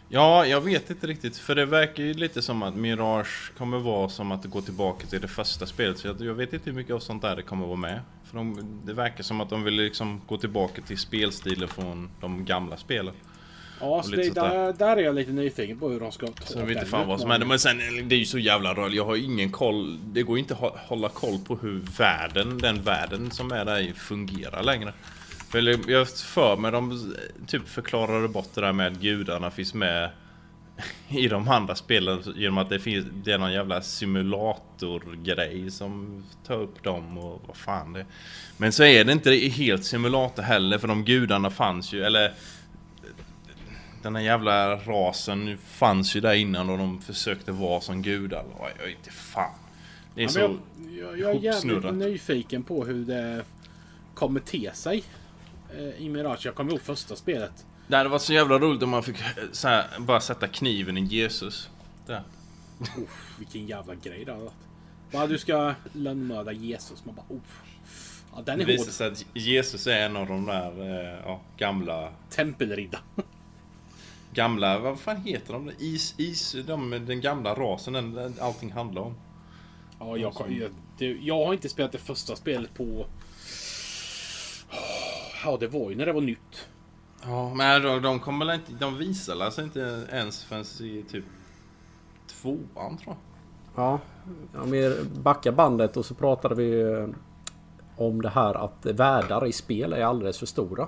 Ja, 0.09 0.45
jag 0.45 0.61
vet 0.61 0.89
inte 0.89 1.07
riktigt. 1.07 1.37
För 1.37 1.55
det 1.55 1.65
verkar 1.65 2.03
ju 2.03 2.13
lite 2.13 2.41
som 2.41 2.63
att 2.63 2.75
Mirage 2.75 3.51
kommer 3.57 3.79
vara 3.79 4.09
som 4.09 4.31
att 4.31 4.45
gå 4.45 4.61
tillbaka 4.61 5.07
till 5.07 5.21
det 5.21 5.27
första 5.27 5.65
spelet. 5.65 5.99
Så 5.99 6.07
jag, 6.07 6.33
vet 6.33 6.53
inte 6.53 6.69
hur 6.69 6.77
mycket 6.77 6.95
av 6.95 6.99
sånt 6.99 7.21
där 7.21 7.35
det 7.35 7.41
kommer 7.41 7.65
vara 7.65 7.77
med. 7.77 7.99
För 8.23 8.37
de, 8.37 8.81
det 8.85 8.93
verkar 8.93 9.23
som 9.23 9.41
att 9.41 9.49
de 9.49 9.63
vill 9.63 9.73
liksom 9.73 10.21
gå 10.27 10.37
tillbaka 10.37 10.81
till 10.81 10.97
spelstilen 10.97 11.67
från 11.67 12.09
de 12.21 12.45
gamla 12.45 12.77
spelen. 12.77 13.13
Ja, 13.79 14.03
så 14.03 14.11
det, 14.11 14.35
där. 14.35 14.73
där, 14.73 14.97
är 14.97 15.01
jag 15.01 15.15
lite 15.15 15.31
nyfiken 15.31 15.79
på 15.79 15.89
hur 15.89 15.99
de 15.99 16.11
ska 16.11 16.27
ta 16.27 16.45
Så 16.45 16.59
jag 16.59 16.65
vet 16.65 16.77
inte 16.77 16.89
fan 16.89 17.07
vad 17.07 17.21
som 17.21 17.31
händer. 17.31 17.47
Men 17.47 17.59
sen, 17.59 17.77
det 18.09 18.15
är 18.15 18.19
ju 18.19 18.25
så 18.25 18.39
jävla 18.39 18.73
rörligt. 18.73 18.97
Jag 18.97 19.05
har 19.05 19.15
ingen 19.15 19.51
koll. 19.51 19.99
Det 20.13 20.23
går 20.23 20.37
ju 20.37 20.41
inte 20.41 20.53
att 20.53 20.59
hå- 20.59 20.77
hålla 20.87 21.09
koll 21.09 21.39
på 21.47 21.55
hur 21.55 21.81
världen, 21.97 22.57
den 22.57 22.81
världen 22.81 23.31
som 23.31 23.51
är 23.51 23.65
där 23.65 23.93
fungerar 23.95 24.63
längre. 24.63 24.93
För 25.55 25.91
jag 25.91 25.99
har 25.99 26.05
för 26.05 26.57
mig 26.57 26.71
de 26.71 27.15
typ 27.47 27.67
förklarade 27.67 28.27
bort 28.27 28.49
det 28.53 28.61
där 28.61 28.73
med 28.73 28.87
att 28.87 28.99
gudarna 28.99 29.51
finns 29.51 29.73
med 29.73 30.09
i 31.09 31.27
de 31.27 31.47
andra 31.47 31.75
spelen 31.75 32.23
genom 32.35 32.57
att 32.57 32.69
det 32.69 32.79
finns 32.79 33.05
det 33.23 33.31
är 33.31 33.37
någon 33.37 33.53
jävla 33.53 33.81
simulatorgrej 33.81 35.71
som 35.71 36.23
tar 36.47 36.61
upp 36.61 36.83
dem 36.83 37.17
och 37.17 37.41
vad 37.47 37.57
fan 37.57 37.93
det 37.93 37.99
är. 37.99 38.05
Men 38.57 38.71
så 38.71 38.83
är 38.83 39.03
det 39.03 39.11
inte 39.11 39.31
helt 39.35 39.85
simulator 39.85 40.43
heller 40.43 40.77
för 40.77 40.87
de 40.87 41.05
gudarna 41.05 41.49
fanns 41.49 41.93
ju 41.93 42.03
eller 42.03 42.33
den 44.03 44.15
här 44.15 44.23
jävla 44.23 44.75
rasen 44.75 45.57
fanns 45.57 46.15
ju 46.15 46.21
där 46.21 46.33
innan 46.33 46.69
och 46.69 46.77
de 46.77 47.01
försökte 47.01 47.51
vara 47.51 47.81
som 47.81 48.01
gudar. 48.01 48.45
Ja, 48.59 48.69
Jag 48.79 48.91
inte 48.91 49.11
fan. 49.11 49.55
Det 50.15 50.21
är 50.21 50.23
Ja, 50.23 50.29
så... 50.29 50.39
jag, 50.39 50.57
jag, 50.97 51.19
jag 51.19 51.35
är 51.35 51.39
jävligt 51.39 51.93
nyfiken 51.93 52.63
på 52.63 52.85
hur 52.85 53.05
det 53.05 53.43
kommer 54.13 54.39
te 54.39 54.71
sig 54.73 55.03
i 55.97 56.09
Mirage. 56.09 56.45
Jag 56.45 56.55
kommer 56.55 56.71
ihåg 56.71 56.81
första 56.81 57.15
spelet. 57.15 57.65
Det 57.87 57.97
hade 57.97 58.09
varit 58.09 58.21
så 58.21 58.33
jävla 58.33 58.59
roligt 58.59 58.83
om 58.83 58.89
man 58.89 59.03
fick 59.03 59.19
eh, 59.19 59.25
så 59.51 59.67
här, 59.67 59.99
bara 59.99 60.19
sätta 60.19 60.47
kniven 60.47 60.97
i 60.97 61.01
Jesus. 61.03 61.69
Där. 62.05 62.23
Uff, 62.81 63.35
vilken 63.39 63.67
jävla 63.67 63.95
grej 63.95 64.25
det 64.25 64.31
hade 64.31 64.43
varit. 64.43 64.55
Bara 65.11 65.27
du 65.27 65.37
ska 65.37 65.73
lönnmörda 65.93 66.51
Jesus. 66.51 67.05
Man 67.05 67.15
bara 67.15 67.35
uff. 67.37 67.61
Ja, 68.35 68.41
den 68.41 68.57
Det 68.57 68.63
är 68.63 68.65
hård. 68.65 68.67
visar 68.67 68.91
sig 68.91 69.07
att 69.07 69.25
Jesus 69.33 69.87
är 69.87 70.05
en 70.05 70.15
av 70.15 70.27
de 70.27 70.45
där 70.45 71.29
eh, 71.29 71.37
gamla... 71.57 72.11
Tempelridda. 72.29 72.99
Gamla, 74.33 74.79
vad 74.79 74.99
fan 74.99 75.17
heter 75.17 75.53
de? 75.53 75.71
Is, 75.79 76.15
is, 76.17 76.55
de, 76.67 76.89
den 76.89 77.21
gamla 77.21 77.53
rasen 77.53 77.93
den, 77.93 78.35
allting 78.41 78.71
handlar 78.71 79.01
om. 79.01 79.15
Ja, 79.99 80.17
jag, 80.17 80.33
jag, 80.49 80.71
det, 80.97 81.05
jag 81.05 81.45
har 81.45 81.53
inte 81.53 81.69
spelat 81.69 81.91
det 81.91 81.97
första 81.97 82.35
spelet 82.35 82.73
på... 82.73 83.05
Ja, 85.45 85.57
det 85.59 85.67
var 85.67 85.89
ju 85.89 85.95
när 85.95 86.05
det 86.05 86.13
var 86.13 86.21
nytt. 86.21 86.67
Ja, 87.23 87.53
men 87.53 87.81
de, 87.81 88.01
de 88.01 88.19
kommer 88.19 88.45
väl 88.45 88.55
inte, 88.55 88.71
de 88.71 88.97
visar 88.97 89.39
alltså 89.39 89.61
inte 89.61 90.07
ens 90.11 90.43
förrän 90.43 90.65
i 90.89 91.03
typ 91.09 91.25
tvåan 92.27 92.97
tror 92.97 93.15
jag. 93.15 93.17
Ja, 93.75 93.99
om 94.61 94.71
vi 94.71 95.03
backar 95.23 95.51
bandet 95.51 95.97
och 95.97 96.05
så 96.05 96.13
pratade 96.13 96.55
vi 96.55 96.81
eh, 96.81 97.07
om 97.97 98.21
det 98.21 98.29
här 98.29 98.53
att 98.65 98.85
världar 98.85 99.45
i 99.45 99.51
spel 99.51 99.93
är 99.93 100.05
alldeles 100.05 100.39
för 100.39 100.45
stora. 100.45 100.87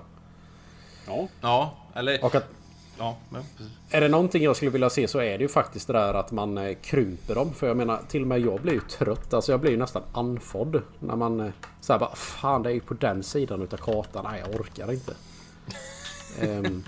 Ja, 1.07 1.27
Ja, 1.41 1.73
eller... 1.93 2.25
Och 2.25 2.35
att 2.35 2.49
Ja, 2.97 3.17
men 3.29 3.43
precis. 3.57 3.73
är 3.89 4.01
det 4.01 4.07
någonting 4.07 4.43
jag 4.43 4.55
skulle 4.55 4.71
vilja 4.71 4.89
se 4.89 5.07
så 5.07 5.19
är 5.19 5.37
det 5.37 5.41
ju 5.41 5.47
faktiskt 5.47 5.87
det 5.87 5.93
där 5.93 6.13
att 6.13 6.31
man 6.31 6.57
eh, 6.57 6.75
krymper 6.81 7.35
dem. 7.35 7.53
För 7.53 7.67
jag 7.67 7.77
menar 7.77 7.99
till 8.07 8.21
och 8.21 8.27
med 8.27 8.39
jag 8.39 8.61
blir 8.61 8.73
ju 8.73 8.79
trött. 8.79 9.33
Alltså 9.33 9.51
jag 9.51 9.61
blir 9.61 9.71
ju 9.71 9.77
nästan 9.77 10.03
andfådd. 10.11 10.81
När 10.99 11.15
man 11.15 11.39
eh, 11.39 11.51
säger 11.81 11.99
bara 11.99 12.15
fan 12.15 12.63
det 12.63 12.69
är 12.69 12.73
ju 12.73 12.79
på 12.79 12.93
den 12.93 13.23
sidan 13.23 13.61
utav 13.61 13.77
kartan. 13.77 14.25
Nej 14.29 14.43
jag 14.45 14.61
orkar 14.61 14.91
inte. 14.91 15.13
Ehm, 16.41 16.83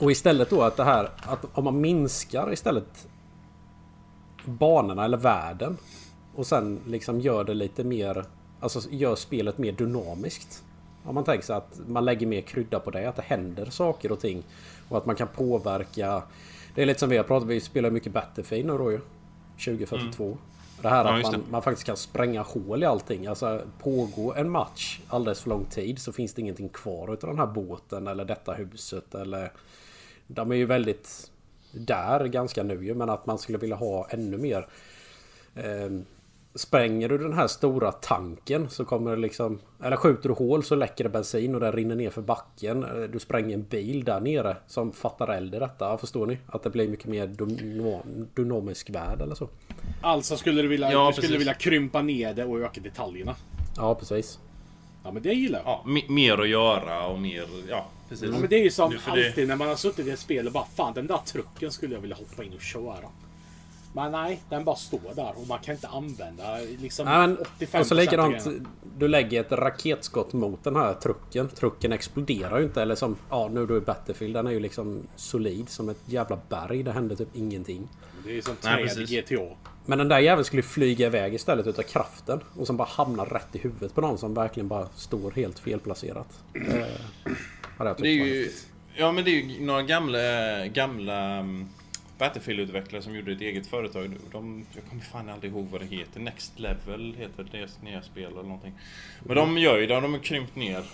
och 0.00 0.10
istället 0.10 0.50
då 0.50 0.62
att 0.62 0.76
det 0.76 0.84
här 0.84 1.10
att 1.22 1.44
om 1.52 1.64
man 1.64 1.80
minskar 1.80 2.52
istället 2.52 3.08
banorna 4.44 5.04
eller 5.04 5.18
världen. 5.18 5.76
Och 6.34 6.46
sen 6.46 6.80
liksom 6.86 7.20
gör 7.20 7.44
det 7.44 7.54
lite 7.54 7.84
mer 7.84 8.24
Alltså 8.60 8.80
gör 8.90 9.16
spelet 9.16 9.58
mer 9.58 9.72
dynamiskt. 9.72 10.64
Om 11.04 11.14
man 11.14 11.24
tänker 11.24 11.46
sig 11.46 11.56
att 11.56 11.80
man 11.86 12.04
lägger 12.04 12.26
mer 12.26 12.40
krydda 12.40 12.80
på 12.80 12.90
det. 12.90 13.08
Att 13.08 13.16
det 13.16 13.22
händer 13.22 13.66
saker 13.66 14.12
och 14.12 14.20
ting. 14.20 14.42
Och 14.88 14.96
att 14.96 15.06
man 15.06 15.16
kan 15.16 15.28
påverka. 15.28 16.22
Det 16.74 16.82
är 16.82 16.86
lite 16.86 17.00
som 17.00 17.08
vi 17.08 17.16
har 17.16 17.24
pratat 17.24 17.48
Vi 17.48 17.60
spelar 17.60 17.90
mycket 17.90 18.12
Battlefield 18.12 18.66
nu 18.66 18.78
då 18.78 18.92
ju. 18.92 19.00
2042. 19.64 20.38
Det 20.82 20.88
här 20.88 21.04
Ja, 21.04 21.16
att 21.16 21.32
man, 21.32 21.44
man 21.50 21.62
faktiskt 21.62 21.86
kan 21.86 21.96
spränga 21.96 22.42
hål 22.42 22.82
i 22.82 22.86
allting. 22.86 23.26
Alltså 23.26 23.62
pågår 23.78 24.38
en 24.38 24.50
match 24.50 25.00
alldeles 25.08 25.40
för 25.40 25.50
lång 25.50 25.64
tid 25.64 25.98
så 25.98 26.12
finns 26.12 26.34
det 26.34 26.40
ingenting 26.40 26.68
kvar 26.68 27.14
utav 27.14 27.30
den 27.30 27.38
här 27.38 27.46
båten 27.46 28.06
eller 28.06 28.24
detta 28.24 28.52
huset 28.52 29.14
eller... 29.14 29.52
De 30.26 30.52
är 30.52 30.56
ju 30.56 30.66
väldigt 30.66 31.30
där 31.72 32.26
ganska 32.26 32.62
nu 32.62 32.84
ju 32.84 32.94
men 32.94 33.10
att 33.10 33.26
man 33.26 33.38
skulle 33.38 33.58
vilja 33.58 33.76
ha 33.76 34.08
ännu 34.10 34.38
mer. 34.38 34.66
Eh, 35.54 35.90
spränger 36.54 37.08
du 37.08 37.18
den 37.18 37.32
här 37.32 37.46
stora 37.46 37.92
tanken 37.92 38.70
så 38.70 38.84
kommer 38.84 39.10
det 39.10 39.16
liksom... 39.22 39.58
Eller 39.82 39.96
skjuter 39.96 40.28
du 40.28 40.34
hål 40.34 40.62
så 40.64 40.74
läcker 40.74 41.04
det 41.04 41.10
bensin 41.10 41.54
och 41.54 41.60
det 41.60 41.70
rinner 41.72 41.94
ner 41.96 42.10
för 42.10 42.22
backen. 42.22 42.84
Eh, 42.84 43.02
Du 43.12 43.18
spränger 43.18 43.54
en 43.54 43.62
bil 43.62 44.04
där 44.04 44.20
nere 44.20 44.56
som 44.66 44.92
fattar 44.92 45.28
eld 45.28 45.54
i 45.54 45.58
detta. 45.58 45.84
Ja, 45.84 45.98
Förstår 45.98 46.26
ni? 46.26 46.38
Att 46.46 46.62
det 46.62 46.70
blir 46.70 46.88
mycket 46.88 47.06
mer 47.06 47.26
dyn- 47.26 48.26
dynamisk 48.34 48.90
värld 48.90 49.22
eller 49.22 49.34
så. 49.34 49.48
alltså 50.00 50.36
skulle 50.36 50.62
du 50.62 50.68
vilja, 50.68 50.92
Ja, 50.92 51.12
du 51.16 51.22
skulle 51.22 51.38
vilja 51.38 51.54
krympa 51.54 52.02
ner 52.02 52.34
det 52.34 52.44
och 52.44 52.60
öka 52.60 52.80
detaljerna. 52.80 53.34
Ja 53.76 53.94
precis. 53.94 54.38
Ja, 55.04 55.12
men 55.12 55.22
det 55.22 55.32
gillar 55.32 55.58
jag. 55.58 55.68
Ja, 55.68 55.82
me- 55.86 56.10
mer 56.10 56.38
att 56.38 56.48
göra 56.48 57.06
och 57.06 57.20
mer... 57.20 57.44
Ja, 57.68 57.86
precis. 58.08 58.28
Ja, 58.32 58.38
men 58.40 58.48
det 58.50 58.56
är 58.60 58.64
ju 58.64 58.70
som 58.70 58.90
för 58.92 59.16
det- 59.16 59.26
alltid 59.28 59.48
när 59.48 59.56
man 59.56 59.68
har 59.68 59.76
suttit 59.76 60.06
i 60.06 60.10
ett 60.10 60.18
spel 60.18 60.46
och 60.46 60.52
bara 60.52 60.64
fan 60.74 60.94
den 60.94 61.06
där 61.06 61.16
trucken 61.26 61.70
skulle 61.70 61.94
jag 61.94 62.00
vilja 62.00 62.16
hoppa 62.16 62.44
in 62.44 62.52
och 62.54 62.60
köra. 62.60 63.08
Men 63.92 64.12
nej, 64.12 64.42
den 64.48 64.64
bara 64.64 64.76
står 64.76 65.14
där 65.14 65.32
och 65.36 65.46
man 65.46 65.58
kan 65.58 65.74
inte 65.74 65.88
använda 65.88 66.58
liksom 66.78 67.06
Nej, 67.06 67.18
men, 67.18 67.38
85 67.56 67.80
och 67.80 67.86
så 67.86 67.94
likadant, 67.94 68.46
du 68.98 69.08
lägger 69.08 69.40
ett 69.40 69.52
raketskott 69.52 70.32
mot 70.32 70.64
den 70.64 70.76
här 70.76 70.94
trucken. 70.94 71.48
Trucken 71.48 71.92
exploderar 71.92 72.58
ju 72.58 72.64
inte. 72.64 72.82
Eller 72.82 72.94
som, 72.94 73.16
ja 73.30 73.48
nu 73.52 73.66
då 73.66 73.76
i 73.76 73.80
Battlefield. 73.80 74.34
Den 74.34 74.46
är 74.46 74.50
ju 74.50 74.60
liksom 74.60 75.02
solid 75.16 75.68
som 75.68 75.88
ett 75.88 76.02
jävla 76.06 76.38
berg. 76.48 76.82
Det 76.82 76.92
händer 76.92 77.16
typ 77.16 77.36
ingenting. 77.36 77.88
Det 78.24 78.38
är 78.38 78.42
som 78.42 78.56
träd 78.56 79.10
i. 79.10 79.20
GTA. 79.20 79.56
Men 79.86 79.98
den 79.98 80.08
där 80.08 80.18
jäveln 80.18 80.44
skulle 80.44 80.62
flyga 80.62 81.06
iväg 81.06 81.34
istället 81.34 81.66
utav 81.66 81.82
kraften. 81.82 82.40
Och 82.56 82.66
som 82.66 82.76
bara 82.76 82.88
hamnar 82.88 83.26
rätt 83.26 83.48
i 83.52 83.58
huvudet 83.58 83.94
på 83.94 84.00
någon 84.00 84.18
som 84.18 84.34
verkligen 84.34 84.68
bara 84.68 84.88
står 84.94 85.30
helt 85.30 85.58
felplacerat. 85.58 86.40
Det 86.52 87.86
jag 87.86 87.96
tyckt 87.96 88.02
Det 88.02 88.08
är 88.08 88.26
ju... 88.26 88.50
Ja 88.94 89.12
men 89.12 89.24
det 89.24 89.30
är 89.30 89.42
ju 89.42 89.64
några 89.64 89.82
gamla, 89.82 90.18
gamla 90.66 91.40
um, 91.40 91.68
Battlefield-utvecklare 92.20 93.02
som 93.02 93.16
gjorde 93.16 93.32
ett 93.32 93.40
eget 93.40 93.66
företag. 93.66 94.16
De, 94.32 94.64
jag 94.74 94.84
kommer 94.88 95.02
fan 95.02 95.28
aldrig 95.28 95.52
ihåg 95.52 95.66
vad 95.72 95.80
det 95.80 95.86
heter. 95.86 96.20
Next 96.20 96.58
Level 96.58 97.14
heter 97.18 97.46
deras 97.52 97.82
nya 97.82 98.02
spel 98.02 98.32
eller 98.32 98.42
någonting. 98.42 98.72
Men 99.24 99.36
de 99.36 99.58
gör 99.58 99.78
ju 99.78 99.86
det. 99.86 100.00
De 100.00 100.12
har 100.12 100.20
krympt 100.20 100.56
ner 100.56 100.84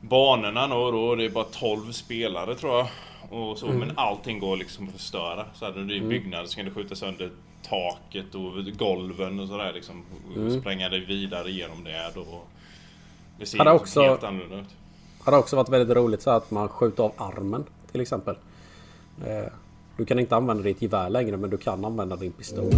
banorna 0.00 0.66
nu 0.66 0.74
då. 0.74 1.14
Det 1.14 1.24
är 1.24 1.30
bara 1.30 1.44
12 1.44 1.92
spelare 1.92 2.54
tror 2.54 2.76
jag. 2.78 2.86
Och 3.30 3.58
så, 3.58 3.66
Men 3.66 3.92
allting 3.96 4.38
går 4.38 4.56
liksom 4.56 4.86
att 4.88 4.92
förstöra. 4.92 5.46
Så 5.54 5.70
när 5.70 5.84
det 5.84 5.96
är 5.96 6.00
byggnader 6.00 6.44
så 6.46 6.56
kan 6.56 6.64
du 6.64 6.70
skjuta 6.70 6.94
sönder 6.94 7.30
taket 7.62 8.34
och 8.34 8.64
golven 8.78 9.40
och 9.40 9.48
sådär 9.48 9.72
liksom. 9.72 10.04
Och 10.36 10.52
spränga 10.60 10.88
dig 10.88 11.04
vidare 11.04 11.50
genom 11.50 11.84
det 11.84 12.10
då. 12.14 12.42
Det 13.38 13.46
ser 13.46 13.58
Hade 13.58 13.70
också- 13.72 14.02
helt 14.02 14.24
annorlunda 14.24 14.56
ut. 14.60 14.76
hade 15.24 15.36
också 15.36 15.56
varit 15.56 15.68
väldigt 15.68 15.96
roligt 15.96 16.22
så 16.22 16.30
att 16.30 16.50
man 16.50 16.68
skjuter 16.68 17.02
av 17.02 17.12
armen 17.16 17.64
till 17.92 18.00
exempel. 18.00 18.36
Eh, 19.26 19.52
Du 20.00 20.06
kan 20.06 20.18
inte 20.18 20.36
använda 20.36 20.62
ditt 20.62 20.82
gevär 20.82 21.10
längre 21.10 21.36
men 21.36 21.50
du 21.50 21.56
kan 21.58 21.84
använda 21.84 22.16
din 22.16 22.32
pistol. 22.32 22.70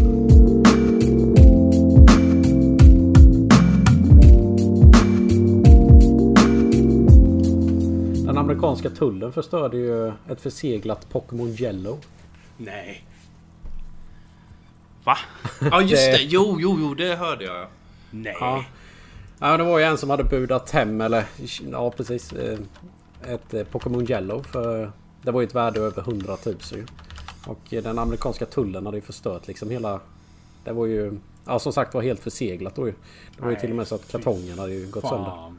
Den 8.27 8.39
amerikanska 8.39 8.91
tullen 8.91 9.33
förstörde 9.33 9.77
ju 9.77 10.09
ett 10.09 10.41
förseglat 10.41 11.09
Pokémon 11.11 11.49
Yellow. 11.59 11.99
Nej. 12.57 13.05
Va? 15.05 15.16
Ja 15.70 15.81
just 15.83 16.12
Det- 16.12 16.23
jo, 16.23 16.57
jo, 16.61 16.77
jo, 16.81 16.95
det 16.95 17.16
hörde 17.16 17.45
jag. 17.45 17.66
Nej. 18.11 18.37
Ja. 18.41 18.64
Ja, 19.41 19.57
det 19.57 19.64
var 19.64 19.79
ju 19.79 19.85
en 19.85 19.99
som 19.99 20.11
hade 20.11 20.25
budat 20.25 20.70
hem 20.70 21.01
eller 21.01 21.25
ja 21.73 21.91
precis 21.91 22.33
eh, 22.33 22.59
ett 23.29 23.55
eh, 23.55 23.64
Pokémon 23.64 24.11
Yellow 24.11 24.43
för 24.43 24.93
det 25.23 25.31
var 25.31 25.41
ju 25.41 25.47
ett 25.47 25.55
värde 25.55 25.81
över 25.81 26.03
100 26.03 26.37
000 26.47 26.55
ju. 26.73 26.85
Och 27.47 27.74
eh, 27.74 27.82
den 27.82 27.99
amerikanska 27.99 28.47
tullen 28.47 28.86
hade 28.86 28.99
ju 28.99 29.03
förstört 29.03 29.49
liksom 29.49 29.70
hela 29.70 30.01
Det 30.64 30.72
var 30.72 30.86
ju 30.86 31.18
Ja 31.45 31.59
som 31.59 31.72
sagt 31.72 31.95
var 31.95 32.03
helt 32.03 32.20
förseglat 32.20 32.74
då 32.76 32.86
ju. 32.86 32.95
Det 33.36 33.43
var 33.43 33.49
ju 33.49 33.53
Nej, 33.53 33.61
till 33.61 33.70
och 33.70 33.76
med 33.76 33.88
så 33.88 33.95
att 33.95 34.12
kartongen 34.12 34.59
hade 34.59 34.74
ju 34.74 34.90
gått 34.90 35.09
sönder. 35.09 35.30
Fan. 35.30 35.59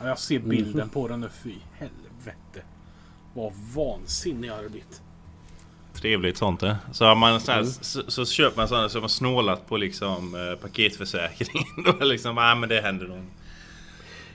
Ja, 0.00 0.08
jag 0.08 0.18
ser 0.18 0.38
bilden 0.38 0.88
på 0.88 1.08
den 1.08 1.20
nu. 1.20 1.28
Fy 1.42 1.54
helvete. 1.72 2.62
Vad 3.34 3.52
vansinnig 3.74 4.48
jag 4.48 4.56
hade 4.56 4.68
blivit. 4.68 5.02
Trevligt 5.94 6.36
sånt 6.36 6.60
det. 6.60 6.76
Så, 6.92 7.04
har 7.04 7.14
man 7.14 7.40
så, 7.40 7.52
här, 7.52 7.64
så, 7.64 8.02
så 8.08 8.26
köper 8.26 8.56
man 8.56 8.68
sådana 8.68 8.88
som 8.88 9.02
har 9.02 9.08
snålat 9.08 9.68
på 9.68 9.76
liksom 9.76 10.34
eh, 10.34 10.56
paketförsäkringen. 10.62 11.68
Då 11.84 11.90
är 11.90 12.04
liksom, 12.04 12.38
ah, 12.38 12.54
men 12.54 12.68
det 12.68 12.80
händer 12.80 13.06
nog. 13.06 13.24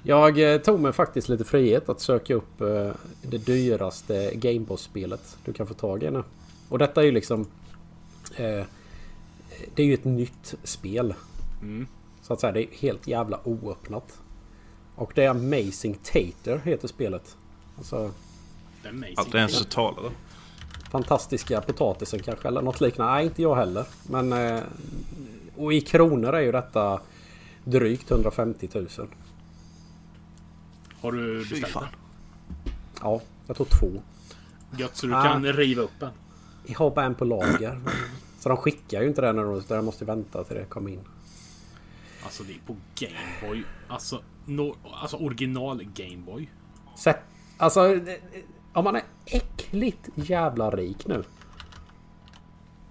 Jag 0.08 0.54
eh, 0.54 0.62
tog 0.62 0.80
mig 0.80 0.94
faktiskt 0.94 1.30
lite 1.30 1.44
frihet 1.44 1.90
att 1.90 2.02
söka 2.02 2.34
upp 2.34 2.62
eh, 2.62 2.92
det 3.22 3.38
dyraste 3.38 4.32
Gameboss-spelet 4.36 5.38
du 5.46 5.54
kan 5.54 5.68
få 5.68 5.74
tag 5.74 6.04
i 6.04 6.12
nu. 6.12 6.24
Och 6.70 6.80
detta 6.80 7.02
är 7.02 7.06
ju 7.06 7.12
liksom... 7.12 7.48
Eh, 8.38 8.66
det 9.76 9.84
är 9.84 9.86
ju 9.86 9.94
ett 9.94 10.06
nytt 10.06 10.56
spel. 10.64 11.14
Så 12.22 12.34
att 12.34 12.40
säga, 12.40 12.52
det 12.54 12.62
är 12.64 12.68
helt 12.80 13.08
jävla 13.08 13.40
oöppnat. 13.44 14.20
Och 14.96 15.12
det 15.16 15.24
är 15.24 15.30
Amazing 15.30 15.94
Tater 15.94 16.62
heter 16.64 16.88
spelet. 16.88 17.38
Alltså 17.78 18.12
Det 18.82 18.88
är 18.88 18.92
amazing. 18.92 19.16
Att 19.18 19.32
det 19.32 19.38
ens 19.38 19.58
så 19.58 19.64
talar 19.64 20.04
då. 20.04 20.10
fantastiska 20.92 21.62
potatisen 21.62 22.20
kanske 22.20 22.48
eller 22.48 22.62
något 22.62 22.82
liknande. 22.82 23.14
Nej, 23.14 23.26
inte 23.26 23.42
jag 23.42 23.56
heller. 23.56 23.86
Men... 24.10 24.62
Och 25.56 25.74
i 25.74 25.82
kronor 25.82 26.34
är 26.34 26.42
ju 26.42 26.52
detta 26.52 27.02
drygt 27.64 28.12
150 28.12 28.70
000. 28.74 28.88
Har 31.06 31.12
du 31.12 31.40
beställt 31.40 31.68
fan. 31.68 31.88
Ja, 33.02 33.22
jag 33.48 33.56
tror 33.58 33.66
två. 33.80 33.88
den? 33.88 34.80
Gött 34.80 34.96
så 34.96 35.08
du 35.08 35.16
Ah. 35.16 35.24
kan 35.24 35.46
riva 35.46 35.82
upp 35.82 36.00
den. 36.00 36.12
Jag 36.66 36.80
har 36.80 36.90
bara 36.92 37.06
en 37.06 37.16
på 37.16 37.26
lager. 37.26 37.80
Så 38.40 38.50
de 38.50 38.58
skickar 38.58 39.02
ju 39.02 39.08
inte 39.08 39.22
den 39.22 39.36
när 39.36 39.44
de... 39.44 39.58
utan 39.58 39.76
Jag 39.76 39.86
måste 39.86 40.06
vänta 40.06 40.44
till 40.44 40.56
det 40.58 40.66
kommer 40.66 40.92
in. 40.92 41.00
Alltså 42.24 42.44
det 42.44 42.54
är 42.54 42.60
på 42.68 42.76
Gameboy. 42.96 43.64
Alltså, 43.88 44.22
no, 44.46 44.76
alltså 45.02 45.18
original 45.18 45.84
Gameboy. 45.84 46.50
Sätt, 46.98 47.20
alltså... 47.58 48.00
Om 48.74 48.84
man 48.84 48.96
är 48.96 49.04
äckligt 49.26 50.10
jävla 50.16 50.70
rik 50.72 51.08
nu. 51.08 51.24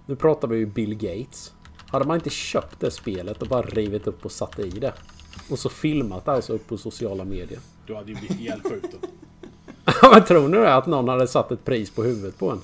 Nu 0.05 0.15
pratar 0.15 0.47
vi 0.47 0.57
ju 0.57 0.65
Bill 0.65 0.95
Gates. 0.95 1.53
Hade 1.87 2.05
man 2.05 2.15
inte 2.15 2.29
köpt 2.29 2.79
det 2.79 2.91
spelet 2.91 3.41
och 3.41 3.47
bara 3.47 3.61
rivit 3.61 4.07
upp 4.07 4.25
och 4.25 4.31
satt 4.31 4.59
i 4.59 4.69
det. 4.69 4.93
Och 5.49 5.59
så 5.59 5.69
filmat 5.69 6.27
alltså 6.27 6.53
upp 6.53 6.67
på 6.67 6.77
sociala 6.77 7.25
medier. 7.25 7.59
Du 7.87 7.95
hade 7.95 8.11
ju 8.11 8.17
blivit 8.17 8.39
ihjälskjuten. 8.39 8.99
Men 10.11 10.23
tror 10.25 10.49
ni? 10.49 10.57
Att 10.57 10.85
någon 10.87 11.07
hade 11.07 11.27
satt 11.27 11.51
ett 11.51 11.65
pris 11.65 11.91
på 11.91 12.03
huvudet 12.03 12.37
på 12.39 12.51
en? 12.51 12.61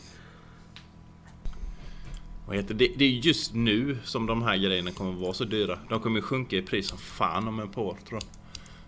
Vad 2.47 2.55
heter 2.55 2.73
det? 2.73 2.91
Det 2.97 3.05
är 3.05 3.09
just 3.09 3.53
nu 3.53 3.97
som 4.03 4.25
de 4.25 4.43
här 4.43 4.57
grejerna 4.57 4.91
kommer 4.91 5.11
vara 5.11 5.34
så 5.34 5.43
dyra. 5.43 5.79
De 5.89 5.99
kommer 5.99 6.15
ju 6.15 6.21
sjunka 6.21 6.55
i 6.55 6.61
pris 6.61 6.88
som 6.88 6.97
fan 6.97 7.47
om 7.47 7.59
ett 7.59 7.71
par 7.71 7.82
år 7.82 7.97
tror 8.07 8.21
jag. 8.23 8.29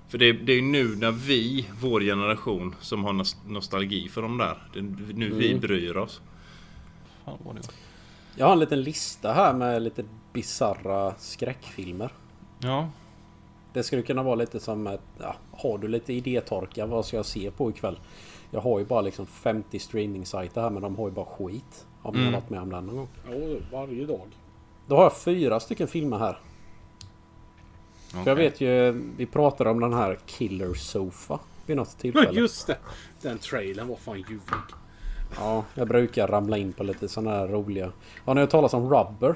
För 0.07 0.17
det 0.17 0.25
är, 0.29 0.33
det 0.33 0.53
är 0.53 0.61
nu 0.61 0.95
när 0.95 1.11
vi, 1.11 1.69
vår 1.79 2.01
generation, 2.01 2.75
som 2.81 3.03
har 3.03 3.13
nos- 3.13 3.37
nostalgi 3.47 4.09
för 4.09 4.21
de 4.21 4.37
där. 4.37 4.67
Det 4.73 4.79
är 4.79 4.83
nu 5.13 5.29
vi 5.29 5.55
bryr 5.55 5.97
oss. 5.97 6.21
Fan 7.25 7.37
vad 7.43 7.55
det 7.55 7.61
var. 7.61 7.73
Jag 8.35 8.45
har 8.45 8.53
en 8.53 8.59
liten 8.59 8.81
lista 8.81 9.33
här 9.33 9.53
med 9.53 9.81
lite 9.81 10.03
bizarra 10.33 11.13
skräckfilmer. 11.19 12.11
Ja. 12.59 12.89
Det 13.74 13.84
skulle 13.84 14.01
kunna 14.01 14.24
vara 14.24 14.36
lite 14.36 14.59
som 14.59 14.88
ett... 14.88 15.01
Ja, 15.19 15.36
har 15.51 15.78
du 15.78 15.88
lite 15.88 16.13
idétorka? 16.13 16.86
Vad 16.86 17.05
ska 17.05 17.17
jag 17.17 17.26
se 17.26 17.51
på 17.51 17.69
ikväll? 17.69 17.99
Jag 18.51 18.61
har 18.61 18.80
ju 18.80 18.86
bara 18.86 19.01
liksom 19.01 19.26
50 19.26 19.80
streaming-sajter 19.80 20.61
här 20.61 20.69
men 20.69 20.82
de 20.82 20.95
har 20.95 21.07
ju 21.07 21.13
bara 21.13 21.26
skit. 21.26 21.86
Om 22.01 22.13
ni 22.15 22.19
har 22.21 22.28
Mm. 22.28 22.34
varit 22.41 22.49
med 22.49 22.61
om 22.61 22.69
den 22.69 22.86
någon 22.86 22.95
gång. 22.95 23.07
Ja, 23.30 23.57
varje 23.71 24.05
dag. 24.05 24.28
Då 24.88 24.95
har 24.95 25.03
jag 25.03 25.17
fyra 25.17 25.59
stycken 25.59 25.88
filmer 25.88 26.17
här. 26.17 26.39
För 28.09 28.28
jag 28.32 28.36
vet 28.36 28.61
ju... 28.61 28.91
Vi 29.17 29.26
pratade 29.26 29.69
om 29.69 29.80
den 29.80 29.93
här 29.93 30.19
Killer 30.26 30.74
Sofa 30.74 31.39
vid 31.65 31.78
något 31.78 31.97
tillfälle. 31.99 32.39
Just 32.39 32.67
det! 32.67 32.78
Den 33.21 33.38
trailern 33.38 33.88
var 33.88 33.95
fan 33.95 34.17
ljuvlig. 34.17 34.39
Ja, 35.39 35.63
jag 35.76 35.88
brukar 35.88 36.28
ramla 36.28 36.57
in 36.57 36.74
på 36.74 36.84
lite 36.84 37.07
sådana 37.07 37.32
här 37.38 37.47
roliga... 37.47 37.91
Har 38.26 38.36
ni 38.36 38.41
hört 38.41 38.49
talas 38.49 38.74
om 38.74 38.84
Rubber? 38.93 39.36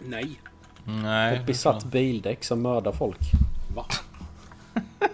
Nej. 0.00 0.40
Nej. 0.84 1.36
Ett 1.36 1.46
besatt 1.46 1.84
bildäck 1.84 2.44
som 2.44 2.62
mördar 2.62 2.92
folk. 2.92 3.20
Va? 3.74 3.86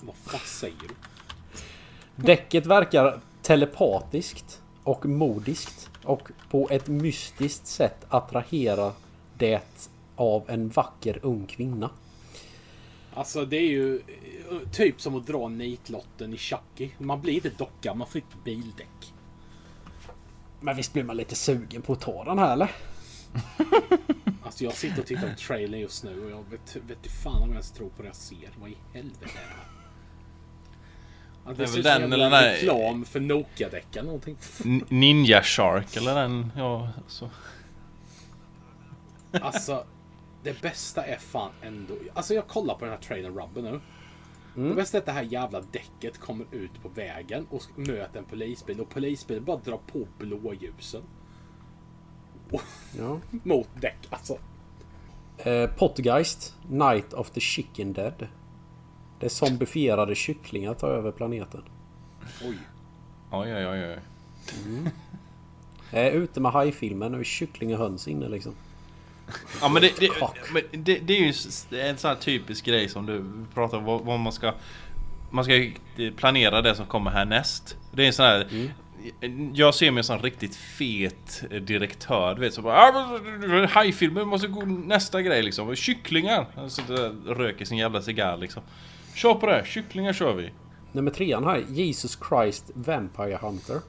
Vad 0.00 0.16
fan 0.16 0.40
säger 0.44 0.76
du? 0.88 0.94
Däcket 2.16 2.66
verkar 2.66 3.20
telepatiskt 3.42 4.62
och 4.82 5.06
modiskt 5.06 5.90
och 6.04 6.30
på 6.50 6.68
ett 6.70 6.88
mystiskt 6.88 7.66
sätt 7.66 8.06
attrahera 8.08 8.92
det 9.38 9.90
av 10.16 10.44
en 10.48 10.68
vacker 10.68 11.18
ung 11.22 11.46
kvinna. 11.46 11.90
Alltså 13.14 13.44
det 13.44 13.56
är 13.56 13.68
ju 13.70 14.02
typ 14.72 15.00
som 15.00 15.16
att 15.16 15.26
dra 15.26 15.48
nitlotten 15.48 16.34
i 16.34 16.36
Chucky. 16.36 16.90
Man 16.98 17.20
blir 17.20 17.34
inte 17.34 17.48
docka, 17.48 17.94
man 17.94 18.06
får 18.06 18.18
ett 18.18 18.44
bildäck. 18.44 19.12
Men 20.60 20.76
visst 20.76 20.92
blir 20.92 21.04
man 21.04 21.16
lite 21.16 21.34
sugen 21.34 21.82
på 21.82 21.92
att 21.92 22.00
ta 22.00 22.24
den 22.24 22.38
här 22.38 22.52
eller? 22.52 22.70
Alltså 24.56 24.64
jag 24.64 24.74
sitter 24.74 25.00
och 25.00 25.06
tittar 25.06 25.28
på 25.28 25.34
trailern 25.38 25.80
just 25.80 26.04
nu 26.04 26.24
och 26.24 26.30
jag 26.30 26.44
vet, 26.50 26.76
vet 26.76 26.96
inte 26.96 27.08
fan 27.08 27.34
om 27.36 27.40
jag 27.42 27.50
ens 27.50 27.70
tror 27.70 27.88
på 27.88 28.02
det 28.02 28.08
jag 28.08 28.16
ser. 28.16 28.50
Vad 28.60 28.70
i 28.70 28.76
helvete 28.92 29.18
är 29.24 29.26
det 29.26 29.38
här? 29.38 29.56
Ja, 31.44 31.50
Det 31.50 31.56
det 31.56 31.62
är 31.62 31.66
ser 31.66 31.78
ut 31.78 31.84
väl 31.86 32.00
som 32.02 32.10
den 32.10 32.20
jävla 32.20 32.26
eller 32.26 32.42
den 32.42 32.50
där- 32.54 32.54
reklam 32.60 33.04
för 33.04 33.20
Nokia-däck 33.20 33.96
eller 33.96 34.02
någonting. 34.06 34.36
Ninja 34.88 35.42
Shark 35.42 35.96
eller 35.96 36.14
den. 36.14 36.52
Ja, 36.56 36.90
så. 37.06 37.30
Alltså, 39.32 39.84
det 40.42 40.60
bästa 40.62 41.04
är 41.04 41.16
fan 41.18 41.50
ändå... 41.62 41.94
Alltså 42.14 42.34
jag 42.34 42.46
kollar 42.48 42.74
på 42.74 42.84
den 42.84 42.94
här 42.94 43.00
trailern 43.00 43.38
Rubber 43.38 43.62
nu. 43.62 43.80
Det 44.68 44.74
bästa 44.74 44.96
är 44.96 45.00
att 45.00 45.06
det 45.06 45.12
här 45.12 45.22
jävla 45.22 45.60
däcket 45.60 46.18
kommer 46.20 46.46
ut 46.50 46.82
på 46.82 46.88
vägen 46.88 47.46
och 47.50 47.62
möter 47.78 48.18
en 48.18 48.24
polisbil 48.24 48.80
och 48.80 48.88
polisbilen 48.90 49.44
bara 49.44 49.56
drar 49.56 49.80
på 49.92 50.06
blåljusen. 50.18 51.02
Ja. 52.98 53.20
Mot 53.42 53.68
däck 53.80 53.98
alltså. 54.10 54.38
Eh, 55.38 55.70
Potgeist, 55.70 56.54
Night 56.68 57.12
of 57.12 57.30
the 57.30 57.40
Chicken 57.40 57.92
Dead. 57.92 58.28
Det 59.20 59.26
är 59.26 59.30
zombifierade 59.30 60.14
kycklingar 60.14 60.74
tar 60.74 60.88
över 60.90 61.12
planeten. 61.12 61.62
Oj. 62.42 62.58
Oj, 63.30 63.54
oj, 63.54 63.66
oj, 63.66 63.86
oj. 63.86 63.98
Jag 65.90 66.06
är 66.06 66.10
ute 66.10 66.40
med 66.40 66.52
hajfilmen 66.52 67.14
och 67.14 67.24
kyckling 67.24 67.72
och 67.72 67.78
höns 67.78 68.08
inne 68.08 68.28
liksom. 68.28 68.54
Ja 69.60 69.68
men 69.68 69.82
det, 69.82 70.00
det, 70.00 70.10
men 70.52 70.62
det, 70.84 70.98
det 70.98 71.12
är 71.12 71.20
ju 71.20 71.32
en 71.80 71.98
sån 71.98 72.08
här 72.08 72.16
typisk 72.16 72.64
grej 72.64 72.88
som 72.88 73.06
du 73.06 73.24
pratar 73.54 73.78
om. 73.78 73.84
Vad, 73.84 74.04
vad 74.04 74.20
man 74.20 74.32
ska... 74.32 74.54
Man 75.30 75.44
ska 75.44 75.54
ju 75.54 75.72
planera 76.16 76.62
det 76.62 76.74
som 76.74 76.86
kommer 76.86 77.10
härnäst. 77.10 77.76
Det 77.92 78.02
är 78.02 78.06
en 78.06 78.12
sån 78.12 78.24
här... 78.24 78.70
Jag 79.54 79.74
ser 79.74 79.90
mig 79.90 80.04
som 80.04 80.16
en 80.16 80.22
riktigt 80.22 80.56
fet 80.56 81.44
direktör. 81.66 82.34
Du 82.34 82.40
vet 82.40 82.54
så 82.54 82.62
bara... 82.62 82.76
"Ah, 82.76 83.66
Hajfilmer 83.70 84.24
måste 84.24 84.48
gå 84.48 84.60
nästa 84.64 85.22
grej 85.22 85.42
liksom. 85.42 85.74
Kycklingar! 85.74 86.46
Han 86.54 86.70
sitter 86.70 87.28
och 87.30 87.36
röker 87.36 87.64
sin 87.64 87.78
jävla 87.78 88.02
cigarr 88.02 88.36
liksom. 88.36 88.62
Kör 89.14 89.34
på 89.34 89.46
det! 89.46 89.64
Kycklingar 89.66 90.12
kör 90.12 90.34
vi! 90.34 90.50
Nummer 90.92 91.10
trean 91.10 91.44
här, 91.44 91.64
Jesus 91.68 92.18
Christ 92.28 92.70
Vampire 92.74 93.38
Hunter. 93.42 93.80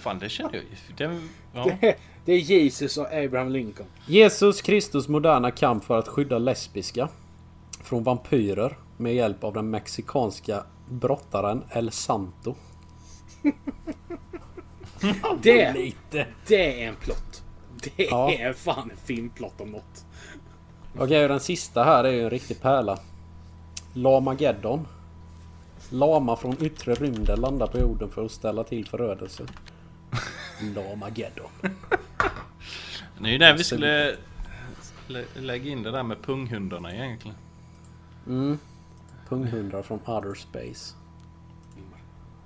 Fan 0.00 0.18
det 0.18 0.28
känner 0.28 0.54
jag. 0.54 0.64
Den, 0.96 1.28
ja. 1.54 1.70
Det, 1.80 1.96
det 2.24 2.32
är 2.32 2.38
Jesus 2.38 2.96
och 2.98 3.12
Abraham 3.12 3.48
Lincoln. 3.52 3.88
Jesus 4.06 4.62
Kristus 4.62 5.08
moderna 5.08 5.50
kamp 5.50 5.84
för 5.84 5.98
att 5.98 6.08
skydda 6.08 6.38
lesbiska 6.38 7.08
från 7.82 8.02
vampyrer 8.02 8.76
med 8.96 9.14
hjälp 9.14 9.44
av 9.44 9.52
den 9.54 9.70
mexikanska 9.70 10.64
brottaren 10.88 11.62
El 11.70 11.90
Santo. 11.90 12.54
Det, 15.42 15.72
Lite. 15.72 16.26
det 16.46 16.82
är 16.84 16.88
en 16.88 16.96
plott. 16.96 17.42
Det 17.96 18.04
Ja. 18.10 18.32
är 18.32 18.52
fan 18.52 18.90
en 18.90 18.96
filmplott 18.96 19.60
om 19.60 19.70
något. 19.70 20.04
Okej, 20.98 21.22
och 21.22 21.28
den 21.28 21.40
sista 21.40 21.84
här 21.84 22.04
är 22.04 22.10
ju 22.12 22.24
en 22.24 22.30
riktig 22.30 22.60
pärla. 22.60 22.98
Lamageddon. 23.94 24.86
Lama 25.90 26.36
från 26.36 26.56
yttre 26.64 26.94
rymden 26.94 27.40
landar 27.40 27.66
på 27.66 27.78
jorden 27.78 28.10
för 28.10 28.24
att 28.24 28.32
ställa 28.32 28.64
till 28.64 28.86
förödelse. 28.88 29.42
Lamageddon. 30.74 31.50
Det 33.18 33.28
är 33.28 33.32
ju 33.32 33.38
där 33.38 33.56
vi 33.56 33.64
skulle 33.64 34.16
lä- 35.06 35.24
lägga 35.34 35.70
in 35.70 35.82
det 35.82 35.90
där 35.90 36.02
med 36.02 36.22
punghundarna 36.22 36.94
egentligen. 36.94 37.36
Mm. 38.26 38.58
Punghundar 39.28 39.82
från 39.82 39.98
outer 40.06 40.34
space. 40.34 40.94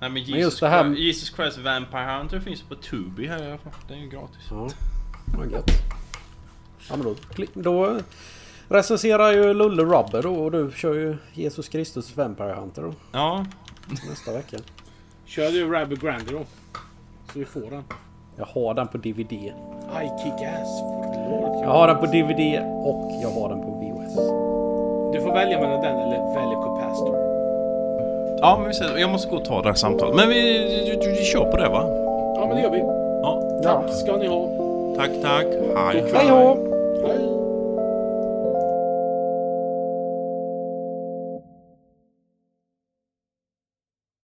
Nej 0.05 0.11
men 0.11 0.23
Jesus, 0.23 0.33
Men 0.33 0.41
just 0.41 0.61
det 0.61 0.69
här- 0.69 0.85
Christ, 0.85 1.01
Jesus 1.01 1.35
Christ 1.37 1.59
Vampire 1.59 2.17
Hunter 2.19 2.41
finns 2.41 2.63
på 2.63 2.75
Tubi 2.75 3.27
här 3.27 3.43
i 3.43 3.47
alla 3.47 3.59
fall. 3.59 3.73
Det 3.89 3.95
är 3.95 3.99
ju 3.99 4.09
gratis. 4.09 4.39
Ja, 4.51 4.69
vad 5.39 5.51
gött. 5.53 5.71
Ja 6.91 6.97
men 6.97 7.03
då, 7.05 7.15
då 7.55 7.99
recenserar 8.69 9.33
ju 9.33 9.55
Lulle 9.55 9.83
Rubber 9.83 10.23
då 10.23 10.35
och 10.35 10.51
du 10.51 10.73
kör 10.77 10.95
ju 10.95 11.17
Jesus 11.33 11.69
Kristus 11.69 12.17
Vampire 12.17 12.53
Hunter 12.55 12.83
då, 12.83 12.93
Ja, 13.13 13.45
nästa 14.09 14.33
vecka. 14.33 14.57
Kör 15.27 15.51
du 15.51 15.71
Rabbi 15.73 15.97
Grande 15.97 16.33
då. 16.33 16.41
Så 17.33 17.39
vi 17.39 17.45
får 17.45 17.71
den. 17.71 17.85
Jag 18.37 18.47
har 18.47 18.75
den 18.75 18.89
på 18.89 18.99
DVD. 18.99 19.33
I 19.33 19.53
kick 20.23 20.33
ass 20.33 20.81
for 20.81 21.15
the 21.15 21.31
Lord. 21.31 21.65
Jag 21.65 21.71
har 21.71 21.87
den 21.89 21.97
på 21.99 22.07
DVD 22.07 22.61
och 22.87 23.23
jag 23.23 23.31
har 23.31 23.49
den 23.49 23.61
på 23.63 23.71
VHS. 23.81 24.15
Du 25.15 25.21
får 25.23 25.35
välja 25.35 25.61
mellan 25.61 25.81
den 25.83 25.97
eller 25.97 26.35
välja 26.35 26.55
Capacitor. 26.55 26.74
Ja 28.41 28.57
men 28.59 28.69
vi 28.69 28.75
ser. 28.75 28.99
Jag 28.99 29.11
måste 29.11 29.29
gå 29.29 29.37
och 29.37 29.45
ta 29.45 29.63
det 29.63 29.69
här 29.69 29.75
samtalet. 29.75 30.15
Men 30.17 30.29
vi, 30.29 30.43
vi, 31.03 31.17
vi 31.19 31.25
kör 31.25 31.45
på 31.45 31.57
det 31.57 31.69
va? 31.69 31.87
Ja 32.37 32.47
men 32.49 32.57
det 32.57 32.63
gör 32.63 32.71
vi. 32.71 32.79
Ja. 33.23 33.43
Tack 33.63 33.95
ska 33.95 34.17
ni 34.17 34.27
ha. 34.27 34.49
tack 34.97 35.11
tack. 35.23 35.47
Hej. 35.77 36.05
Hej! 36.13 36.57
Hej. 37.07 37.34